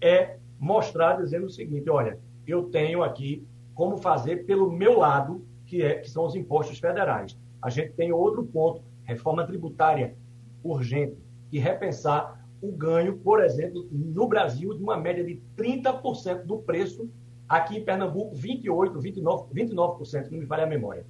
é 0.00 0.38
mostrar 0.58 1.16
dizendo 1.16 1.46
o 1.46 1.50
seguinte: 1.50 1.88
olha, 1.88 2.18
eu 2.46 2.64
tenho 2.64 3.02
aqui 3.02 3.46
como 3.74 3.96
fazer 3.96 4.44
pelo 4.44 4.70
meu 4.70 4.98
lado, 4.98 5.44
que, 5.66 5.82
é, 5.82 5.94
que 5.94 6.10
são 6.10 6.26
os 6.26 6.34
impostos 6.34 6.78
federais. 6.78 7.38
A 7.62 7.70
gente 7.70 7.92
tem 7.92 8.12
outro 8.12 8.44
ponto, 8.44 8.82
reforma 9.04 9.46
tributária 9.46 10.16
urgente 10.62 11.16
e 11.50 11.58
repensar 11.58 12.44
o 12.60 12.70
ganho, 12.72 13.16
por 13.18 13.42
exemplo, 13.42 13.88
no 13.90 14.28
Brasil, 14.28 14.74
de 14.74 14.82
uma 14.82 14.96
média 14.96 15.24
de 15.24 15.40
30% 15.56 16.44
do 16.44 16.58
preço, 16.58 17.08
aqui 17.48 17.78
em 17.78 17.84
Pernambuco, 17.84 18.36
28%, 18.36 18.98
29%, 18.98 19.48
29% 19.50 20.30
não 20.30 20.38
me 20.38 20.46
falha 20.46 20.64
a 20.64 20.66
memória. 20.66 21.06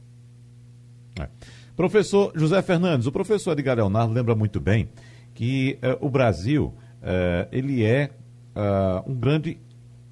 É. 1.20 1.28
Professor 1.80 2.30
José 2.34 2.60
Fernandes, 2.60 3.06
o 3.06 3.10
professor 3.10 3.52
Edgar 3.52 3.74
Leonardo 3.74 4.12
lembra 4.12 4.34
muito 4.34 4.60
bem 4.60 4.90
que 5.32 5.78
uh, 5.82 6.06
o 6.06 6.10
Brasil 6.10 6.74
uh, 6.98 7.48
ele 7.50 7.82
é 7.82 8.10
uh, 8.54 9.10
um 9.10 9.14
grande 9.14 9.58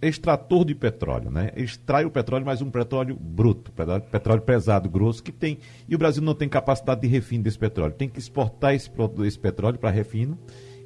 extrator 0.00 0.64
de 0.64 0.74
petróleo, 0.74 1.30
né? 1.30 1.50
Extrai 1.54 2.06
o 2.06 2.10
petróleo, 2.10 2.46
mas 2.46 2.62
um 2.62 2.70
petróleo 2.70 3.14
bruto, 3.20 3.70
petróleo, 4.10 4.40
pesado, 4.40 4.88
grosso, 4.88 5.22
que 5.22 5.30
tem. 5.30 5.58
E 5.86 5.94
o 5.94 5.98
Brasil 5.98 6.22
não 6.22 6.34
tem 6.34 6.48
capacidade 6.48 7.02
de 7.02 7.06
refino 7.06 7.44
desse 7.44 7.58
petróleo. 7.58 7.92
Tem 7.92 8.08
que 8.08 8.18
exportar 8.18 8.74
esse, 8.74 8.90
esse 9.26 9.38
petróleo 9.38 9.78
para 9.78 9.90
refino 9.90 10.38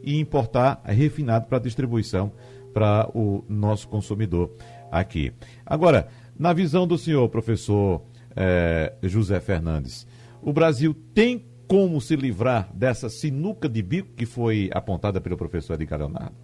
e 0.02 0.18
importar 0.18 0.82
refinado 0.84 1.46
para 1.46 1.60
distribuição 1.60 2.32
para 2.74 3.08
o 3.14 3.44
nosso 3.48 3.86
consumidor 3.86 4.50
aqui. 4.90 5.32
Agora, 5.64 6.08
na 6.36 6.52
visão 6.52 6.88
do 6.88 6.98
senhor, 6.98 7.28
professor 7.28 8.02
eh, 8.34 8.94
José 9.02 9.38
Fernandes, 9.38 10.06
o 10.42 10.52
Brasil 10.52 10.92
tem 11.14 11.48
como 11.68 12.00
se 12.00 12.16
livrar 12.16 12.68
dessa 12.74 13.08
sinuca 13.08 13.68
de 13.68 13.80
bico 13.80 14.12
que 14.14 14.26
foi 14.26 14.68
apontada 14.74 15.20
pelo 15.20 15.36
professor 15.36 15.74
Edgar 15.74 16.00
Leonardo? 16.00 16.34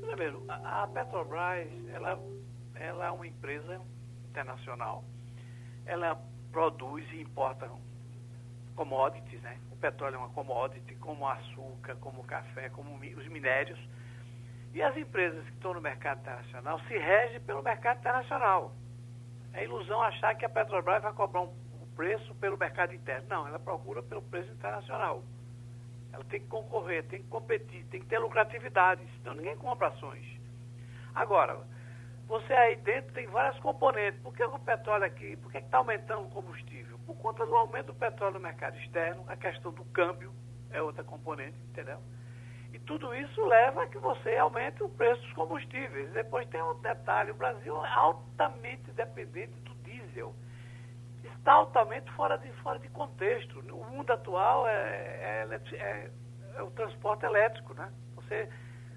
Primeiro, 0.00 0.42
a 0.48 0.86
Petrobras 0.86 1.68
ela, 1.92 2.18
ela 2.76 3.06
é 3.06 3.10
uma 3.10 3.26
empresa 3.26 3.80
internacional. 4.30 5.04
Ela 5.84 6.18
produz 6.52 7.04
e 7.12 7.20
importa 7.20 7.68
commodities, 8.76 9.42
né? 9.42 9.58
O 9.72 9.76
petróleo 9.76 10.14
é 10.14 10.18
uma 10.18 10.28
commodity, 10.28 10.94
como 10.94 11.26
açúcar, 11.26 11.96
como 11.96 12.22
café, 12.22 12.68
como 12.68 12.94
os 12.94 13.28
minérios. 13.28 13.78
E 14.72 14.80
as 14.80 14.96
empresas 14.96 15.44
que 15.44 15.54
estão 15.54 15.74
no 15.74 15.80
mercado 15.80 16.20
internacional 16.20 16.80
se 16.86 16.96
regem 16.96 17.40
pelo 17.40 17.62
mercado 17.62 17.98
internacional. 17.98 18.72
É 19.52 19.64
ilusão 19.64 20.00
achar 20.00 20.36
que 20.36 20.44
a 20.44 20.48
Petrobras 20.48 21.02
vai 21.02 21.12
cobrar 21.12 21.40
um 21.40 21.67
preço 21.98 22.32
pelo 22.36 22.56
mercado 22.56 22.94
interno. 22.94 23.26
Não, 23.28 23.48
ela 23.48 23.58
procura 23.58 24.00
pelo 24.04 24.22
preço 24.22 24.52
internacional. 24.52 25.20
Ela 26.12 26.24
tem 26.26 26.40
que 26.40 26.46
concorrer, 26.46 27.04
tem 27.08 27.20
que 27.20 27.28
competir, 27.28 27.84
tem 27.86 28.00
que 28.00 28.06
ter 28.06 28.20
lucratividade, 28.20 29.02
senão 29.18 29.34
ninguém 29.34 29.56
compra 29.56 29.88
ações. 29.88 30.24
Agora, 31.12 31.58
você 32.28 32.52
aí 32.52 32.76
dentro 32.76 33.12
tem 33.14 33.26
várias 33.26 33.58
componentes. 33.58 34.20
Por 34.20 34.32
que 34.32 34.44
o 34.44 34.58
petróleo 34.60 35.06
aqui, 35.06 35.36
por 35.38 35.50
que 35.50 35.58
está 35.58 35.78
aumentando 35.78 36.22
o 36.22 36.30
combustível? 36.30 37.00
Por 37.04 37.16
conta 37.16 37.44
do 37.44 37.56
aumento 37.56 37.86
do 37.86 37.94
petróleo 37.94 38.34
no 38.34 38.40
mercado 38.40 38.78
externo, 38.78 39.24
a 39.26 39.36
questão 39.36 39.72
do 39.72 39.84
câmbio 39.86 40.32
é 40.70 40.80
outra 40.80 41.02
componente, 41.02 41.58
entendeu? 41.70 41.98
E 42.72 42.78
tudo 42.78 43.12
isso 43.12 43.44
leva 43.44 43.82
a 43.82 43.86
que 43.88 43.98
você 43.98 44.36
aumente 44.36 44.84
o 44.84 44.88
preço 44.88 45.20
dos 45.22 45.32
combustíveis. 45.32 46.12
Depois 46.12 46.46
tem 46.48 46.62
um 46.62 46.80
detalhe, 46.80 47.32
o 47.32 47.34
Brasil 47.34 47.84
é 47.84 47.88
altamente 47.88 48.88
dependente 48.92 49.58
do 49.62 49.74
diesel. 49.82 50.32
Está 51.38 51.52
altamente 51.52 52.10
fora 52.12 52.36
de, 52.36 52.50
fora 52.62 52.78
de 52.78 52.88
contexto. 52.88 53.60
O 53.60 53.84
mundo 53.84 54.10
atual 54.12 54.66
é, 54.68 54.72
é, 54.72 55.60
é, 55.72 56.10
é 56.56 56.62
o 56.62 56.70
transporte 56.72 57.24
elétrico, 57.24 57.74
né? 57.74 57.90
Você 58.16 58.48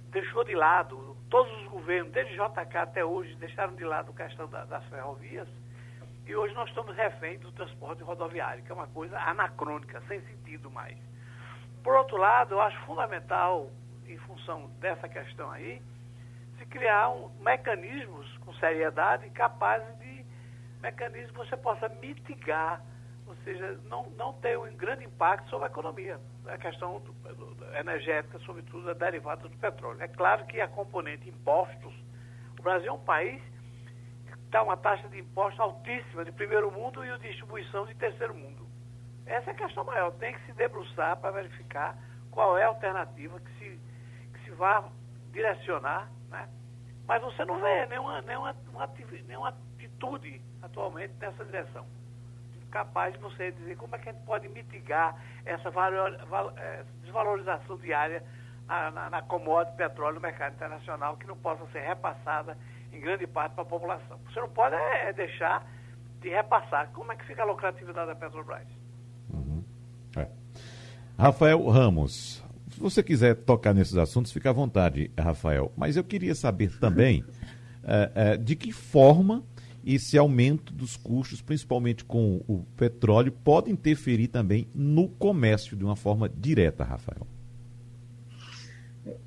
deixou 0.10 0.43
de 0.43 0.54
lado, 0.54 1.15
todos 1.30 1.51
os 1.62 1.67
governos, 1.67 2.12
desde 2.12 2.34
JK 2.34 2.77
até 2.77 3.04
hoje, 3.04 3.34
deixaram 3.36 3.73
de 3.75 3.86
lado 3.86 4.12
a 4.12 4.25
questão 4.25 4.47
da, 4.49 4.65
das 4.65 4.84
ferrovias, 4.86 5.47
e 6.25 6.36
hoje 6.36 6.54
nós 6.54 6.69
estamos 6.69 6.95
reféns 6.95 7.39
do 7.39 7.51
transporte 7.54 8.04
rodoviário, 8.04 8.63
que 8.63 8.71
é 8.71 8.75
uma 8.75 8.88
coisa 8.88 9.17
anacrônica, 9.19 10.01
sem 10.08 10.21
sentido 10.21 10.69
mais. 10.69 10.97
Por 11.84 11.95
outro 11.95 12.17
lado, 12.17 12.56
eu 12.56 12.62
acho 12.62 12.80
fundamental, 12.86 13.69
em 14.06 14.17
função 14.19 14.69
dessa 14.80 15.08
questão 15.10 15.49
aí, 15.49 15.82
se 16.58 16.65
criar 16.65 17.10
um, 17.10 17.30
mecanismos 17.39 18.38
com 18.39 18.54
seriedade 18.56 19.30
capazes 19.32 19.97
de 19.99 20.20
mecanismos 20.82 21.32
que 21.32 21.38
você 21.38 21.58
possa 21.58 21.88
mitigar 21.89 22.82
ou 23.32 23.36
seja, 23.46 23.80
não, 23.86 24.10
não 24.17 24.34
tem 24.34 24.58
um 24.58 24.76
grande 24.76 25.06
impacto 25.06 25.50
sobre 25.50 25.65
a 25.65 25.72
economia. 25.72 26.20
A 26.48 26.58
questão 26.58 27.00
do, 27.00 27.13
do, 27.13 27.76
energética, 27.78 28.38
sobretudo, 28.39 28.89
é 28.89 28.94
derivada 28.94 29.48
do 29.48 29.58
petróleo. 29.58 30.02
É 30.02 30.08
claro 30.10 30.46
que 30.48 30.60
a 30.60 30.67
componente 30.67 31.30
impostos, 31.30 31.94
o 32.60 32.62
Brasil 32.62 32.89
é 32.89 32.91
um 32.91 33.00
país 33.00 33.41
que 34.26 34.34
está 34.34 34.62
uma 34.62 34.76
taxa 34.76 35.08
de 35.08 35.20
impostos 35.20 35.62
altíssima 35.62 36.26
de 36.26 36.32
primeiro 36.34 36.70
mundo 36.72 37.06
e 37.06 37.17
distribuição 37.20 37.86
de 37.86 37.96
terceiro 37.96 38.36
mundo. 38.36 38.67
Essa 39.26 39.51
é 39.51 39.53
a 39.53 39.58
questão 39.58 39.86
maior. 39.86 40.12
Tem 40.16 40.34
que 40.34 40.45
se 40.47 40.51
debruçar 40.51 41.16
para 41.16 41.32
verificar 41.32 41.97
qual 42.32 42.58
é 42.58 42.66
a 42.66 42.68
alternativa 42.68 43.39
que 43.39 43.51
se, 43.60 43.80
que 44.34 44.43
se 44.43 44.51
vá 44.51 44.89
direcionar, 45.32 46.12
né? 46.30 46.49
Mas 47.08 47.22
você 47.22 47.45
não 47.45 47.62
vê 47.62 47.86
nenhuma, 47.86 48.22
nenhuma, 48.24 48.55
nenhuma 49.26 49.55
atitude 50.02 50.41
atualmente 50.62 51.14
nessa 51.20 51.45
direção 51.45 51.86
capaz 52.72 53.14
de 53.14 53.20
você 53.20 53.52
dizer 53.52 53.76
como 53.76 53.93
é 53.97 53.99
que 53.99 54.08
a 54.08 54.14
gente 54.14 54.24
pode 54.24 54.47
mitigar 54.47 55.22
essa 55.45 55.70
é, 56.58 56.84
desvalorização 57.04 57.78
diária 57.78 58.24
na, 58.66 58.89
na, 58.91 59.10
na 59.10 59.22
commodity 59.24 59.76
petróleo 59.76 60.16
no 60.16 60.22
mercado 60.22 60.54
internacional 60.54 61.18
que 61.18 61.28
não 61.28 61.36
possa 61.36 61.66
ser 61.74 61.82
repassada 61.82 62.58
em 62.93 63.02
grande 63.02 63.28
parte 63.28 63.56
para 63.56 63.64
a 63.64 63.68
população. 63.68 64.18
Você 64.26 64.39
não 64.39 64.47
pode 64.47 64.74
é, 64.76 65.12
deixar 65.12 65.70
de 66.22 66.30
repassar. 66.30 66.89
Como 66.93 67.12
é 67.12 67.18
que 67.18 67.26
fica 67.26 67.41
a 67.41 67.45
lucratividade 67.45 68.08
da 68.08 68.16
Petrobras? 68.16 68.68
Uhum. 69.34 69.66
É. 70.16 70.30
Rafael 71.18 71.68
Ramos, 71.68 72.41
você 72.78 73.04
quiser 73.04 73.36
tocar 73.36 73.74
nesses 73.74 73.97
assuntos, 73.97 74.32
fica 74.32 74.49
à 74.49 74.54
vontade, 74.54 75.12
Rafael. 75.20 75.74
Mas 75.76 75.97
eu 75.97 76.06
queria 76.06 76.36
saber 76.36 76.80
também 76.80 77.26
é, 77.84 78.38
de 78.39 78.56
que 78.56 78.72
forma 78.72 79.43
esse 79.86 80.17
aumento 80.17 80.73
dos 80.73 80.95
custos, 80.95 81.41
principalmente 81.41 82.03
com 82.03 82.41
o 82.47 82.65
petróleo, 82.77 83.32
pode 83.32 83.71
interferir 83.71 84.27
também 84.27 84.67
no 84.73 85.07
comércio 85.07 85.75
de 85.75 85.84
uma 85.84 85.95
forma 85.95 86.29
direta, 86.29 86.84
Rafael. 86.84 87.27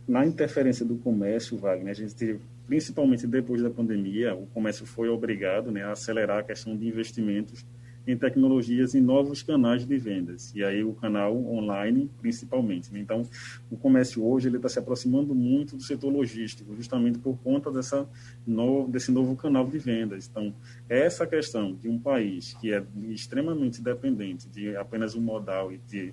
Na 0.07 0.25
interferência 0.25 0.85
do 0.85 0.97
comércio, 0.97 1.59
Wagner, 1.59 1.91
a 1.91 1.95
gente 1.95 2.15
teve, 2.15 2.41
principalmente 2.67 3.27
depois 3.27 3.63
da 3.63 3.71
pandemia, 3.71 4.35
o 4.35 4.47
comércio 4.47 4.87
foi 4.87 5.09
obrigado 5.09 5.73
né, 5.73 5.83
a 5.83 5.93
acelerar 5.93 6.39
a 6.39 6.43
questão 6.43 6.77
de 6.77 6.87
investimentos 6.87 7.65
em 8.07 8.17
tecnologias 8.17 8.95
e 8.95 9.01
novos 9.01 9.43
canais 9.43 9.87
de 9.87 9.97
vendas. 9.97 10.55
E 10.55 10.63
aí 10.63 10.85
o 10.85 10.93
canal 10.93 11.37
online, 11.37 12.11
principalmente. 12.21 12.93
Né? 12.93 13.01
Então, 13.01 13.23
o 13.71 13.77
comércio 13.77 14.25
hoje 14.25 14.49
ele 14.49 14.57
está 14.57 14.69
se 14.69 14.79
aproximando 14.79 15.35
muito 15.35 15.77
do 15.77 15.83
setor 15.83 16.11
logístico, 16.11 16.75
justamente 16.77 17.19
por 17.19 17.39
conta 17.39 17.71
dessa 17.71 18.09
no, 18.47 18.87
desse 18.89 19.11
novo 19.11 19.35
canal 19.37 19.67
de 19.67 19.79
vendas. 19.79 20.29
Então, 20.31 20.55
essa 20.89 21.27
questão 21.27 21.75
de 21.75 21.89
um 21.89 21.99
país 21.99 22.55
que 22.61 22.73
é 22.73 22.85
extremamente 23.09 23.81
dependente 23.81 24.49
de 24.49 24.77
apenas 24.77 25.15
um 25.15 25.21
modal 25.21 25.73
e 25.73 25.79
de 25.79 26.13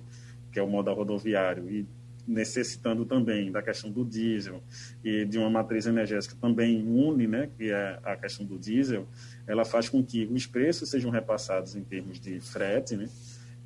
que 0.50 0.58
é 0.58 0.62
o 0.62 0.68
modal 0.68 0.94
rodoviário 0.94 1.70
e 1.70 1.86
necessitando 2.26 3.04
também 3.04 3.50
da 3.50 3.62
questão 3.62 3.90
do 3.90 4.04
diesel 4.04 4.62
e 5.02 5.24
de 5.24 5.38
uma 5.38 5.50
matriz 5.50 5.86
energética 5.86 6.36
também 6.40 6.82
une, 6.82 7.26
né, 7.26 7.48
que 7.56 7.70
é 7.70 7.98
a 8.04 8.16
questão 8.16 8.46
do 8.46 8.58
diesel, 8.58 9.06
ela 9.46 9.64
faz 9.64 9.88
com 9.88 10.02
que 10.04 10.26
os 10.26 10.46
preços 10.46 10.90
sejam 10.90 11.10
repassados 11.10 11.74
em 11.74 11.82
termos 11.82 12.20
de 12.20 12.40
frete, 12.40 12.96
né, 12.96 13.08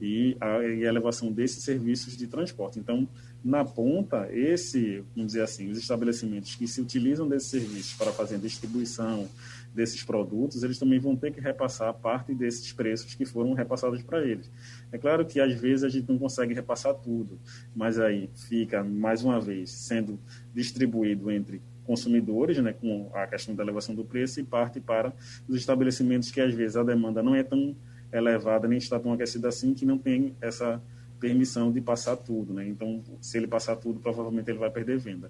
e 0.01 0.37
a, 0.41 0.63
elevação 0.63 1.33
desses 1.33 1.65
serviços 1.65 2.17
de 2.17 2.27
transporte. 2.27 2.79
Então, 2.79 3.09
na 3.45 3.65
ponta, 3.65 4.29
esse, 4.33 5.03
vamos 5.15 5.33
dizer 5.33 5.43
assim, 5.43 5.71
os 5.71 5.79
estabelecimentos 5.79 6.55
que 6.55 6.67
se 6.67 6.81
utilizam 6.81 7.29
desses 7.29 7.49
serviços 7.49 7.95
para 7.95 8.13
fazer 8.13 8.39
distribuição 8.39 9.29
desses 9.77 10.03
produtos, 10.03 10.63
eles 10.63 10.79
também 10.79 10.99
vão 10.99 11.15
ter 11.15 11.31
que 11.31 11.39
repassar 11.39 11.93
parte 11.93 12.35
desses 12.35 12.73
preços 12.73 13.15
que 13.15 13.27
foram 13.27 13.53
repassados 13.53 14.03
para 14.03 14.25
eles. 14.25 14.51
É 14.91 14.97
claro 14.97 15.25
que 15.27 15.39
às 15.39 15.53
vezes 15.53 15.85
a 15.85 15.89
gente 15.91 16.09
não 16.09 16.19
consegue 16.19 16.55
repassar 16.55 16.95
tudo, 16.95 17.39
mas 17.75 17.99
aí 17.99 18.31
fica, 18.49 18.83
mais 18.83 19.23
uma 19.23 19.39
vez, 19.39 19.71
sendo 19.71 20.19
distribuído 20.55 21.31
entre 21.31 21.61
consumidores, 21.85 22.59
né, 22.59 22.73
com 22.73 23.11
a 23.13 23.27
questão 23.27 23.55
da 23.55 23.63
elevação 23.63 23.95
do 23.95 24.05
preço, 24.05 24.41
e 24.41 24.43
parte 24.43 24.81
para 24.81 25.13
os 25.47 25.57
estabelecimentos 25.57 26.31
que 26.31 26.41
às 26.41 26.55
vezes 26.55 26.77
a 26.77 26.83
demanda 26.83 27.23
não 27.23 27.35
é 27.35 27.43
tão 27.43 27.77
elevada, 28.11 28.67
nem 28.67 28.79
está 28.79 28.99
tão 28.99 29.13
aquecida 29.13 29.49
assim, 29.49 29.75
que 29.75 29.85
não 29.85 29.99
tem 29.99 30.35
essa 30.41 30.83
permissão 31.27 31.73
de 31.73 31.81
passar 31.81 32.17
tudo, 32.17 32.55
né? 32.55 32.69
Então, 32.69 33.03
se 33.21 33.37
ele 33.37 33.49
passar 33.49 33.75
tudo, 33.75 33.99
provavelmente 33.99 34.49
ele 34.49 34.61
vai 34.61 34.71
perder 34.71 34.97
venda. 34.97 35.29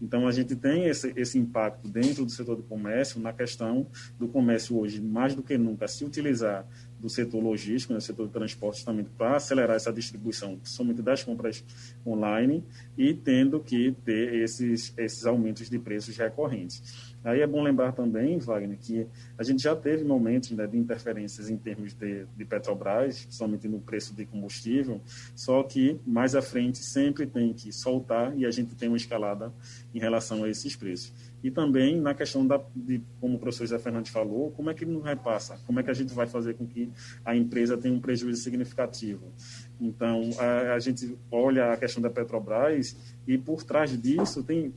Então, 0.00 0.28
a 0.28 0.30
gente 0.30 0.54
tem 0.54 0.84
esse, 0.84 1.10
esse 1.16 1.38
impacto 1.38 1.88
dentro 1.88 2.24
do 2.24 2.30
setor 2.30 2.56
do 2.56 2.62
comércio 2.62 3.18
na 3.18 3.32
questão 3.32 3.86
do 4.18 4.28
comércio 4.28 4.78
hoje, 4.78 5.00
mais 5.00 5.34
do 5.34 5.42
que 5.42 5.56
nunca, 5.56 5.88
se 5.88 6.04
utilizar 6.04 6.66
do 7.00 7.08
setor 7.08 7.42
logístico, 7.42 7.94
né, 7.94 8.00
setor 8.00 8.26
de 8.26 8.32
transporte 8.32 8.84
também, 8.84 9.06
para 9.16 9.36
acelerar 9.36 9.76
essa 9.76 9.92
distribuição, 9.92 10.56
principalmente 10.58 11.00
das 11.00 11.22
compras 11.22 11.64
online, 12.06 12.62
e 12.96 13.14
tendo 13.14 13.60
que 13.60 13.92
ter 14.04 14.34
esses, 14.42 14.92
esses 14.98 15.24
aumentos 15.24 15.70
de 15.70 15.78
preços 15.78 16.16
recorrentes. 16.16 17.07
Aí 17.24 17.40
é 17.40 17.46
bom 17.46 17.62
lembrar 17.62 17.92
também, 17.92 18.38
Wagner, 18.38 18.78
que 18.78 19.06
a 19.36 19.42
gente 19.42 19.62
já 19.62 19.74
teve 19.74 20.04
momentos 20.04 20.50
né, 20.52 20.66
de 20.66 20.76
interferências 20.76 21.50
em 21.50 21.56
termos 21.56 21.92
de, 21.92 22.24
de 22.36 22.44
Petrobras, 22.44 23.26
somente 23.28 23.66
no 23.66 23.80
preço 23.80 24.14
de 24.14 24.24
combustível, 24.24 25.00
só 25.34 25.62
que 25.62 25.98
mais 26.06 26.34
à 26.34 26.42
frente 26.42 26.78
sempre 26.78 27.26
tem 27.26 27.52
que 27.52 27.72
soltar 27.72 28.36
e 28.38 28.46
a 28.46 28.50
gente 28.50 28.74
tem 28.76 28.88
uma 28.88 28.96
escalada 28.96 29.52
em 29.94 29.98
relação 29.98 30.44
a 30.44 30.48
esses 30.48 30.76
preços. 30.76 31.12
E 31.42 31.50
também 31.50 32.00
na 32.00 32.14
questão 32.14 32.46
da, 32.46 32.60
de, 32.74 33.00
como 33.20 33.36
o 33.36 33.38
professor 33.38 33.64
José 33.64 33.78
Fernandes 33.78 34.10
falou, 34.10 34.50
como 34.52 34.70
é 34.70 34.74
que 34.74 34.84
não 34.84 35.00
repassa? 35.00 35.58
Como 35.66 35.78
é 35.78 35.82
que 35.82 35.90
a 35.90 35.94
gente 35.94 36.12
vai 36.12 36.26
fazer 36.26 36.54
com 36.54 36.66
que 36.66 36.90
a 37.24 37.34
empresa 37.36 37.76
tenha 37.76 37.94
um 37.94 38.00
prejuízo 38.00 38.42
significativo? 38.42 39.32
Então, 39.80 40.30
a, 40.38 40.74
a 40.74 40.78
gente 40.78 41.16
olha 41.30 41.72
a 41.72 41.76
questão 41.76 42.02
da 42.02 42.10
Petrobras 42.10 42.96
e 43.26 43.38
por 43.38 43.62
trás 43.62 44.00
disso 44.00 44.42
tem 44.42 44.72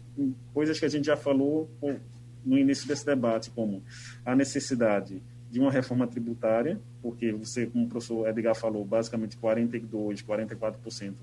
coisas 0.54 0.80
que 0.80 0.86
a 0.86 0.90
gente 0.90 1.06
já 1.06 1.18
falou 1.18 1.70
no 2.46 2.58
início 2.58 2.88
desse 2.88 3.06
debate, 3.06 3.50
como 3.52 3.84
a 4.26 4.36
necessidade 4.36 5.22
de 5.50 5.60
uma 5.60 5.72
reforma 5.72 6.08
tributária, 6.08 6.80
porque 7.02 7.32
você, 7.34 7.66
como 7.66 7.86
o 7.86 7.90
professor 7.90 8.28
Edgar 8.28 8.56
falou, 8.56 8.86
basicamente 8.86 9.38
42%, 9.38 10.24
44% 10.24 11.14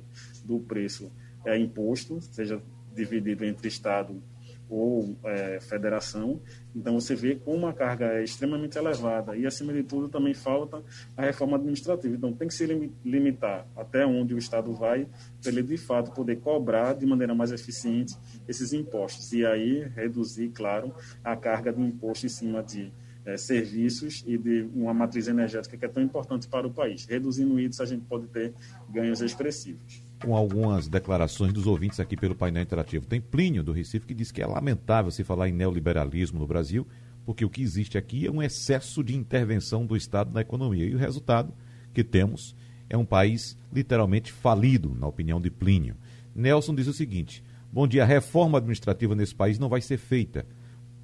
do 0.44 0.60
preço 0.60 1.10
é 1.46 1.56
imposto, 1.58 2.20
seja 2.20 2.60
dividido 2.94 3.44
entre 3.44 3.68
Estado 3.68 4.22
ou 4.68 5.16
é, 5.24 5.58
federação. 5.60 6.40
Então 6.74 6.94
você 6.94 7.14
vê 7.14 7.34
como 7.34 7.66
a 7.66 7.72
carga 7.72 8.06
é 8.06 8.22
extremamente 8.22 8.76
elevada 8.78 9.36
e, 9.36 9.46
acima 9.46 9.72
de 9.72 9.82
tudo, 9.82 10.08
também 10.08 10.34
falta 10.34 10.82
a 11.16 11.22
reforma 11.22 11.56
administrativa. 11.56 12.14
Então 12.14 12.32
tem 12.32 12.48
que 12.48 12.54
se 12.54 12.66
limitar 13.04 13.66
até 13.76 14.06
onde 14.06 14.34
o 14.34 14.38
Estado 14.38 14.72
vai 14.72 15.06
para 15.42 15.50
ele, 15.50 15.62
de 15.62 15.76
fato, 15.76 16.12
poder 16.12 16.36
cobrar 16.36 16.94
de 16.94 17.06
maneira 17.06 17.34
mais 17.34 17.52
eficiente 17.52 18.14
esses 18.46 18.72
impostos 18.72 19.32
e 19.32 19.44
aí 19.44 19.84
reduzir, 19.94 20.50
claro, 20.50 20.94
a 21.24 21.36
carga 21.36 21.72
de 21.72 21.80
imposto 21.80 22.26
em 22.26 22.28
cima 22.28 22.62
de 22.62 22.92
é, 23.24 23.36
serviços 23.36 24.24
e 24.26 24.38
de 24.38 24.68
uma 24.74 24.94
matriz 24.94 25.28
energética 25.28 25.76
que 25.76 25.84
é 25.84 25.88
tão 25.88 26.02
importante 26.02 26.48
para 26.48 26.66
o 26.66 26.70
país. 26.70 27.06
Reduzindo 27.06 27.58
isso, 27.58 27.82
a 27.82 27.86
gente 27.86 28.04
pode 28.04 28.26
ter 28.28 28.54
ganhos 28.88 29.20
expressivos 29.20 30.07
com 30.22 30.34
algumas 30.34 30.88
declarações 30.88 31.52
dos 31.52 31.66
ouvintes 31.66 32.00
aqui 32.00 32.16
pelo 32.16 32.34
painel 32.34 32.62
interativo. 32.62 33.06
Tem 33.06 33.20
Plínio, 33.20 33.62
do 33.62 33.72
Recife, 33.72 34.06
que 34.06 34.14
diz 34.14 34.32
que 34.32 34.42
é 34.42 34.46
lamentável 34.46 35.10
se 35.10 35.24
falar 35.24 35.48
em 35.48 35.52
neoliberalismo 35.52 36.38
no 36.38 36.46
Brasil, 36.46 36.86
porque 37.24 37.44
o 37.44 37.50
que 37.50 37.62
existe 37.62 37.96
aqui 37.96 38.26
é 38.26 38.30
um 38.30 38.42
excesso 38.42 39.04
de 39.04 39.14
intervenção 39.14 39.86
do 39.86 39.96
Estado 39.96 40.32
na 40.32 40.40
economia. 40.40 40.86
E 40.86 40.94
o 40.94 40.98
resultado 40.98 41.52
que 41.92 42.02
temos 42.02 42.56
é 42.88 42.96
um 42.96 43.04
país 43.04 43.56
literalmente 43.72 44.32
falido, 44.32 44.94
na 44.98 45.06
opinião 45.06 45.40
de 45.40 45.50
Plínio. 45.50 45.96
Nelson 46.34 46.74
diz 46.74 46.86
o 46.86 46.92
seguinte: 46.92 47.44
Bom 47.70 47.86
dia, 47.86 48.02
a 48.02 48.06
reforma 48.06 48.58
administrativa 48.58 49.14
nesse 49.14 49.34
país 49.34 49.58
não 49.58 49.68
vai 49.68 49.80
ser 49.80 49.98
feita, 49.98 50.46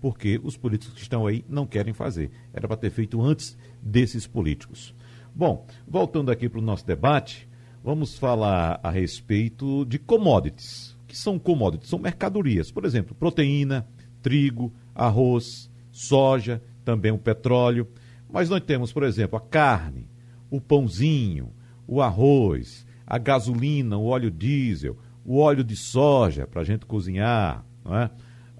porque 0.00 0.40
os 0.42 0.56
políticos 0.56 0.94
que 0.94 1.02
estão 1.02 1.26
aí 1.26 1.44
não 1.48 1.66
querem 1.66 1.92
fazer. 1.92 2.30
Era 2.52 2.66
para 2.66 2.76
ter 2.76 2.90
feito 2.90 3.20
antes 3.20 3.56
desses 3.82 4.26
políticos. 4.26 4.94
Bom, 5.34 5.66
voltando 5.86 6.30
aqui 6.30 6.48
para 6.48 6.60
o 6.60 6.62
nosso 6.62 6.86
debate, 6.86 7.48
vamos 7.84 8.16
falar 8.16 8.80
a 8.82 8.90
respeito 8.90 9.84
de 9.84 9.98
commodities. 9.98 10.96
O 11.02 11.06
que 11.06 11.16
são 11.16 11.38
commodities? 11.38 11.90
São 11.90 11.98
mercadorias. 11.98 12.70
Por 12.70 12.86
exemplo, 12.86 13.14
proteína, 13.14 13.86
trigo, 14.22 14.72
arroz, 14.94 15.70
soja, 15.92 16.62
também 16.82 17.12
o 17.12 17.18
petróleo. 17.18 17.86
Mas 18.32 18.48
nós 18.48 18.62
temos, 18.62 18.90
por 18.90 19.02
exemplo, 19.02 19.36
a 19.36 19.40
carne, 19.40 20.08
o 20.50 20.62
pãozinho, 20.62 21.52
o 21.86 22.00
arroz, 22.00 22.86
a 23.06 23.18
gasolina, 23.18 23.98
o 23.98 24.06
óleo 24.06 24.30
diesel, 24.30 24.96
o 25.22 25.38
óleo 25.38 25.62
de 25.62 25.76
soja 25.76 26.46
para 26.46 26.62
a 26.62 26.64
gente 26.64 26.86
cozinhar. 26.86 27.66
Não 27.84 27.94
é? 27.94 28.10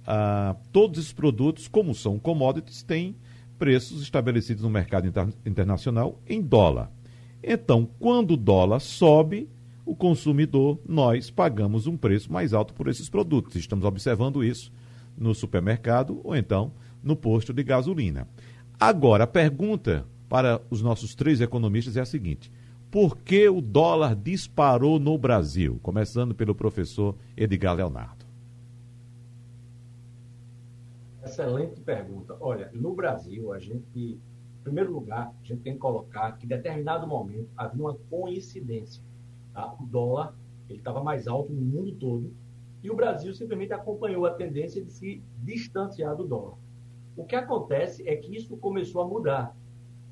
ah, 0.07 0.55
todos 0.71 0.99
esses 0.99 1.13
produtos, 1.13 1.67
como 1.67 1.95
são 1.95 2.19
commodities, 2.19 2.83
têm 2.83 3.17
preços 3.59 4.03
estabelecidos 4.03 4.63
no 4.63 4.71
mercado 4.71 5.07
inter 5.07 5.29
internacional 5.47 6.21
em 6.29 6.43
dólar. 6.43 6.91
Então, 7.47 7.87
quando 7.99 8.33
o 8.33 8.37
dólar 8.39 8.81
sobe, 8.81 9.51
o 9.85 9.95
consumidor, 9.95 10.79
nós 10.89 11.31
pagamos 11.31 11.87
um 11.87 11.95
preço 11.95 12.33
mais 12.33 12.55
alto 12.55 12.73
por 12.73 12.89
esses 12.89 13.11
produtos. 13.11 13.55
Estamos 13.55 13.85
observando 13.85 14.43
isso 14.43 14.73
no 15.17 15.35
supermercado 15.35 16.23
ou 16.25 16.35
então 16.35 16.73
no 17.03 17.15
posto 17.15 17.53
de 17.53 17.63
gasolina. 17.63 18.27
Agora, 18.81 19.25
a 19.25 19.27
pergunta 19.27 20.07
para 20.27 20.63
os 20.71 20.81
nossos 20.81 21.15
três 21.15 21.43
economistas 21.43 21.99
é 21.99 22.01
a 22.01 22.07
seguinte: 22.07 22.51
por 22.91 23.19
que 23.19 23.47
o 23.47 23.61
dólar 23.61 24.17
disparou 24.17 24.99
no 24.99 25.19
Brasil? 25.19 25.79
Começando 25.83 26.35
pelo 26.35 26.55
professor 26.55 27.15
Edgar 27.37 27.75
Leonardo. 27.75 28.25
Excelente 31.23 31.79
pergunta. 31.83 32.37
Olha, 32.41 32.71
no 32.73 32.95
Brasil, 32.95 33.53
a 33.53 33.59
gente 33.59 34.19
primeiro 34.65 34.93
lugar, 34.93 35.33
a 35.41 35.47
gente 35.47 35.61
tem 35.61 35.75
que 35.75 35.79
colocar 35.79 36.33
que 36.33 36.47
em 36.47 36.49
determinado 36.49 37.07
momento 37.07 37.51
havia 37.57 37.81
uma 37.81 37.95
coincidência. 38.11 39.03
Tá? 39.53 39.75
O 39.79 39.87
dólar 39.87 40.35
ele 40.69 40.79
estava 40.79 41.05
mais 41.05 41.29
alto 41.29 41.53
no 41.53 41.61
mundo 41.61 41.95
todo 41.97 42.35
e 42.83 42.91
o 42.91 42.97
Brasil 42.97 43.33
simplesmente 43.35 43.73
acompanhou 43.73 44.27
a 44.27 44.35
tendência 44.35 44.83
de 44.83 44.91
se 44.91 45.23
distanciar 45.43 46.17
do 46.17 46.25
dólar. 46.27 46.57
O 47.17 47.25
que 47.25 47.37
acontece 47.37 48.07
é 48.09 48.17
que 48.17 48.35
isso 48.35 48.57
começou 48.57 49.03
a 49.03 49.07
mudar. 49.07 49.57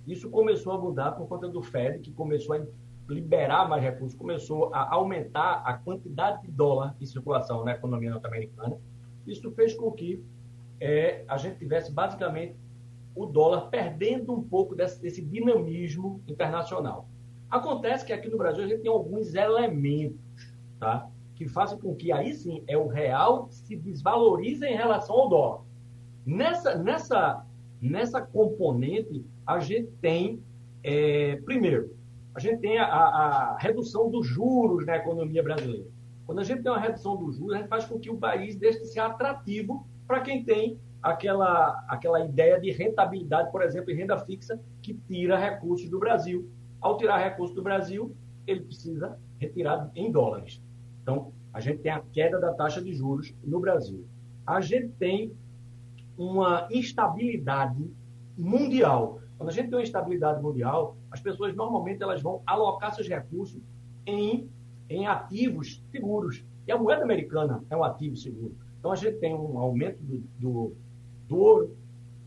Isso 0.07 0.31
começou 0.31 0.73
a 0.73 0.79
mudar 0.79 1.13
por 1.13 1.27
conta 1.27 1.49
do 1.49 1.63
Fed, 1.63 2.01
que 2.01 2.13
começou 2.13 2.57
a 2.57 2.65
liberar 3.09 3.69
mais 3.69 3.83
recursos, 3.83 4.19
começou 4.19 4.73
a 4.75 4.95
aumentar 4.95 5.63
a 5.65 5.75
quantidade 5.75 6.43
de 6.43 6.51
dólar 6.51 6.95
em 7.01 7.07
circulação 7.07 7.65
na 7.65 7.73
economia 7.73 8.11
norte-americana. 8.11 8.79
Isso 9.27 9.51
fez 9.53 9.75
com 9.75 9.91
que 9.93 10.25
é, 10.81 11.25
a 11.29 11.37
gente 11.37 11.59
tivesse 11.59 11.93
basicamente 11.93 12.57
o 13.15 13.27
dólar 13.27 13.69
perdendo 13.69 14.33
um 14.33 14.43
pouco 14.43 14.75
desse, 14.75 15.01
desse, 15.01 15.23
dinamismo 15.23 16.23
internacional. 16.27 17.09
Acontece 17.51 18.05
que 18.05 18.13
aqui 18.13 18.29
no 18.29 18.39
Brasil 18.39 18.65
a 18.65 18.67
gente 18.67 18.83
tem 18.83 18.91
alguns 18.91 19.35
elementos 19.35 20.19
tá, 20.79 21.09
que 21.35 21.47
faça 21.47 21.77
com 21.77 21.95
que 21.95 22.11
aí 22.11 22.33
sim 22.33 22.63
é 22.67 22.77
o 22.77 22.87
real 22.87 23.49
se 23.51 23.77
desvalorize 23.77 24.65
em 24.65 24.77
relação 24.77 25.15
ao 25.17 25.29
dólar. 25.29 25.61
Nessa, 26.25 26.77
nessa, 26.77 27.45
nessa 27.81 28.23
componente, 28.23 29.25
a 29.47 29.59
gente 29.59 29.91
tem, 30.01 30.43
é, 30.83 31.37
primeiro, 31.45 31.95
a 32.35 32.41
gente 32.41 32.61
tem 32.61 32.79
a, 32.79 32.87
a, 32.87 33.59
redução 33.59 34.11
dos 34.11 34.27
juros 34.27 34.87
na 34.87 34.97
economia 34.97 35.43
brasileira. 35.43 35.87
Quando 36.25 36.39
a 36.39 36.45
gente 36.45 36.63
tem 36.63 36.73
uma 36.73 36.81
redução 36.81 37.17
dos 37.17 37.37
juros, 37.37 37.55
a 37.55 37.59
gente 37.59 37.69
faz 37.69 37.85
com 37.85 37.99
que 37.99 38.09
o 38.09 38.17
país 38.17 38.57
deixe 38.57 38.81
de 38.81 38.87
ser 38.87 39.01
atrativo 39.01 39.87
para 40.07 40.21
quem 40.21 40.43
tem 40.43 40.79
aquela, 41.03 41.85
aquela 41.89 42.25
ideia 42.25 42.61
de 42.61 42.71
rentabilidade, 42.71 43.51
por 43.51 43.63
exemplo, 43.63 43.91
em 43.91 43.97
renda 43.97 44.19
fixa, 44.19 44.61
que 44.81 44.95
tira 44.95 45.37
recursos 45.37 45.91
do 45.91 45.99
Brasil. 45.99 46.49
Ao 46.81 46.97
tirar 46.97 47.19
recursos 47.19 47.55
do 47.55 47.63
Brasil, 47.63 48.15
ele 48.47 48.61
precisa 48.61 49.19
retirar 49.39 49.91
em 49.95 50.11
dólares. 50.11 50.63
Então, 51.03 51.33
a 51.53 51.61
gente 51.61 51.81
tem 51.81 51.93
a 51.93 52.01
queda 52.01 52.41
da 52.41 52.55
taxa 52.55 52.81
de 52.81 52.93
juros 52.95 53.35
no 53.43 53.61
Brasil. 53.61 54.07
A 54.47 54.61
gente 54.61 54.89
tem 54.99 55.35
uma 56.17 56.69
instabilidade 56.71 57.91
mundial. 58.37 59.21
Quando 59.37 59.51
a 59.51 59.53
gente 59.53 59.69
tem 59.69 59.79
uma 59.79 59.83
instabilidade 59.83 60.41
mundial, 60.41 60.97
as 61.11 61.21
pessoas 61.21 61.55
normalmente 61.55 62.03
elas 62.03 62.23
vão 62.23 62.43
alocar 62.47 62.95
seus 62.95 63.09
recursos 63.09 63.61
em, 64.07 64.49
em 64.89 65.07
ativos 65.07 65.83
seguros. 65.91 66.45
E 66.67 66.73
a 66.73 66.79
moeda 66.79 67.03
americana 67.03 67.63
é 67.69 67.77
um 67.77 67.83
ativo 67.83 68.17
seguro. 68.17 68.57
Então 68.79 68.93
a 68.93 68.97
gente 68.97 69.19
tem 69.19 69.35
um 69.35 69.59
aumento 69.59 70.03
do, 70.03 70.19
do, 70.39 70.77
do 71.33 71.39
ouro, 71.39 71.77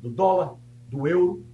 do 0.02 0.10
dólar, 0.10 0.56
do 0.90 1.08
euro. 1.08 1.46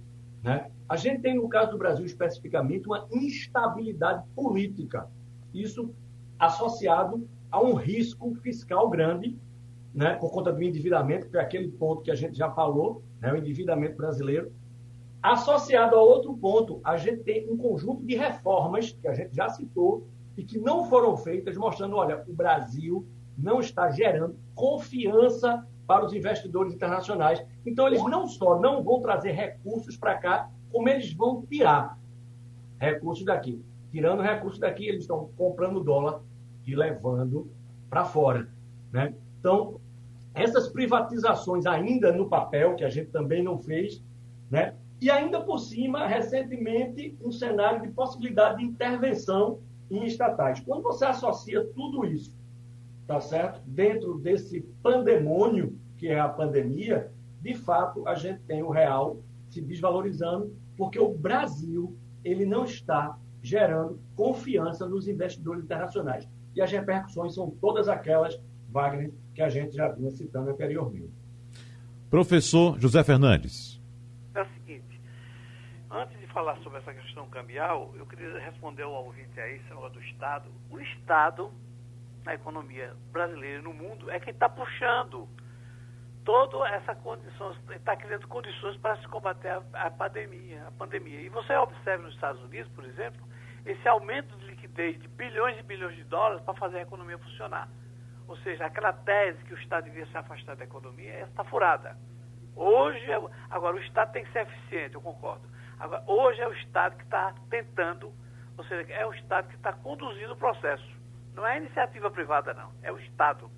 Né? 0.42 0.70
A 0.88 0.96
gente 0.96 1.20
tem, 1.20 1.36
no 1.36 1.48
caso 1.48 1.72
do 1.72 1.78
Brasil 1.78 2.06
especificamente, 2.06 2.86
uma 2.86 3.06
instabilidade 3.12 4.26
política. 4.34 5.06
Isso 5.52 5.94
associado 6.38 7.28
a 7.50 7.62
um 7.62 7.74
risco 7.74 8.34
fiscal 8.36 8.88
grande, 8.88 9.38
né, 9.94 10.14
por 10.14 10.30
conta 10.30 10.50
do 10.50 10.62
endividamento, 10.62 11.28
que 11.28 11.36
é 11.36 11.40
aquele 11.40 11.68
ponto 11.68 12.02
que 12.02 12.10
a 12.10 12.14
gente 12.14 12.34
já 12.34 12.50
falou, 12.50 13.02
né, 13.20 13.30
o 13.30 13.36
endividamento 13.36 13.96
brasileiro. 13.96 14.50
Associado 15.22 15.94
a 15.94 16.00
outro 16.00 16.34
ponto, 16.34 16.80
a 16.82 16.96
gente 16.96 17.22
tem 17.22 17.48
um 17.50 17.56
conjunto 17.56 18.02
de 18.02 18.16
reformas, 18.16 18.92
que 18.92 19.06
a 19.06 19.12
gente 19.12 19.36
já 19.36 19.50
citou, 19.50 20.08
e 20.38 20.42
que 20.42 20.58
não 20.58 20.86
foram 20.86 21.14
feitas, 21.18 21.58
mostrando, 21.58 21.96
olha, 21.96 22.24
o 22.26 22.32
Brasil 22.32 23.06
não 23.36 23.60
está 23.60 23.90
gerando 23.90 24.36
confiança 24.54 25.66
para 25.86 26.04
os 26.04 26.12
investidores 26.12 26.72
internacionais. 26.72 27.44
Então, 27.66 27.86
eles 27.86 28.02
não 28.04 28.26
só 28.26 28.60
não 28.60 28.82
vão 28.82 29.00
trazer 29.00 29.32
recursos 29.32 29.96
para 29.96 30.16
cá, 30.16 30.50
como 30.70 30.88
eles 30.88 31.12
vão 31.12 31.44
tirar 31.46 31.98
recursos 32.78 33.24
daqui. 33.24 33.64
Tirando 33.90 34.22
recursos 34.22 34.58
daqui, 34.58 34.86
eles 34.86 35.02
estão 35.02 35.30
comprando 35.36 35.82
dólar 35.82 36.22
e 36.66 36.74
levando 36.74 37.50
para 37.90 38.04
fora. 38.04 38.48
Né? 38.90 39.14
Então, 39.38 39.80
essas 40.34 40.68
privatizações 40.68 41.66
ainda 41.66 42.12
no 42.12 42.28
papel, 42.28 42.74
que 42.74 42.84
a 42.84 42.88
gente 42.88 43.10
também 43.10 43.42
não 43.42 43.58
fez, 43.58 44.02
né? 44.50 44.74
e 45.00 45.10
ainda 45.10 45.40
por 45.40 45.58
cima, 45.58 46.06
recentemente, 46.06 47.18
um 47.20 47.30
cenário 47.30 47.82
de 47.82 47.88
possibilidade 47.88 48.58
de 48.58 48.64
intervenção 48.64 49.60
em 49.90 50.04
estatais. 50.04 50.60
Quando 50.60 50.82
você 50.82 51.04
associa 51.04 51.64
tudo 51.74 52.04
isso, 52.04 52.34
tá 53.06 53.20
certo? 53.20 53.60
Dentro 53.66 54.18
desse 54.18 54.60
pandemônio 54.82 55.78
que 55.96 56.08
é 56.08 56.18
a 56.18 56.28
pandemia, 56.28 57.12
de 57.40 57.54
fato, 57.54 58.06
a 58.08 58.14
gente 58.14 58.40
tem 58.42 58.62
o 58.62 58.70
real 58.70 59.22
se 59.48 59.60
desvalorizando, 59.60 60.56
porque 60.76 60.98
o 60.98 61.12
Brasil 61.12 61.96
ele 62.24 62.46
não 62.46 62.64
está 62.64 63.18
gerando 63.42 64.00
confiança 64.14 64.86
nos 64.86 65.08
investidores 65.08 65.64
internacionais. 65.64 66.28
E 66.54 66.62
as 66.62 66.70
repercussões 66.70 67.34
são 67.34 67.50
todas 67.50 67.88
aquelas, 67.88 68.40
Wagner, 68.68 69.12
que 69.34 69.42
a 69.42 69.48
gente 69.48 69.74
já 69.74 69.88
vinha 69.88 70.10
citando 70.10 70.50
anteriormente. 70.50 71.12
Professor 72.10 72.78
José 72.78 73.02
Fernandes. 73.02 73.80
É 74.34 74.42
o 74.42 74.46
seguinte, 74.46 75.00
antes 75.90 76.18
de 76.18 76.26
falar 76.28 76.56
sobre 76.58 76.78
essa 76.78 76.92
questão 76.92 77.28
cambial, 77.28 77.92
eu 77.96 78.06
queria 78.06 78.38
responder 78.38 78.82
ao 78.82 78.92
ouvinte 79.04 79.38
aí, 79.40 79.60
senhor 79.66 79.90
do 79.90 80.00
Estado. 80.00 80.50
O 80.70 80.78
Estado, 80.78 81.50
na 82.24 82.34
economia 82.34 82.94
brasileira 83.10 83.60
e 83.60 83.62
no 83.62 83.72
mundo, 83.72 84.10
é 84.10 84.20
quem 84.20 84.32
está 84.32 84.48
puxando 84.48 85.28
toda 86.24 86.68
essa 86.68 86.94
condição, 86.94 87.54
está 87.70 87.96
criando 87.96 88.28
condições 88.28 88.76
para 88.76 88.96
se 88.98 89.08
combater 89.08 89.48
a, 89.48 89.62
a, 89.86 89.90
pandemia, 89.90 90.66
a 90.68 90.70
pandemia. 90.72 91.20
E 91.20 91.28
você 91.28 91.54
observa 91.56 92.04
nos 92.04 92.14
Estados 92.14 92.40
Unidos, 92.42 92.70
por 92.72 92.84
exemplo, 92.84 93.26
esse 93.66 93.86
aumento 93.88 94.36
de 94.36 94.46
liquidez 94.46 95.00
de 95.00 95.08
bilhões 95.08 95.58
e 95.58 95.62
bilhões 95.62 95.96
de 95.96 96.04
dólares 96.04 96.42
para 96.44 96.54
fazer 96.54 96.78
a 96.78 96.82
economia 96.82 97.18
funcionar. 97.18 97.68
Ou 98.28 98.36
seja, 98.38 98.66
aquela 98.66 98.92
tese 98.92 99.42
que 99.44 99.54
o 99.54 99.58
Estado 99.58 99.84
devia 99.84 100.06
se 100.06 100.16
afastar 100.16 100.56
da 100.56 100.64
economia, 100.64 101.20
está 101.24 101.44
furada. 101.44 101.96
Hoje, 102.54 103.10
é, 103.10 103.20
agora 103.50 103.76
o 103.76 103.80
Estado 103.80 104.12
tem 104.12 104.24
que 104.24 104.32
ser 104.32 104.42
eficiente, 104.42 104.94
eu 104.94 105.00
concordo. 105.00 105.48
Agora, 105.78 106.04
hoje 106.06 106.40
é 106.40 106.46
o 106.46 106.52
Estado 106.52 106.96
que 106.96 107.04
está 107.04 107.34
tentando, 107.50 108.12
ou 108.56 108.64
seja, 108.64 108.92
é 108.92 109.06
o 109.06 109.12
Estado 109.14 109.48
que 109.48 109.56
está 109.56 109.72
conduzindo 109.72 110.32
o 110.32 110.36
processo. 110.36 111.01
Não 111.34 111.46
é 111.46 111.58
iniciativa 111.58 112.10
privada, 112.10 112.52
não, 112.54 112.72
é 112.82 112.92
o 112.92 112.98
Estado. 112.98 113.50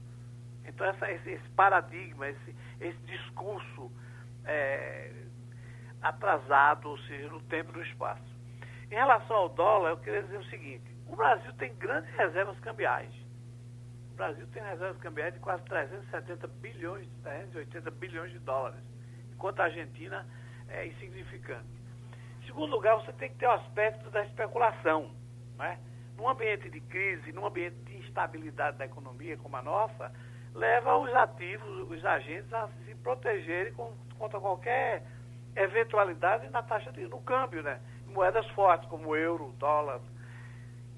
Então, 0.65 0.87
essa, 0.87 1.11
esse, 1.11 1.31
esse, 1.31 1.49
paradigma, 1.51 2.29
esse, 2.29 2.57
esse 2.81 2.99
discurso 3.01 3.91
é, 4.45 5.13
atrasado, 6.01 6.89
ou 6.89 6.99
seja, 6.99 7.29
no 7.29 7.41
tempo 7.43 7.73
e 7.73 7.79
no 7.79 7.85
espaço. 7.85 8.23
Em 8.91 8.95
relação 8.95 9.37
ao 9.37 9.49
dólar, 9.49 9.91
eu 9.91 9.97
queria 9.99 10.23
dizer 10.23 10.39
o 10.39 10.45
seguinte: 10.45 10.95
o 11.07 11.17
Brasil 11.17 11.53
tem 11.55 11.75
grandes 11.77 12.11
reservas 12.15 12.59
cambiais. 12.61 13.13
O 14.13 14.17
Brasil 14.17 14.47
tem 14.53 14.63
reservas 14.63 14.97
cambiais 14.99 15.35
de 15.35 15.41
quase 15.41 15.65
370 15.65 16.47
bilhões, 16.47 17.09
380 17.23 17.91
bilhões 17.91 18.31
de 18.31 18.39
dólares, 18.39 18.81
enquanto 19.33 19.61
a 19.61 19.65
Argentina 19.65 20.25
é 20.69 20.87
insignificante. 20.87 21.69
Em 22.41 22.47
segundo 22.47 22.71
lugar, 22.71 22.97
você 22.97 23.13
tem 23.15 23.31
que 23.31 23.37
ter 23.37 23.47
o 23.47 23.53
aspecto 23.53 24.09
da 24.11 24.23
especulação. 24.25 25.11
Né? 25.57 25.79
Num 26.17 26.29
ambiente 26.29 26.71
de 26.71 26.81
crise, 26.81 27.33
num 27.33 27.47
ambiente 27.47 27.77
de 27.85 27.97
instabilidade 27.99 28.79
da 28.79 28.85
economia 28.85 29.37
como 29.37 29.57
a 29.57 29.63
nossa, 29.63 30.13
leva 30.55 30.97
os 30.97 31.13
ativos, 31.15 31.91
os 31.91 32.05
agentes 32.05 32.53
a 32.53 32.69
se 32.85 32.95
protegerem 32.97 33.75
contra 34.19 34.41
qualquer 34.41 35.03
eventualidade 35.57 36.49
na 36.51 36.63
taxa 36.63 36.93
de, 36.93 37.07
no 37.09 37.21
câmbio, 37.23 37.63
né? 37.63 37.81
moedas 38.15 38.47
fortes, 38.51 38.89
como 38.89 39.09
o 39.09 39.17
euro, 39.17 39.49
o 39.49 39.53
dólar 39.53 40.01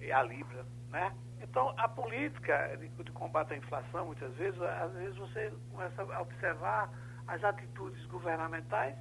e 0.01 0.13
a 0.13 0.23
libra, 0.23 0.65
né? 0.91 1.13
Então, 1.41 1.75
a 1.77 1.89
política 1.89 2.77
de, 2.79 2.89
de, 2.89 3.13
combate 3.13 3.55
à 3.55 3.57
inflação, 3.57 4.07
muitas 4.07 4.33
vezes, 4.35 4.61
às 4.61 4.93
vezes 4.93 5.17
você 5.17 5.53
começa 5.71 6.03
a 6.03 6.21
observar 6.21 6.91
as 7.27 7.43
atitudes 7.43 8.05
governamentais 8.07 8.95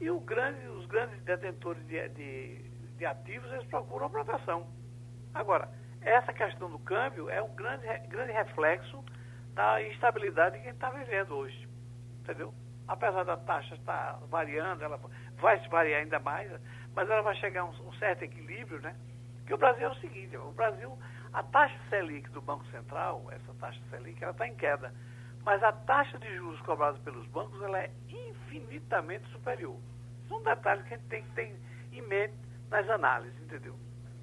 e 0.00 0.10
grande, 0.20 0.66
os 0.68 0.86
grandes 0.86 1.20
detentores 1.22 1.84
de, 1.86 2.08
de, 2.10 2.70
de, 2.96 3.06
ativos, 3.06 3.50
eles 3.52 3.66
procuram 3.66 4.10
proteção. 4.10 4.66
Agora, 5.34 5.68
essa 6.00 6.32
questão 6.32 6.70
do 6.70 6.78
câmbio 6.78 7.28
é 7.28 7.42
um 7.42 7.54
grande, 7.54 7.86
grande 8.08 8.32
reflexo 8.32 9.04
da 9.54 9.82
instabilidade 9.82 10.56
que 10.56 10.62
a 10.62 10.64
gente 10.66 10.74
está 10.74 10.90
vivendo 10.90 11.32
hoje, 11.34 11.68
entendeu? 12.20 12.54
Apesar 12.86 13.24
da 13.24 13.36
taxa 13.36 13.74
estar 13.74 14.18
variando, 14.30 14.82
ela 14.82 14.98
vai 15.36 15.60
se 15.60 15.68
variar 15.68 16.00
ainda 16.00 16.18
mais, 16.18 16.50
mas 16.94 17.10
ela 17.10 17.22
vai 17.22 17.34
chegar 17.36 17.62
a 17.62 17.64
um, 17.64 17.88
um 17.88 17.92
certo 17.94 18.22
equilíbrio, 18.22 18.80
né? 18.80 18.96
Que 19.46 19.54
o 19.54 19.58
Brasil 19.58 19.88
é 19.88 19.90
o 19.90 19.94
seguinte, 19.96 20.36
o 20.36 20.52
Brasil, 20.52 20.98
a 21.32 21.42
taxa 21.42 21.78
Selic 21.90 22.28
do 22.30 22.40
Banco 22.40 22.64
Central, 22.66 23.26
essa 23.30 23.52
taxa 23.54 23.80
Selic, 23.90 24.22
ela 24.22 24.32
está 24.32 24.46
em 24.46 24.54
queda. 24.54 24.94
Mas 25.44 25.62
a 25.62 25.72
taxa 25.72 26.18
de 26.18 26.34
juros 26.36 26.60
cobrada 26.60 26.98
pelos 27.00 27.26
bancos, 27.28 27.60
ela 27.62 27.80
é 27.80 27.90
infinitamente 28.08 29.26
superior. 29.30 29.78
Isso 30.24 30.34
é 30.34 30.36
um 30.36 30.42
detalhe 30.42 30.82
que 30.84 30.94
a 30.94 30.96
gente 30.96 31.08
tem 31.08 31.22
que 31.22 31.30
ter 31.30 31.60
em 31.92 32.02
mente 32.02 32.34
nas 32.70 32.88
análises, 32.88 33.40
entendeu? 33.42 33.74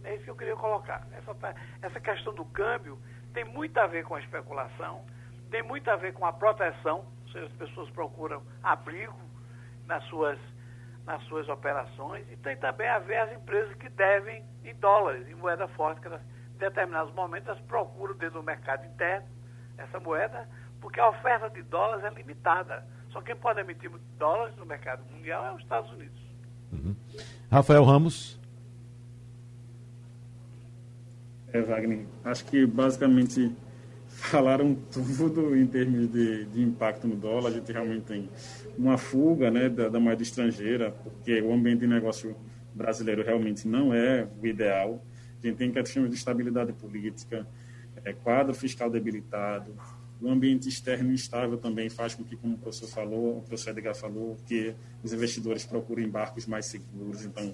É 0.05 0.15
isso 0.15 0.23
que 0.23 0.29
eu 0.29 0.35
queria 0.35 0.55
colocar. 0.55 1.05
Essa, 1.11 1.55
essa 1.81 1.99
questão 1.99 2.33
do 2.33 2.45
câmbio 2.45 2.97
tem 3.33 3.43
muito 3.43 3.77
a 3.79 3.87
ver 3.87 4.05
com 4.05 4.15
a 4.15 4.19
especulação, 4.19 5.03
tem 5.49 5.63
muito 5.63 5.89
a 5.89 5.95
ver 5.95 6.13
com 6.13 6.25
a 6.25 6.31
proteção, 6.31 7.05
ou 7.23 7.31
seja, 7.31 7.45
as 7.45 7.53
pessoas 7.53 7.89
procuram 7.89 8.41
abrigo 8.63 9.19
nas 9.85 10.03
suas 10.05 10.39
nas 11.05 11.21
suas 11.25 11.47
operações 11.47 12.25
e 12.31 12.37
tem 12.37 12.57
também 12.57 12.87
a 12.87 12.97
ver 12.97 13.17
as 13.17 13.33
empresas 13.33 13.75
que 13.75 13.87
devem 13.89 14.43
em 14.63 14.73
dólares, 14.75 15.27
em 15.27 15.35
moeda 15.35 15.67
forte, 15.67 16.01
que 16.01 16.07
elas, 16.07 16.21
em 16.55 16.57
determinados 16.57 17.13
momentos 17.13 17.47
elas 17.47 17.61
procuram 17.61 18.15
dentro 18.15 18.39
do 18.39 18.43
mercado 18.43 18.85
interno 18.87 19.27
essa 19.77 19.99
moeda, 19.99 20.49
porque 20.81 20.99
a 20.99 21.09
oferta 21.09 21.49
de 21.49 21.61
dólares 21.61 22.03
é 22.03 22.09
limitada. 22.09 22.83
Só 23.11 23.21
quem 23.21 23.35
pode 23.35 23.59
emitir 23.59 23.91
dólares 24.17 24.55
no 24.55 24.65
mercado 24.65 25.03
mundial 25.11 25.45
é 25.45 25.53
os 25.53 25.61
Estados 25.61 25.91
Unidos. 25.91 26.19
Uhum. 26.71 26.95
Rafael 27.51 27.83
Ramos. 27.83 28.39
É, 31.55 31.61
Wagner, 31.61 32.05
acho 32.25 32.43
que 32.43 32.65
basicamente 32.65 33.49
falaram 34.09 34.75
tudo 34.91 35.55
em 35.55 35.65
termos 35.65 36.11
de, 36.11 36.43
de 36.43 36.61
impacto 36.61 37.07
no 37.07 37.15
dólar. 37.15 37.49
A 37.49 37.53
gente 37.53 37.71
realmente 37.71 38.03
tem 38.03 38.29
uma 38.77 38.97
fuga 38.97 39.49
né, 39.49 39.69
da, 39.69 39.87
da 39.87 39.97
moeda 39.97 40.21
estrangeira, 40.21 40.91
porque 40.91 41.41
o 41.41 41.53
ambiente 41.53 41.79
de 41.79 41.87
negócio 41.87 42.35
brasileiro 42.73 43.23
realmente 43.23 43.65
não 43.69 43.93
é 43.93 44.27
o 44.41 44.45
ideal. 44.45 45.01
A 45.41 45.47
gente 45.47 45.55
tem 45.55 45.71
questões 45.71 46.09
de 46.09 46.15
estabilidade 46.17 46.73
política, 46.73 47.47
é, 48.03 48.11
quadro 48.11 48.53
fiscal 48.53 48.89
debilitado, 48.89 49.73
o 50.21 50.29
ambiente 50.29 50.67
externo 50.67 51.13
instável 51.13 51.57
também 51.57 51.89
faz 51.89 52.15
com 52.15 52.23
que, 52.25 52.35
como 52.35 52.55
o 52.55 52.57
professor 52.57 52.89
falou, 52.89 53.37
o 53.37 53.41
professor 53.43 53.69
Edgar 53.69 53.95
falou, 53.95 54.35
que 54.45 54.75
os 55.01 55.13
investidores 55.13 55.65
procurem 55.65 56.09
barcos 56.09 56.45
mais 56.47 56.65
seguros. 56.65 57.23
Então, 57.23 57.49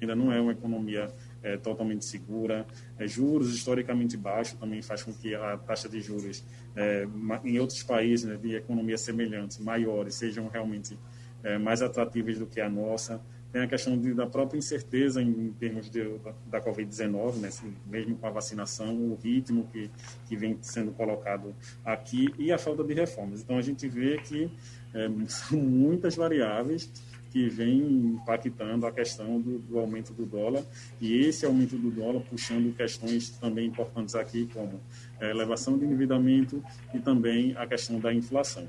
ainda 0.00 0.14
não 0.14 0.32
é 0.32 0.40
uma 0.40 0.52
economia 0.52 1.08
é, 1.42 1.56
totalmente 1.56 2.04
segura. 2.04 2.66
É, 2.98 3.06
juros 3.06 3.54
historicamente 3.54 4.16
baixos 4.16 4.58
também 4.58 4.82
faz 4.82 5.02
com 5.02 5.12
que 5.12 5.34
a 5.34 5.56
taxa 5.56 5.88
de 5.88 6.00
juros 6.00 6.44
é, 6.76 7.06
em 7.44 7.58
outros 7.58 7.82
países 7.82 8.26
né, 8.26 8.36
de 8.36 8.56
economias 8.56 9.00
semelhantes, 9.00 9.58
maiores, 9.58 10.14
sejam 10.14 10.48
realmente 10.48 10.98
é, 11.42 11.58
mais 11.58 11.82
atrativas 11.82 12.38
do 12.38 12.46
que 12.46 12.60
a 12.60 12.68
nossa. 12.68 13.20
Tem 13.52 13.60
a 13.60 13.66
questão 13.66 13.98
de, 13.98 14.14
da 14.14 14.26
própria 14.26 14.56
incerteza 14.56 15.20
em, 15.20 15.28
em 15.28 15.52
termos 15.52 15.90
de, 15.90 16.02
da, 16.18 16.32
da 16.46 16.60
Covid-19, 16.62 17.36
né, 17.36 17.48
assim, 17.48 17.74
mesmo 17.86 18.16
com 18.16 18.26
a 18.26 18.30
vacinação, 18.30 18.94
o 18.94 19.18
ritmo 19.22 19.68
que, 19.70 19.90
que 20.26 20.36
vem 20.36 20.56
sendo 20.62 20.90
colocado 20.92 21.54
aqui 21.84 22.32
e 22.38 22.50
a 22.50 22.56
falta 22.56 22.82
de 22.82 22.94
reformas. 22.94 23.42
Então, 23.42 23.58
a 23.58 23.62
gente 23.62 23.86
vê 23.88 24.16
que 24.18 24.50
é, 24.94 25.10
são 25.28 25.58
muitas 25.58 26.16
variáveis 26.16 26.90
que 27.32 27.48
vem 27.48 27.78
impactando 27.78 28.86
a 28.86 28.92
questão 28.92 29.40
do, 29.40 29.58
do, 29.58 29.78
aumento 29.78 30.12
do 30.12 30.26
dólar 30.26 30.62
e 31.00 31.16
esse 31.24 31.46
aumento 31.46 31.76
do 31.78 31.90
dólar 31.90 32.20
puxando 32.20 32.76
questões 32.76 33.30
também 33.30 33.68
importantes 33.68 34.14
aqui 34.14 34.46
como 34.52 34.78
é, 35.18 35.30
elevação 35.30 35.78
do 35.78 35.84
endividamento 35.84 36.62
e 36.92 36.98
também 36.98 37.56
a 37.56 37.66
questão 37.66 37.98
da 37.98 38.12
inflação. 38.12 38.68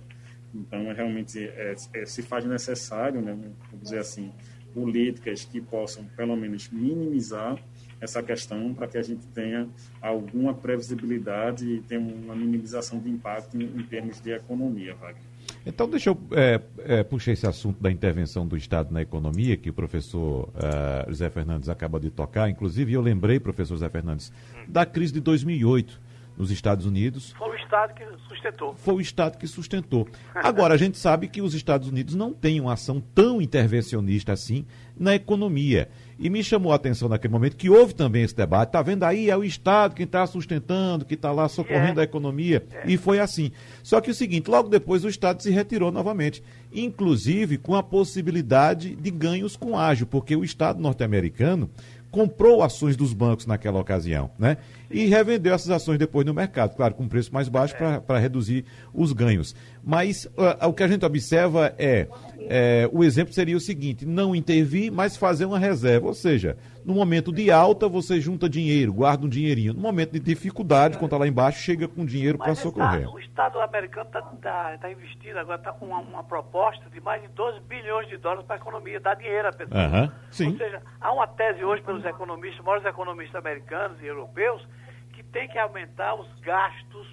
Então, 0.56 0.80
é, 0.80 0.94
realmente 0.94 1.44
é, 1.44 1.76
é, 1.94 2.06
se 2.06 2.22
faz 2.22 2.46
necessário, 2.46 3.22
né, 3.22 3.34
vamos 3.34 3.84
dizer 3.84 4.00
assim, 4.00 4.32
políticas 4.74 5.44
que 5.44 5.60
possam 5.60 6.06
pelo 6.16 6.36
menos 6.38 6.70
minimizar 6.70 7.62
essa 8.00 8.24
questão 8.24 8.74
para 8.74 8.88
que 8.88 8.98
a 8.98 9.04
gente 9.04 9.26
tenha 9.28 9.68
alguma 10.02 10.54
previsibilidade 10.54 11.68
e 11.70 11.82
tenha 11.82 12.02
uma 12.02 12.36
minimização 12.36 13.00
de 13.00 13.10
impacto 13.10 13.58
em, 13.58 13.64
em 13.64 13.84
termos 13.84 14.22
de 14.22 14.32
economia, 14.32 14.96
Wagner. 14.96 15.33
Então, 15.66 15.90
deixa 15.90 16.10
eu 16.10 16.18
é, 16.32 16.60
é, 16.80 17.04
puxar 17.04 17.32
esse 17.32 17.48
assunto 17.48 17.82
da 17.82 17.90
intervenção 17.90 18.46
do 18.46 18.58
Estado 18.58 18.94
na 18.94 19.02
economia, 19.02 19.56
que 19.56 19.70
o 19.70 19.74
professor 19.74 20.50
uh, 20.50 21.10
José 21.10 21.30
Fernandes 21.30 21.70
acaba 21.70 22.00
de 22.00 22.10
tocar. 22.10 22.50
Inclusive, 22.50 22.92
eu 22.92 23.02
lembrei, 23.02 23.40
professor 23.40 23.76
José 23.76 23.90
Fernandes, 23.90 24.32
da 24.68 24.86
crise 24.86 25.14
de 25.14 25.22
2008 25.22 26.02
nos 26.38 26.52
Estados 26.52 26.86
Unidos. 26.86 27.34
Foi 27.38 27.50
o 27.50 27.56
Estado 27.56 27.94
que 27.94 28.06
sustentou. 28.28 28.76
Foi 28.76 28.94
o 28.94 29.02
Estado 29.02 29.38
que 29.38 29.48
sustentou. 29.48 30.08
Agora, 30.36 30.74
a 30.74 30.78
gente 30.78 30.98
sabe 30.98 31.28
que 31.28 31.42
os 31.42 31.54
Estados 31.54 31.88
Unidos 31.88 32.16
não 32.16 32.34
têm 32.34 32.60
uma 32.60 32.74
ação 32.74 33.02
tão 33.14 33.42
intervencionista 33.42 34.34
assim 34.34 34.66
na 34.98 35.16
economia. 35.16 35.90
E 36.20 36.30
me 36.30 36.44
chamou 36.44 36.72
a 36.72 36.76
atenção 36.76 37.10
naquele 37.10 37.34
momento 37.34 37.58
que 37.58 37.70
houve 37.70 37.94
também 37.94 38.24
esse 38.24 38.36
debate. 38.36 38.70
Está 38.70 38.82
vendo 38.82 39.04
aí? 39.04 39.30
É 39.30 39.36
o 39.36 39.44
Estado 39.44 39.96
quem 39.96 40.06
está 40.06 40.26
sustentando, 40.26 41.06
que 41.06 41.16
está 41.16 41.32
lá 41.32 41.50
socorrendo 41.50 42.00
é. 42.00 42.04
a 42.04 42.06
economia. 42.06 42.66
É. 42.72 42.84
E 42.88 42.98
foi 42.98 43.20
assim. 43.20 43.52
Só 43.82 44.00
que 44.00 44.12
o 44.12 44.14
seguinte, 44.14 44.50
logo 44.50 44.70
depois 44.70 45.04
o 45.04 45.10
Estado 45.10 45.42
se 45.42 45.52
retirou 45.52 45.92
novamente. 45.92 46.44
Inclusive 46.72 47.58
com 47.58 47.76
a 47.76 47.84
possibilidade 47.84 48.96
de 48.96 49.12
ganhos 49.12 49.56
com 49.56 49.78
ágio, 49.78 50.06
porque 50.06 50.36
o 50.36 50.44
Estado 50.44 50.80
norte-americano 50.80 51.70
comprou 52.14 52.62
ações 52.62 52.96
dos 52.96 53.12
bancos 53.12 53.48
naquela 53.48 53.80
ocasião, 53.80 54.30
né? 54.38 54.58
E 54.92 55.08
revendeu 55.08 55.52
essas 55.52 55.72
ações 55.72 55.98
depois 55.98 56.24
no 56.24 56.32
mercado, 56.32 56.76
claro, 56.76 56.94
com 56.94 57.08
preço 57.08 57.34
mais 57.34 57.50
baixo 57.50 57.76
para 58.06 58.20
reduzir 58.20 58.66
os 58.94 59.12
ganhos. 59.12 59.56
Mas 59.84 60.26
uh, 60.26 60.68
o 60.68 60.74
que 60.74 60.84
a 60.84 60.88
gente 60.88 61.04
observa 61.04 61.74
é, 61.76 62.08
é, 62.42 62.88
o 62.94 63.04
exemplo 63.04 63.34
seria 63.34 63.58
o 63.58 63.60
seguinte: 63.60 64.06
não 64.06 64.36
intervir, 64.36 64.92
mas 64.92 65.18
fazer 65.18 65.46
uma 65.46 65.58
reserva. 65.58 66.06
Ou 66.06 66.14
seja, 66.14 66.56
no 66.86 66.94
momento 66.94 67.32
de 67.32 67.52
alta, 67.52 67.88
você 67.88 68.20
junta 68.20 68.50
dinheiro, 68.50 68.94
guarda 68.94 69.26
um 69.26 69.30
dinheirinho. 69.30 69.74
No 69.74 69.82
momento 69.82 70.12
de 70.12 70.20
dificuldade, 70.20 70.98
quando 70.98 71.06
está 71.06 71.18
lá 71.18 71.28
embaixo, 71.28 71.60
chega 71.60 71.88
com 71.88 72.06
dinheiro 72.06 72.38
para 72.38 72.56
socorrer. 72.56 73.10
o 73.10 73.20
Estado 73.20 73.60
americano 73.60 74.08
está 74.08 74.22
tá, 74.22 74.78
tá 74.78 74.92
investindo 74.92 75.38
agora, 75.38 75.58
está 75.58 75.72
com 75.74 75.86
uma, 75.86 76.00
uma, 76.00 76.24
proposta 76.24 76.90
de 76.90 77.00
mais 77.02 77.22
de 77.22 77.28
12 77.30 77.62
bilhões 77.62 78.08
de 78.08 78.18
dólares 78.18 78.46
para 78.46 78.56
a 78.56 78.60
economia, 78.60 79.00
dar 79.00 79.16
dinheiro 79.16 79.48
à 79.48 79.52
pessoa. 79.52 79.82
Uhum, 79.82 80.12
sim. 80.30 80.52
Ou 80.52 80.58
seja, 80.58 80.82
há 81.00 81.12
uma 81.12 81.28
tese 81.28 81.64
hoje 81.64 81.82
pelos 81.82 82.06
economistas, 82.06 82.64
maiores 82.64 82.86
economistas 82.86 83.36
americanos 83.36 84.02
e 84.02 84.06
europeus, 84.06 84.68
que 85.14 85.24
tem 85.24 85.48
que 85.48 85.58
aumentar 85.58 86.16
os 86.16 86.28
gastos, 86.42 87.08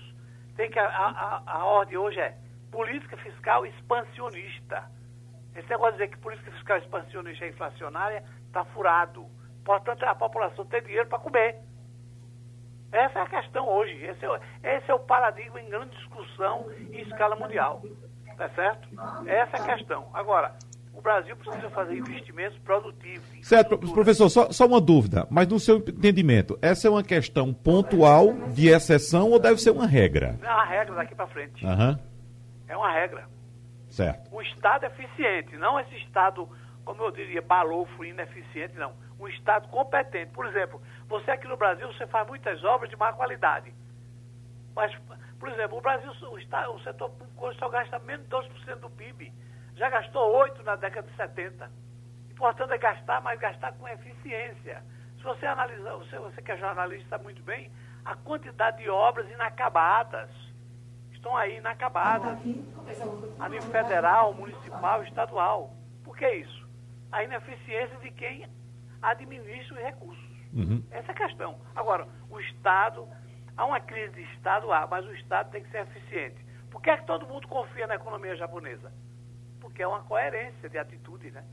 tem 0.56 0.70
que 0.70 0.78
a, 0.78 0.86
a, 0.86 1.42
a 1.46 1.64
ordem 1.64 1.96
hoje 1.96 2.18
é 2.18 2.36
política 2.70 3.16
fiscal 3.16 3.66
expansionista. 3.66 4.84
Esse 5.54 5.68
negócio 5.68 5.92
de 5.92 6.04
dizer 6.04 6.16
que 6.16 6.22
política 6.22 6.50
fiscal 6.52 6.78
expansionista 6.78 7.44
é 7.44 7.48
inflacionária 7.48 8.24
está 8.46 8.64
furado. 8.66 9.26
Portanto, 9.64 10.02
a 10.04 10.14
população 10.14 10.64
tem 10.66 10.82
dinheiro 10.82 11.08
para 11.08 11.18
comer. 11.18 11.56
Essa 12.92 13.20
é 13.20 13.22
a 13.22 13.28
questão 13.28 13.68
hoje. 13.68 13.94
Esse 14.04 14.24
é, 14.24 14.76
esse 14.76 14.90
é 14.90 14.94
o 14.94 14.98
paradigma 14.98 15.60
em 15.60 15.68
grande 15.68 15.96
discussão 15.96 16.66
em 16.92 17.00
escala 17.02 17.36
mundial. 17.36 17.82
Tá 18.36 18.48
certo? 18.50 18.88
Essa 19.26 19.56
é 19.56 19.60
a 19.60 19.76
questão. 19.76 20.08
Agora, 20.14 20.56
o 20.92 21.00
Brasil 21.00 21.36
precisa 21.36 21.70
fazer 21.70 21.96
investimentos 21.96 22.58
produtivos. 22.58 23.22
Certo, 23.42 23.78
professor, 23.78 24.28
só, 24.28 24.50
só, 24.50 24.66
uma 24.66 24.80
dúvida, 24.80 25.26
mas 25.30 25.46
no 25.46 25.58
seu 25.60 25.76
entendimento, 25.76 26.58
essa 26.60 26.88
é 26.88 26.90
uma 26.90 27.02
questão 27.02 27.54
pontual, 27.54 28.32
de 28.48 28.68
exceção 28.68 29.30
ou 29.30 29.38
deve 29.38 29.58
ser 29.58 29.70
uma 29.70 29.86
regra? 29.86 30.38
É 30.42 30.52
uma 30.52 30.64
regra 30.64 30.94
daqui 30.94 31.14
para 31.14 31.26
frente. 31.28 31.64
Uhum. 31.64 31.98
É 32.68 32.76
uma 32.76 32.92
regra. 32.92 33.28
Certo. 33.88 34.34
Um 34.34 34.40
Estado 34.42 34.84
eficiente, 34.86 35.56
não 35.56 35.78
esse 35.80 35.96
Estado, 35.96 36.48
como 36.84 37.02
eu 37.02 37.10
diria, 37.10 37.42
balofo, 37.42 38.04
ineficiente, 38.04 38.74
não. 38.76 38.92
Um 39.20 39.28
Estado 39.28 39.68
competente. 39.68 40.32
Por 40.32 40.46
exemplo, 40.46 40.80
você 41.06 41.30
aqui 41.30 41.46
no 41.46 41.56
Brasil, 41.56 41.86
você 41.92 42.06
faz 42.06 42.26
muitas 42.26 42.64
obras 42.64 42.88
de 42.88 42.96
má 42.96 43.12
qualidade. 43.12 43.72
Mas, 44.74 44.96
por 45.38 45.48
exemplo, 45.48 45.78
o 45.78 45.80
Brasil, 45.80 46.10
o, 46.30 46.38
estado, 46.38 46.72
o 46.72 46.80
setor 46.80 47.10
público 47.10 47.54
só 47.54 47.68
gasta 47.68 47.98
menos 47.98 48.26
de 48.26 48.30
12% 48.34 48.76
do 48.76 48.90
PIB. 48.90 49.32
Já 49.76 49.90
gastou 49.90 50.34
8% 50.44 50.62
na 50.64 50.76
década 50.76 51.08
de 51.08 51.16
70. 51.16 51.70
Importante 52.30 52.72
é 52.72 52.78
gastar, 52.78 53.20
mas 53.20 53.38
gastar 53.38 53.72
com 53.72 53.86
eficiência. 53.88 54.82
Se 55.18 55.22
você 55.22 55.44
analisar, 55.44 55.92
você, 55.96 56.18
você 56.18 56.40
que 56.40 56.52
é 56.52 56.56
jornalista 56.56 57.18
muito 57.18 57.42
bem, 57.42 57.70
a 58.04 58.16
quantidade 58.16 58.78
de 58.78 58.88
obras 58.88 59.30
inacabadas 59.30 60.30
estão 61.12 61.36
aí 61.36 61.58
inacabadas, 61.58 62.38
a 63.38 63.48
nível 63.48 63.70
federal, 63.70 64.32
municipal, 64.32 65.02
estadual. 65.02 65.74
Por 66.02 66.16
que 66.16 66.26
isso? 66.30 66.66
A 67.12 67.22
ineficiência 67.22 67.96
de 67.98 68.10
quem 68.12 68.48
administra 69.02 69.76
os 69.76 69.82
recursos. 69.82 70.30
Uhum. 70.52 70.82
Essa 70.90 71.12
é 71.12 71.14
a 71.14 71.26
questão. 71.26 71.58
Agora, 71.74 72.06
o 72.28 72.40
Estado, 72.40 73.06
há 73.56 73.64
uma 73.64 73.80
crise 73.80 74.14
de 74.14 74.22
Estado, 74.34 74.72
há, 74.72 74.86
mas 74.86 75.04
o 75.06 75.12
Estado 75.14 75.50
tem 75.50 75.62
que 75.62 75.70
ser 75.70 75.82
eficiente. 75.82 76.44
Por 76.70 76.82
que 76.82 76.90
é 76.90 76.96
que 76.96 77.06
todo 77.06 77.26
mundo 77.26 77.46
confia 77.48 77.86
na 77.86 77.96
economia 77.96 78.36
japonesa? 78.36 78.92
Porque 79.60 79.82
é 79.82 79.86
uma 79.86 80.02
coerência 80.02 80.68
de 80.68 80.78
atitude, 80.78 81.30
né? 81.30 81.44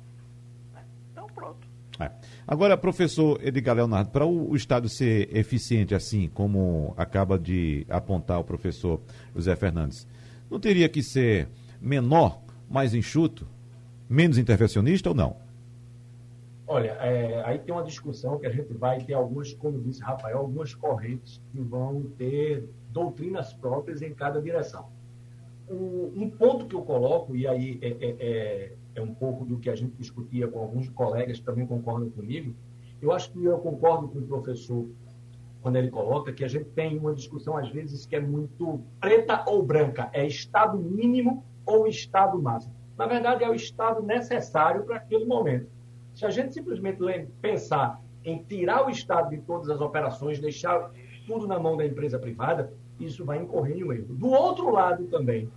Então, 1.11 1.27
pronto. 1.27 1.67
É. 1.99 2.11
Agora, 2.47 2.77
professor 2.77 3.39
Edgar 3.41 3.75
Leonardo, 3.75 4.11
para 4.11 4.25
o, 4.25 4.51
o, 4.51 4.55
Estado 4.55 4.87
ser 4.87 5.35
eficiente 5.35 5.95
assim, 5.95 6.29
como 6.29 6.93
acaba 6.95 7.39
de 7.39 7.85
apontar 7.89 8.39
o 8.39 8.43
professor 8.43 9.01
José 9.35 9.55
Fernandes, 9.55 10.07
não 10.49 10.59
teria 10.59 10.87
que 10.87 11.01
ser 11.01 11.49
menor, 11.81 12.39
mais 12.69 12.93
enxuto, 12.93 13.47
menos 14.07 14.37
intervencionista 14.37 15.09
ou 15.09 15.15
não? 15.15 15.46
Olha, 16.67 16.91
é, 16.99 17.41
aí 17.45 17.59
tem 17.59 17.73
uma 17.73 17.83
discussão 17.83 18.37
que 18.37 18.45
a 18.45 18.51
gente 18.51 18.73
vai 18.73 18.99
ter 18.99 19.13
algumas, 19.13 19.53
como 19.53 19.79
disse 19.79 20.01
Rafael, 20.01 20.39
algumas 20.39 20.75
correntes 20.75 21.41
que 21.51 21.61
vão 21.61 22.03
ter 22.17 22.67
doutrinas 22.89 23.53
próprias 23.53 24.01
em 24.01 24.13
cada 24.13 24.41
direção. 24.41 24.89
Um, 25.69 26.23
um 26.23 26.29
ponto 26.29 26.65
que 26.65 26.75
eu 26.75 26.81
coloco, 26.81 27.35
e 27.35 27.47
aí 27.47 27.79
é, 27.81 27.87
é, 27.87 28.15
é 28.19 28.71
é 28.97 29.01
um 29.01 29.13
pouco 29.13 29.45
do 29.45 29.59
que 29.59 29.69
a 29.69 29.75
gente 29.75 29.95
discutia 29.95 30.47
com 30.47 30.59
alguns 30.59 30.89
colegas 30.89 31.39
que 31.39 31.45
também 31.45 31.67
concordam 31.67 32.09
comigo. 32.09 32.55
Eu 32.99 33.11
acho 33.11 33.31
que 33.31 33.43
eu 33.43 33.57
concordo 33.59 34.07
com 34.07 34.17
o 34.19 34.27
professor 34.27 34.89
quando 35.61 35.75
ele 35.75 35.89
coloca 35.89 36.33
que 36.33 36.43
a 36.43 36.47
gente 36.47 36.65
tem 36.71 36.97
uma 36.97 37.13
discussão, 37.13 37.55
às 37.55 37.69
vezes, 37.69 38.05
que 38.05 38.15
é 38.15 38.19
muito 38.19 38.81
preta 38.99 39.43
ou 39.47 39.61
branca. 39.61 40.09
É 40.13 40.25
estado 40.25 40.79
mínimo 40.79 41.45
ou 41.65 41.87
estado 41.87 42.41
máximo. 42.41 42.73
Na 42.97 43.05
verdade, 43.05 43.43
é 43.43 43.49
o 43.49 43.53
estado 43.53 44.01
necessário 44.01 44.83
para 44.83 44.97
aquele 44.97 45.25
momento. 45.25 45.69
Se 46.17 46.25
a 46.25 46.31
gente 46.31 46.51
simplesmente 46.51 46.99
pensar 47.39 48.01
em 48.25 48.39
tirar 48.39 48.87
o 48.87 48.89
estado 48.89 49.29
de 49.29 49.37
todas 49.37 49.69
as 49.69 49.79
operações, 49.79 50.39
deixar 50.39 50.89
tudo 51.27 51.45
na 51.45 51.59
mão 51.59 51.77
da 51.77 51.85
empresa 51.85 52.17
privada, 52.17 52.73
isso 52.99 53.23
vai 53.23 53.37
incorrer 53.37 53.77
em 53.77 53.83
um 53.83 53.93
erro. 53.93 54.15
Do 54.15 54.29
outro 54.29 54.71
lado 54.71 55.05
também, 55.09 55.47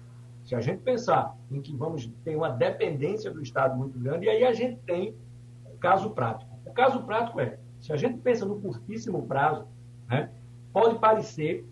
se 0.45 0.55
a 0.55 0.61
gente 0.61 0.83
pensar 0.83 1.35
em 1.51 1.63
que 1.63 1.75
vamos 1.75 2.13
ter 2.23 2.37
uma 2.37 2.51
dependência 2.51 3.31
do 3.31 3.41
Estado 3.41 3.75
muito 3.75 3.99
grande, 3.99 4.27
e 4.27 4.29
aí 4.29 4.45
a 4.45 4.53
gente 4.53 4.79
tem 4.83 5.15
o 5.65 5.79
caso 5.79 6.11
prático. 6.11 6.51
O 6.67 6.73
caso 6.75 7.05
prático 7.05 7.41
é, 7.41 7.59
se 7.81 7.91
a 7.91 7.97
gente 7.97 8.19
pensa 8.19 8.45
no 8.45 8.61
curtíssimo 8.61 9.27
prazo, 9.27 9.67
né, 10.11 10.31
pode 10.75 10.99
parecer 10.99 11.67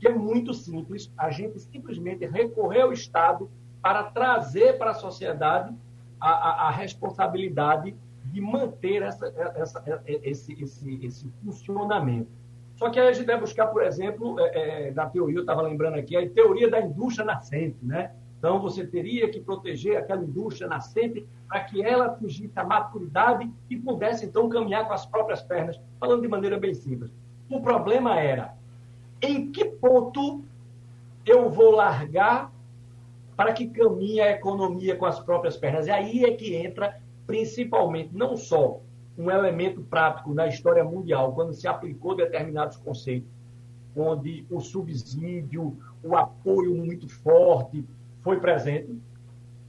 que 0.00 0.08
é 0.08 0.12
muito 0.12 0.52
simples 0.52 1.08
a 1.16 1.30
gente 1.30 1.60
simplesmente 1.60 2.26
recorrer 2.26 2.80
ao 2.80 2.92
Estado 2.92 3.48
para 3.80 4.02
trazer 4.02 4.76
para 4.76 4.90
a 4.90 4.94
sociedade 4.94 5.72
a, 6.20 6.30
a, 6.30 6.68
a 6.68 6.70
responsabilidade 6.72 7.94
manter 8.40 9.02
essa, 9.02 9.26
essa, 9.56 10.02
esse, 10.06 10.62
esse, 10.62 11.04
esse 11.04 11.28
funcionamento. 11.44 12.30
Só 12.76 12.90
que 12.90 12.98
aí 12.98 13.08
a 13.08 13.12
gente 13.12 13.26
vai 13.26 13.38
buscar, 13.38 13.68
por 13.68 13.82
exemplo, 13.82 14.38
é, 14.40 14.88
é, 14.88 14.90
na 14.90 15.06
teoria, 15.06 15.36
eu 15.36 15.42
estava 15.42 15.62
lembrando 15.62 15.94
aqui, 15.94 16.16
a 16.16 16.28
teoria 16.28 16.68
da 16.68 16.80
indústria 16.80 17.24
nascente, 17.24 17.76
né? 17.82 18.12
Então, 18.38 18.60
você 18.60 18.86
teria 18.86 19.28
que 19.30 19.40
proteger 19.40 19.96
aquela 19.96 20.22
indústria 20.22 20.68
nascente 20.68 21.26
para 21.48 21.60
que 21.60 21.82
ela 21.82 22.06
atingisse 22.06 22.52
a 22.56 22.64
maturidade 22.64 23.50
e 23.70 23.76
pudesse, 23.76 24.26
então, 24.26 24.48
caminhar 24.48 24.86
com 24.86 24.92
as 24.92 25.06
próprias 25.06 25.40
pernas, 25.40 25.80
falando 25.98 26.20
de 26.20 26.28
maneira 26.28 26.58
bem 26.58 26.74
simples. 26.74 27.10
O 27.48 27.60
problema 27.60 28.20
era 28.20 28.54
em 29.22 29.50
que 29.50 29.64
ponto 29.64 30.44
eu 31.24 31.48
vou 31.48 31.70
largar 31.70 32.52
para 33.36 33.52
que 33.52 33.66
caminhe 33.66 34.20
a 34.20 34.30
economia 34.30 34.96
com 34.96 35.06
as 35.06 35.18
próprias 35.18 35.56
pernas. 35.56 35.86
E 35.86 35.90
aí 35.90 36.24
é 36.24 36.32
que 36.32 36.54
entra, 36.54 37.00
principalmente, 37.26 38.10
não 38.14 38.36
só 38.36 38.80
um 39.16 39.30
elemento 39.30 39.80
prático 39.82 40.34
na 40.34 40.46
história 40.46 40.84
mundial, 40.84 41.32
quando 41.32 41.52
se 41.52 41.68
aplicou 41.68 42.16
determinados 42.16 42.76
conceitos, 42.76 43.28
onde 43.96 44.44
o 44.50 44.60
subsídio, 44.60 45.78
o 46.02 46.16
apoio 46.16 46.74
muito 46.74 47.08
forte 47.08 47.84
foi 48.22 48.40
presente, 48.40 48.98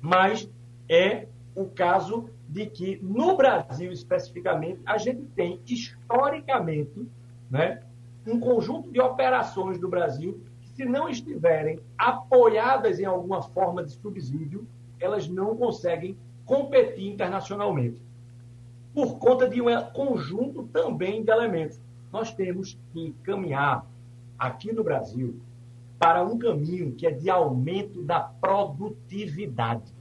mas 0.01 0.49
é 0.89 1.27
o 1.55 1.65
caso 1.65 2.29
de 2.49 2.65
que 2.65 2.99
no 3.01 3.37
Brasil 3.37 3.91
especificamente 3.91 4.79
a 4.85 4.97
gente 4.97 5.23
tem 5.35 5.59
historicamente, 5.65 7.07
né, 7.49 7.81
um 8.25 8.39
conjunto 8.39 8.91
de 8.91 8.99
operações 8.99 9.79
do 9.79 9.87
Brasil 9.87 10.41
que 10.61 10.69
se 10.69 10.85
não 10.85 11.07
estiverem 11.07 11.79
apoiadas 11.97 12.99
em 12.99 13.05
alguma 13.05 13.41
forma 13.41 13.83
de 13.83 13.91
subsídio, 13.91 14.67
elas 14.99 15.27
não 15.27 15.55
conseguem 15.55 16.17
competir 16.45 17.07
internacionalmente 17.07 18.01
por 18.93 19.17
conta 19.17 19.49
de 19.49 19.61
um 19.61 19.65
conjunto 19.91 20.63
também 20.67 21.23
de 21.23 21.31
elementos. 21.31 21.79
Nós 22.11 22.33
temos 22.33 22.77
que 22.93 23.13
caminhar 23.23 23.85
aqui 24.39 24.71
no 24.71 24.83
Brasil 24.83 25.39
para 25.99 26.23
um 26.23 26.37
caminho 26.37 26.93
que 26.93 27.05
é 27.05 27.11
de 27.11 27.29
aumento 27.29 28.01
da 28.03 28.19
produtividade 28.19 29.93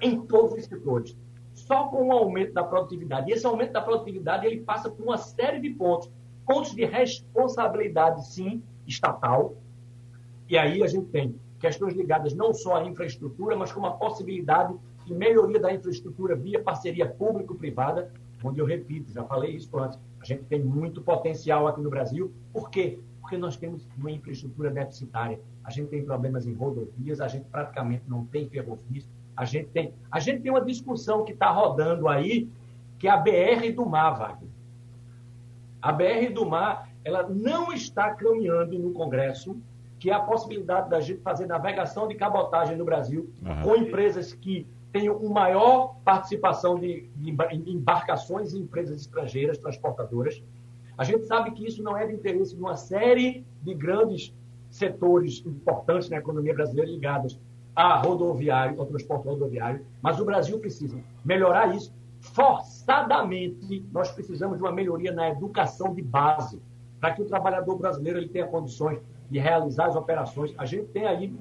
em 0.00 0.20
todos 0.20 0.54
os 0.54 0.64
setores. 0.64 1.16
Só 1.52 1.88
com 1.88 2.08
o 2.08 2.12
aumento 2.12 2.54
da 2.54 2.64
produtividade. 2.64 3.30
E 3.30 3.34
esse 3.34 3.46
aumento 3.46 3.72
da 3.72 3.82
produtividade 3.82 4.46
ele 4.46 4.60
passa 4.60 4.90
por 4.90 5.02
uma 5.02 5.18
série 5.18 5.60
de 5.60 5.70
pontos. 5.70 6.10
Pontos 6.46 6.74
de 6.74 6.84
responsabilidade, 6.84 8.26
sim, 8.26 8.62
estatal. 8.86 9.54
E 10.48 10.56
aí 10.56 10.82
a 10.82 10.86
gente 10.86 11.06
tem 11.06 11.34
questões 11.60 11.94
ligadas 11.94 12.34
não 12.34 12.52
só 12.52 12.76
à 12.76 12.84
infraestrutura, 12.84 13.56
mas 13.56 13.70
com 13.70 13.84
a 13.86 13.92
possibilidade 13.92 14.74
de 15.04 15.14
melhoria 15.14 15.58
da 15.58 15.72
infraestrutura 15.72 16.34
via 16.34 16.62
parceria 16.62 17.08
público-privada, 17.08 18.10
onde 18.44 18.60
eu 18.60 18.66
repito, 18.66 19.12
já 19.12 19.24
falei 19.24 19.56
isso 19.56 19.76
antes, 19.78 19.98
a 20.20 20.24
gente 20.24 20.44
tem 20.44 20.62
muito 20.62 21.00
potencial 21.00 21.66
aqui 21.66 21.80
no 21.80 21.90
Brasil. 21.90 22.32
Por 22.52 22.70
quê? 22.70 22.98
Porque 23.20 23.36
nós 23.36 23.56
temos 23.56 23.86
uma 23.96 24.10
infraestrutura 24.10 24.70
deficitária. 24.70 25.40
A 25.64 25.70
gente 25.70 25.88
tem 25.88 26.04
problemas 26.04 26.46
em 26.46 26.54
rodovias, 26.54 27.20
a 27.20 27.28
gente 27.28 27.44
praticamente 27.46 28.04
não 28.08 28.24
tem 28.26 28.48
ferrovias, 28.48 29.08
a 29.36 29.44
gente 29.44 29.68
tem, 29.70 29.92
a 30.10 30.20
gente 30.20 30.42
tem 30.42 30.50
uma 30.50 30.64
discussão 30.64 31.24
que 31.24 31.32
está 31.32 31.50
rodando 31.50 32.08
aí, 32.08 32.48
que 32.98 33.08
é 33.08 33.10
a 33.10 33.16
BR 33.16 33.72
do 33.74 33.86
Mar, 33.86 34.18
Wagner. 34.18 34.50
A 35.80 35.92
BR 35.92 36.32
do 36.32 36.46
Mar, 36.46 36.88
ela 37.04 37.28
não 37.28 37.72
está 37.72 38.14
caminhando 38.14 38.78
no 38.78 38.92
Congresso, 38.92 39.56
que 39.98 40.10
é 40.10 40.14
a 40.14 40.20
possibilidade 40.20 40.90
da 40.90 41.00
gente 41.00 41.20
fazer 41.20 41.46
navegação 41.46 42.08
de 42.08 42.14
cabotagem 42.14 42.76
no 42.76 42.84
Brasil 42.84 43.30
uhum. 43.40 43.62
com 43.62 43.76
empresas 43.76 44.32
que 44.32 44.66
tem 44.92 45.08
uma 45.08 45.30
maior 45.30 45.96
participação 46.04 46.78
de, 46.78 47.08
embarcações 47.66 48.52
e 48.52 48.58
empresas 48.58 49.00
estrangeiras 49.00 49.56
transportadoras. 49.58 50.42
A 50.98 51.04
gente 51.04 51.24
sabe 51.24 51.52
que 51.52 51.66
isso 51.66 51.82
não 51.82 51.96
é 51.96 52.06
de 52.06 52.12
interesse 52.12 52.54
de 52.54 52.60
uma 52.60 52.76
série 52.76 53.46
de 53.62 53.74
grandes 53.74 54.34
setores 54.70 55.42
importantes 55.46 56.10
na 56.10 56.18
economia 56.18 56.54
brasileira 56.54 56.90
ligados 56.90 57.40
a 57.74 57.96
rodoviário, 57.96 58.78
ao 58.78 58.86
transporte 58.86 59.26
rodoviário, 59.26 59.84
mas 60.02 60.20
o 60.20 60.24
Brasil 60.26 60.58
precisa 60.58 60.98
melhorar 61.24 61.74
isso. 61.74 61.92
Forçadamente, 62.20 63.84
nós 63.90 64.12
precisamos 64.12 64.58
de 64.58 64.62
uma 64.62 64.70
melhoria 64.70 65.10
na 65.10 65.30
educação 65.30 65.94
de 65.94 66.02
base, 66.02 66.60
para 67.00 67.12
que 67.12 67.22
o 67.22 67.24
trabalhador 67.24 67.76
brasileiro 67.76 68.18
ele 68.18 68.28
tenha 68.28 68.46
condições 68.46 69.00
de 69.30 69.38
realizar 69.38 69.86
as 69.86 69.96
operações. 69.96 70.54
A 70.58 70.66
gente 70.66 70.88
tem 70.88 71.06
aí 71.06 71.34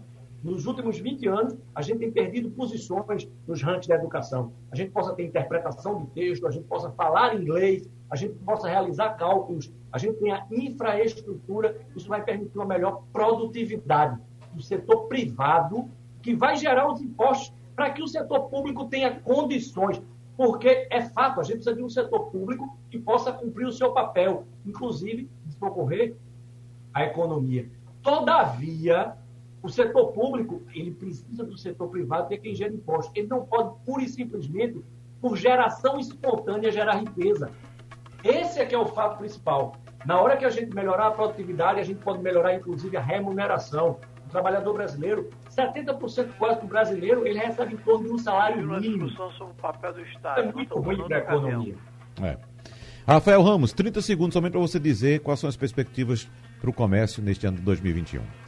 nos 0.43 0.65
últimos 0.65 0.97
20 0.97 1.27
anos, 1.27 1.57
a 1.75 1.81
gente 1.81 1.99
tem 1.99 2.11
perdido 2.11 2.49
posições 2.51 3.29
nos 3.47 3.61
rankings 3.61 3.87
da 3.87 3.95
educação. 3.95 4.51
A 4.71 4.75
gente 4.75 4.91
possa 4.91 5.13
ter 5.13 5.25
interpretação 5.25 6.03
de 6.03 6.07
texto, 6.11 6.47
a 6.47 6.51
gente 6.51 6.65
possa 6.65 6.89
falar 6.91 7.35
inglês, 7.35 7.87
a 8.09 8.15
gente 8.15 8.33
possa 8.39 8.67
realizar 8.67 9.11
cálculos, 9.11 9.71
a 9.91 9.97
gente 9.97 10.17
tem 10.17 10.31
a 10.31 10.45
infraestrutura, 10.51 11.79
isso 11.95 12.07
vai 12.07 12.23
permitir 12.23 12.57
uma 12.57 12.65
melhor 12.65 13.03
produtividade 13.13 14.19
do 14.53 14.61
setor 14.61 15.07
privado, 15.07 15.89
que 16.21 16.35
vai 16.35 16.55
gerar 16.57 16.91
os 16.91 17.01
impostos 17.01 17.53
para 17.75 17.91
que 17.91 18.01
o 18.01 18.07
setor 18.07 18.49
público 18.49 18.85
tenha 18.85 19.19
condições. 19.19 20.01
Porque 20.35 20.87
é 20.89 21.01
fato, 21.01 21.39
a 21.39 21.43
gente 21.43 21.57
precisa 21.57 21.75
de 21.75 21.83
um 21.83 21.89
setor 21.89 22.31
público 22.31 22.77
que 22.89 22.97
possa 22.97 23.31
cumprir 23.31 23.67
o 23.67 23.71
seu 23.71 23.93
papel, 23.93 24.45
inclusive 24.65 25.29
de 25.45 25.55
socorrer 25.57 26.15
a 26.93 27.03
economia. 27.03 27.69
Todavia, 28.01 29.15
o 29.63 29.69
setor 29.69 30.11
público, 30.11 30.63
ele 30.73 30.91
precisa 30.91 31.43
do 31.43 31.57
setor 31.57 31.89
privado, 31.89 32.27
que 32.27 32.33
é 32.33 32.37
quem 32.37 32.55
gera 32.55 32.73
impostos. 32.73 33.15
Ele 33.15 33.27
não 33.27 33.45
pode, 33.45 33.75
pura 33.85 34.03
e 34.03 34.09
simplesmente, 34.09 34.81
por 35.21 35.37
geração 35.37 35.99
espontânea, 35.99 36.71
gerar 36.71 36.95
riqueza. 36.95 37.51
Esse 38.23 38.59
é 38.59 38.65
que 38.65 38.73
é 38.73 38.77
o 38.77 38.87
fato 38.87 39.19
principal. 39.19 39.75
Na 40.05 40.19
hora 40.19 40.35
que 40.35 40.45
a 40.45 40.49
gente 40.49 40.73
melhorar 40.73 41.07
a 41.07 41.11
produtividade, 41.11 41.79
a 41.79 41.83
gente 41.83 41.99
pode 42.03 42.21
melhorar, 42.23 42.55
inclusive, 42.55 42.97
a 42.97 43.01
remuneração. 43.01 43.99
O 44.25 44.29
trabalhador 44.31 44.73
brasileiro, 44.73 45.29
70% 45.49 46.29
quase 46.37 46.61
do 46.61 46.67
brasileiro, 46.67 47.27
ele 47.27 47.37
recebe 47.37 47.73
em 47.73 47.77
torno 47.77 48.05
de 48.05 48.13
um 48.13 48.17
salário 48.17 48.65
mínimo. 48.65 49.09
sobre 49.09 49.43
o 49.43 49.55
papel 49.61 49.93
do 49.93 50.01
Estado. 50.01 50.39
É 50.39 50.51
muito 50.51 50.79
ruim 50.79 51.03
para 51.03 51.17
a 51.17 51.19
economia. 51.19 51.75
É. 52.21 52.37
Rafael 53.05 53.41
Ramos, 53.41 53.73
30 53.73 54.01
segundos 54.01 54.33
somente 54.33 54.53
para 54.53 54.61
você 54.61 54.79
dizer 54.79 55.19
quais 55.19 55.39
são 55.39 55.49
as 55.49 55.57
perspectivas 55.57 56.29
para 56.59 56.69
o 56.69 56.73
comércio 56.73 57.21
neste 57.21 57.45
ano 57.45 57.57
de 57.57 57.63
2021. 57.63 58.40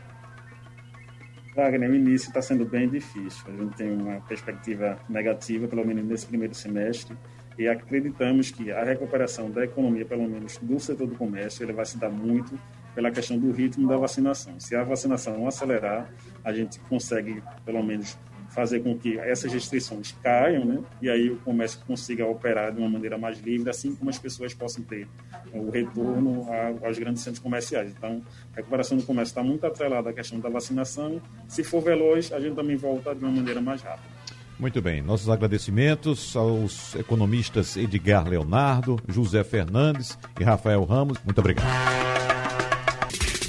Wagner, 1.56 1.90
o 1.90 1.96
início 1.96 2.30
está 2.30 2.42
sendo 2.42 2.66
bem 2.66 2.90
difícil. 2.90 3.44
A 3.48 3.52
gente 3.52 3.76
tem 3.76 3.92
uma 3.92 4.20
perspectiva 4.22 4.98
negativa, 5.08 5.68
pelo 5.68 5.86
menos 5.86 6.04
nesse 6.04 6.26
primeiro 6.26 6.56
semestre, 6.56 7.16
e 7.58 7.68
acreditamos 7.68 8.50
que 8.50 8.72
a 8.72 8.84
recuperação 8.84 9.52
da 9.52 9.64
economia, 9.64 10.06
pelo 10.06 10.28
menos 10.28 10.58
do 10.58 10.80
setor 10.80 11.08
do 11.08 11.16
comércio, 11.16 11.64
ele 11.64 11.74
vai 11.74 11.86
se 11.86 11.98
dar 11.98 12.10
muito 12.10 12.58
pela 12.96 13.12
questão 13.12 13.38
do 13.38 13.52
ritmo 13.52 13.88
da 13.88 13.98
vacinação. 13.98 14.60
Se 14.60 14.76
a 14.76 14.84
vacinação 14.84 15.48
acelerar, 15.48 16.10
a 16.44 16.52
gente 16.52 16.80
consegue, 16.82 17.44
pelo 17.64 17.84
menos, 17.84 18.18
fazer 18.54 18.82
com 18.82 18.98
que 18.98 19.18
essas 19.20 19.52
restrições 19.52 20.16
caiam, 20.22 20.64
né? 20.64 20.80
E 21.02 21.10
aí 21.10 21.30
o 21.30 21.38
comércio 21.38 21.80
consiga 21.88 22.26
operar 22.26 22.72
de 22.72 22.80
uma 22.80 22.90
maneira 22.90 23.18
mais 23.18 23.40
livre, 23.40 23.70
assim 23.70 23.96
como 23.96 24.10
as 24.10 24.18
pessoas 24.18 24.54
possam 24.54 24.84
ter 24.84 25.08
o 25.52 25.70
retorno 25.70 26.48
aos 26.84 26.98
grandes 26.98 27.24
centros 27.24 27.42
comerciais. 27.42 27.92
Então, 27.92 28.22
a 28.54 28.58
recuperação 28.58 28.98
do 28.98 29.04
comércio 29.04 29.32
está 29.32 29.44
muito 29.44 29.66
atrelada 29.66 30.10
à 30.10 30.14
questão 30.14 30.40
da 30.40 30.50
vacinação. 30.50 31.22
Se 31.48 31.64
for 31.64 31.82
veloz, 31.82 32.32
a 32.32 32.40
gente 32.40 32.56
também 32.56 32.76
volta 32.76 33.16
de 33.16 33.24
uma 33.24 33.32
maneira 33.32 33.62
mais 33.62 33.82
rápida. 33.82 34.14
Muito 34.60 34.82
bem, 34.82 35.02
nossos 35.02 35.30
agradecimentos 35.30 36.36
aos 36.36 36.96
economistas 36.96 37.76
Edgar 37.76 38.30
Leonardo, 38.30 39.00
José 39.08 39.44
Fernandes 39.44 40.18
e 40.40 40.44
Rafael 40.44 40.84
Ramos. 40.84 41.18
Muito 41.26 41.40
obrigado. 41.40 42.13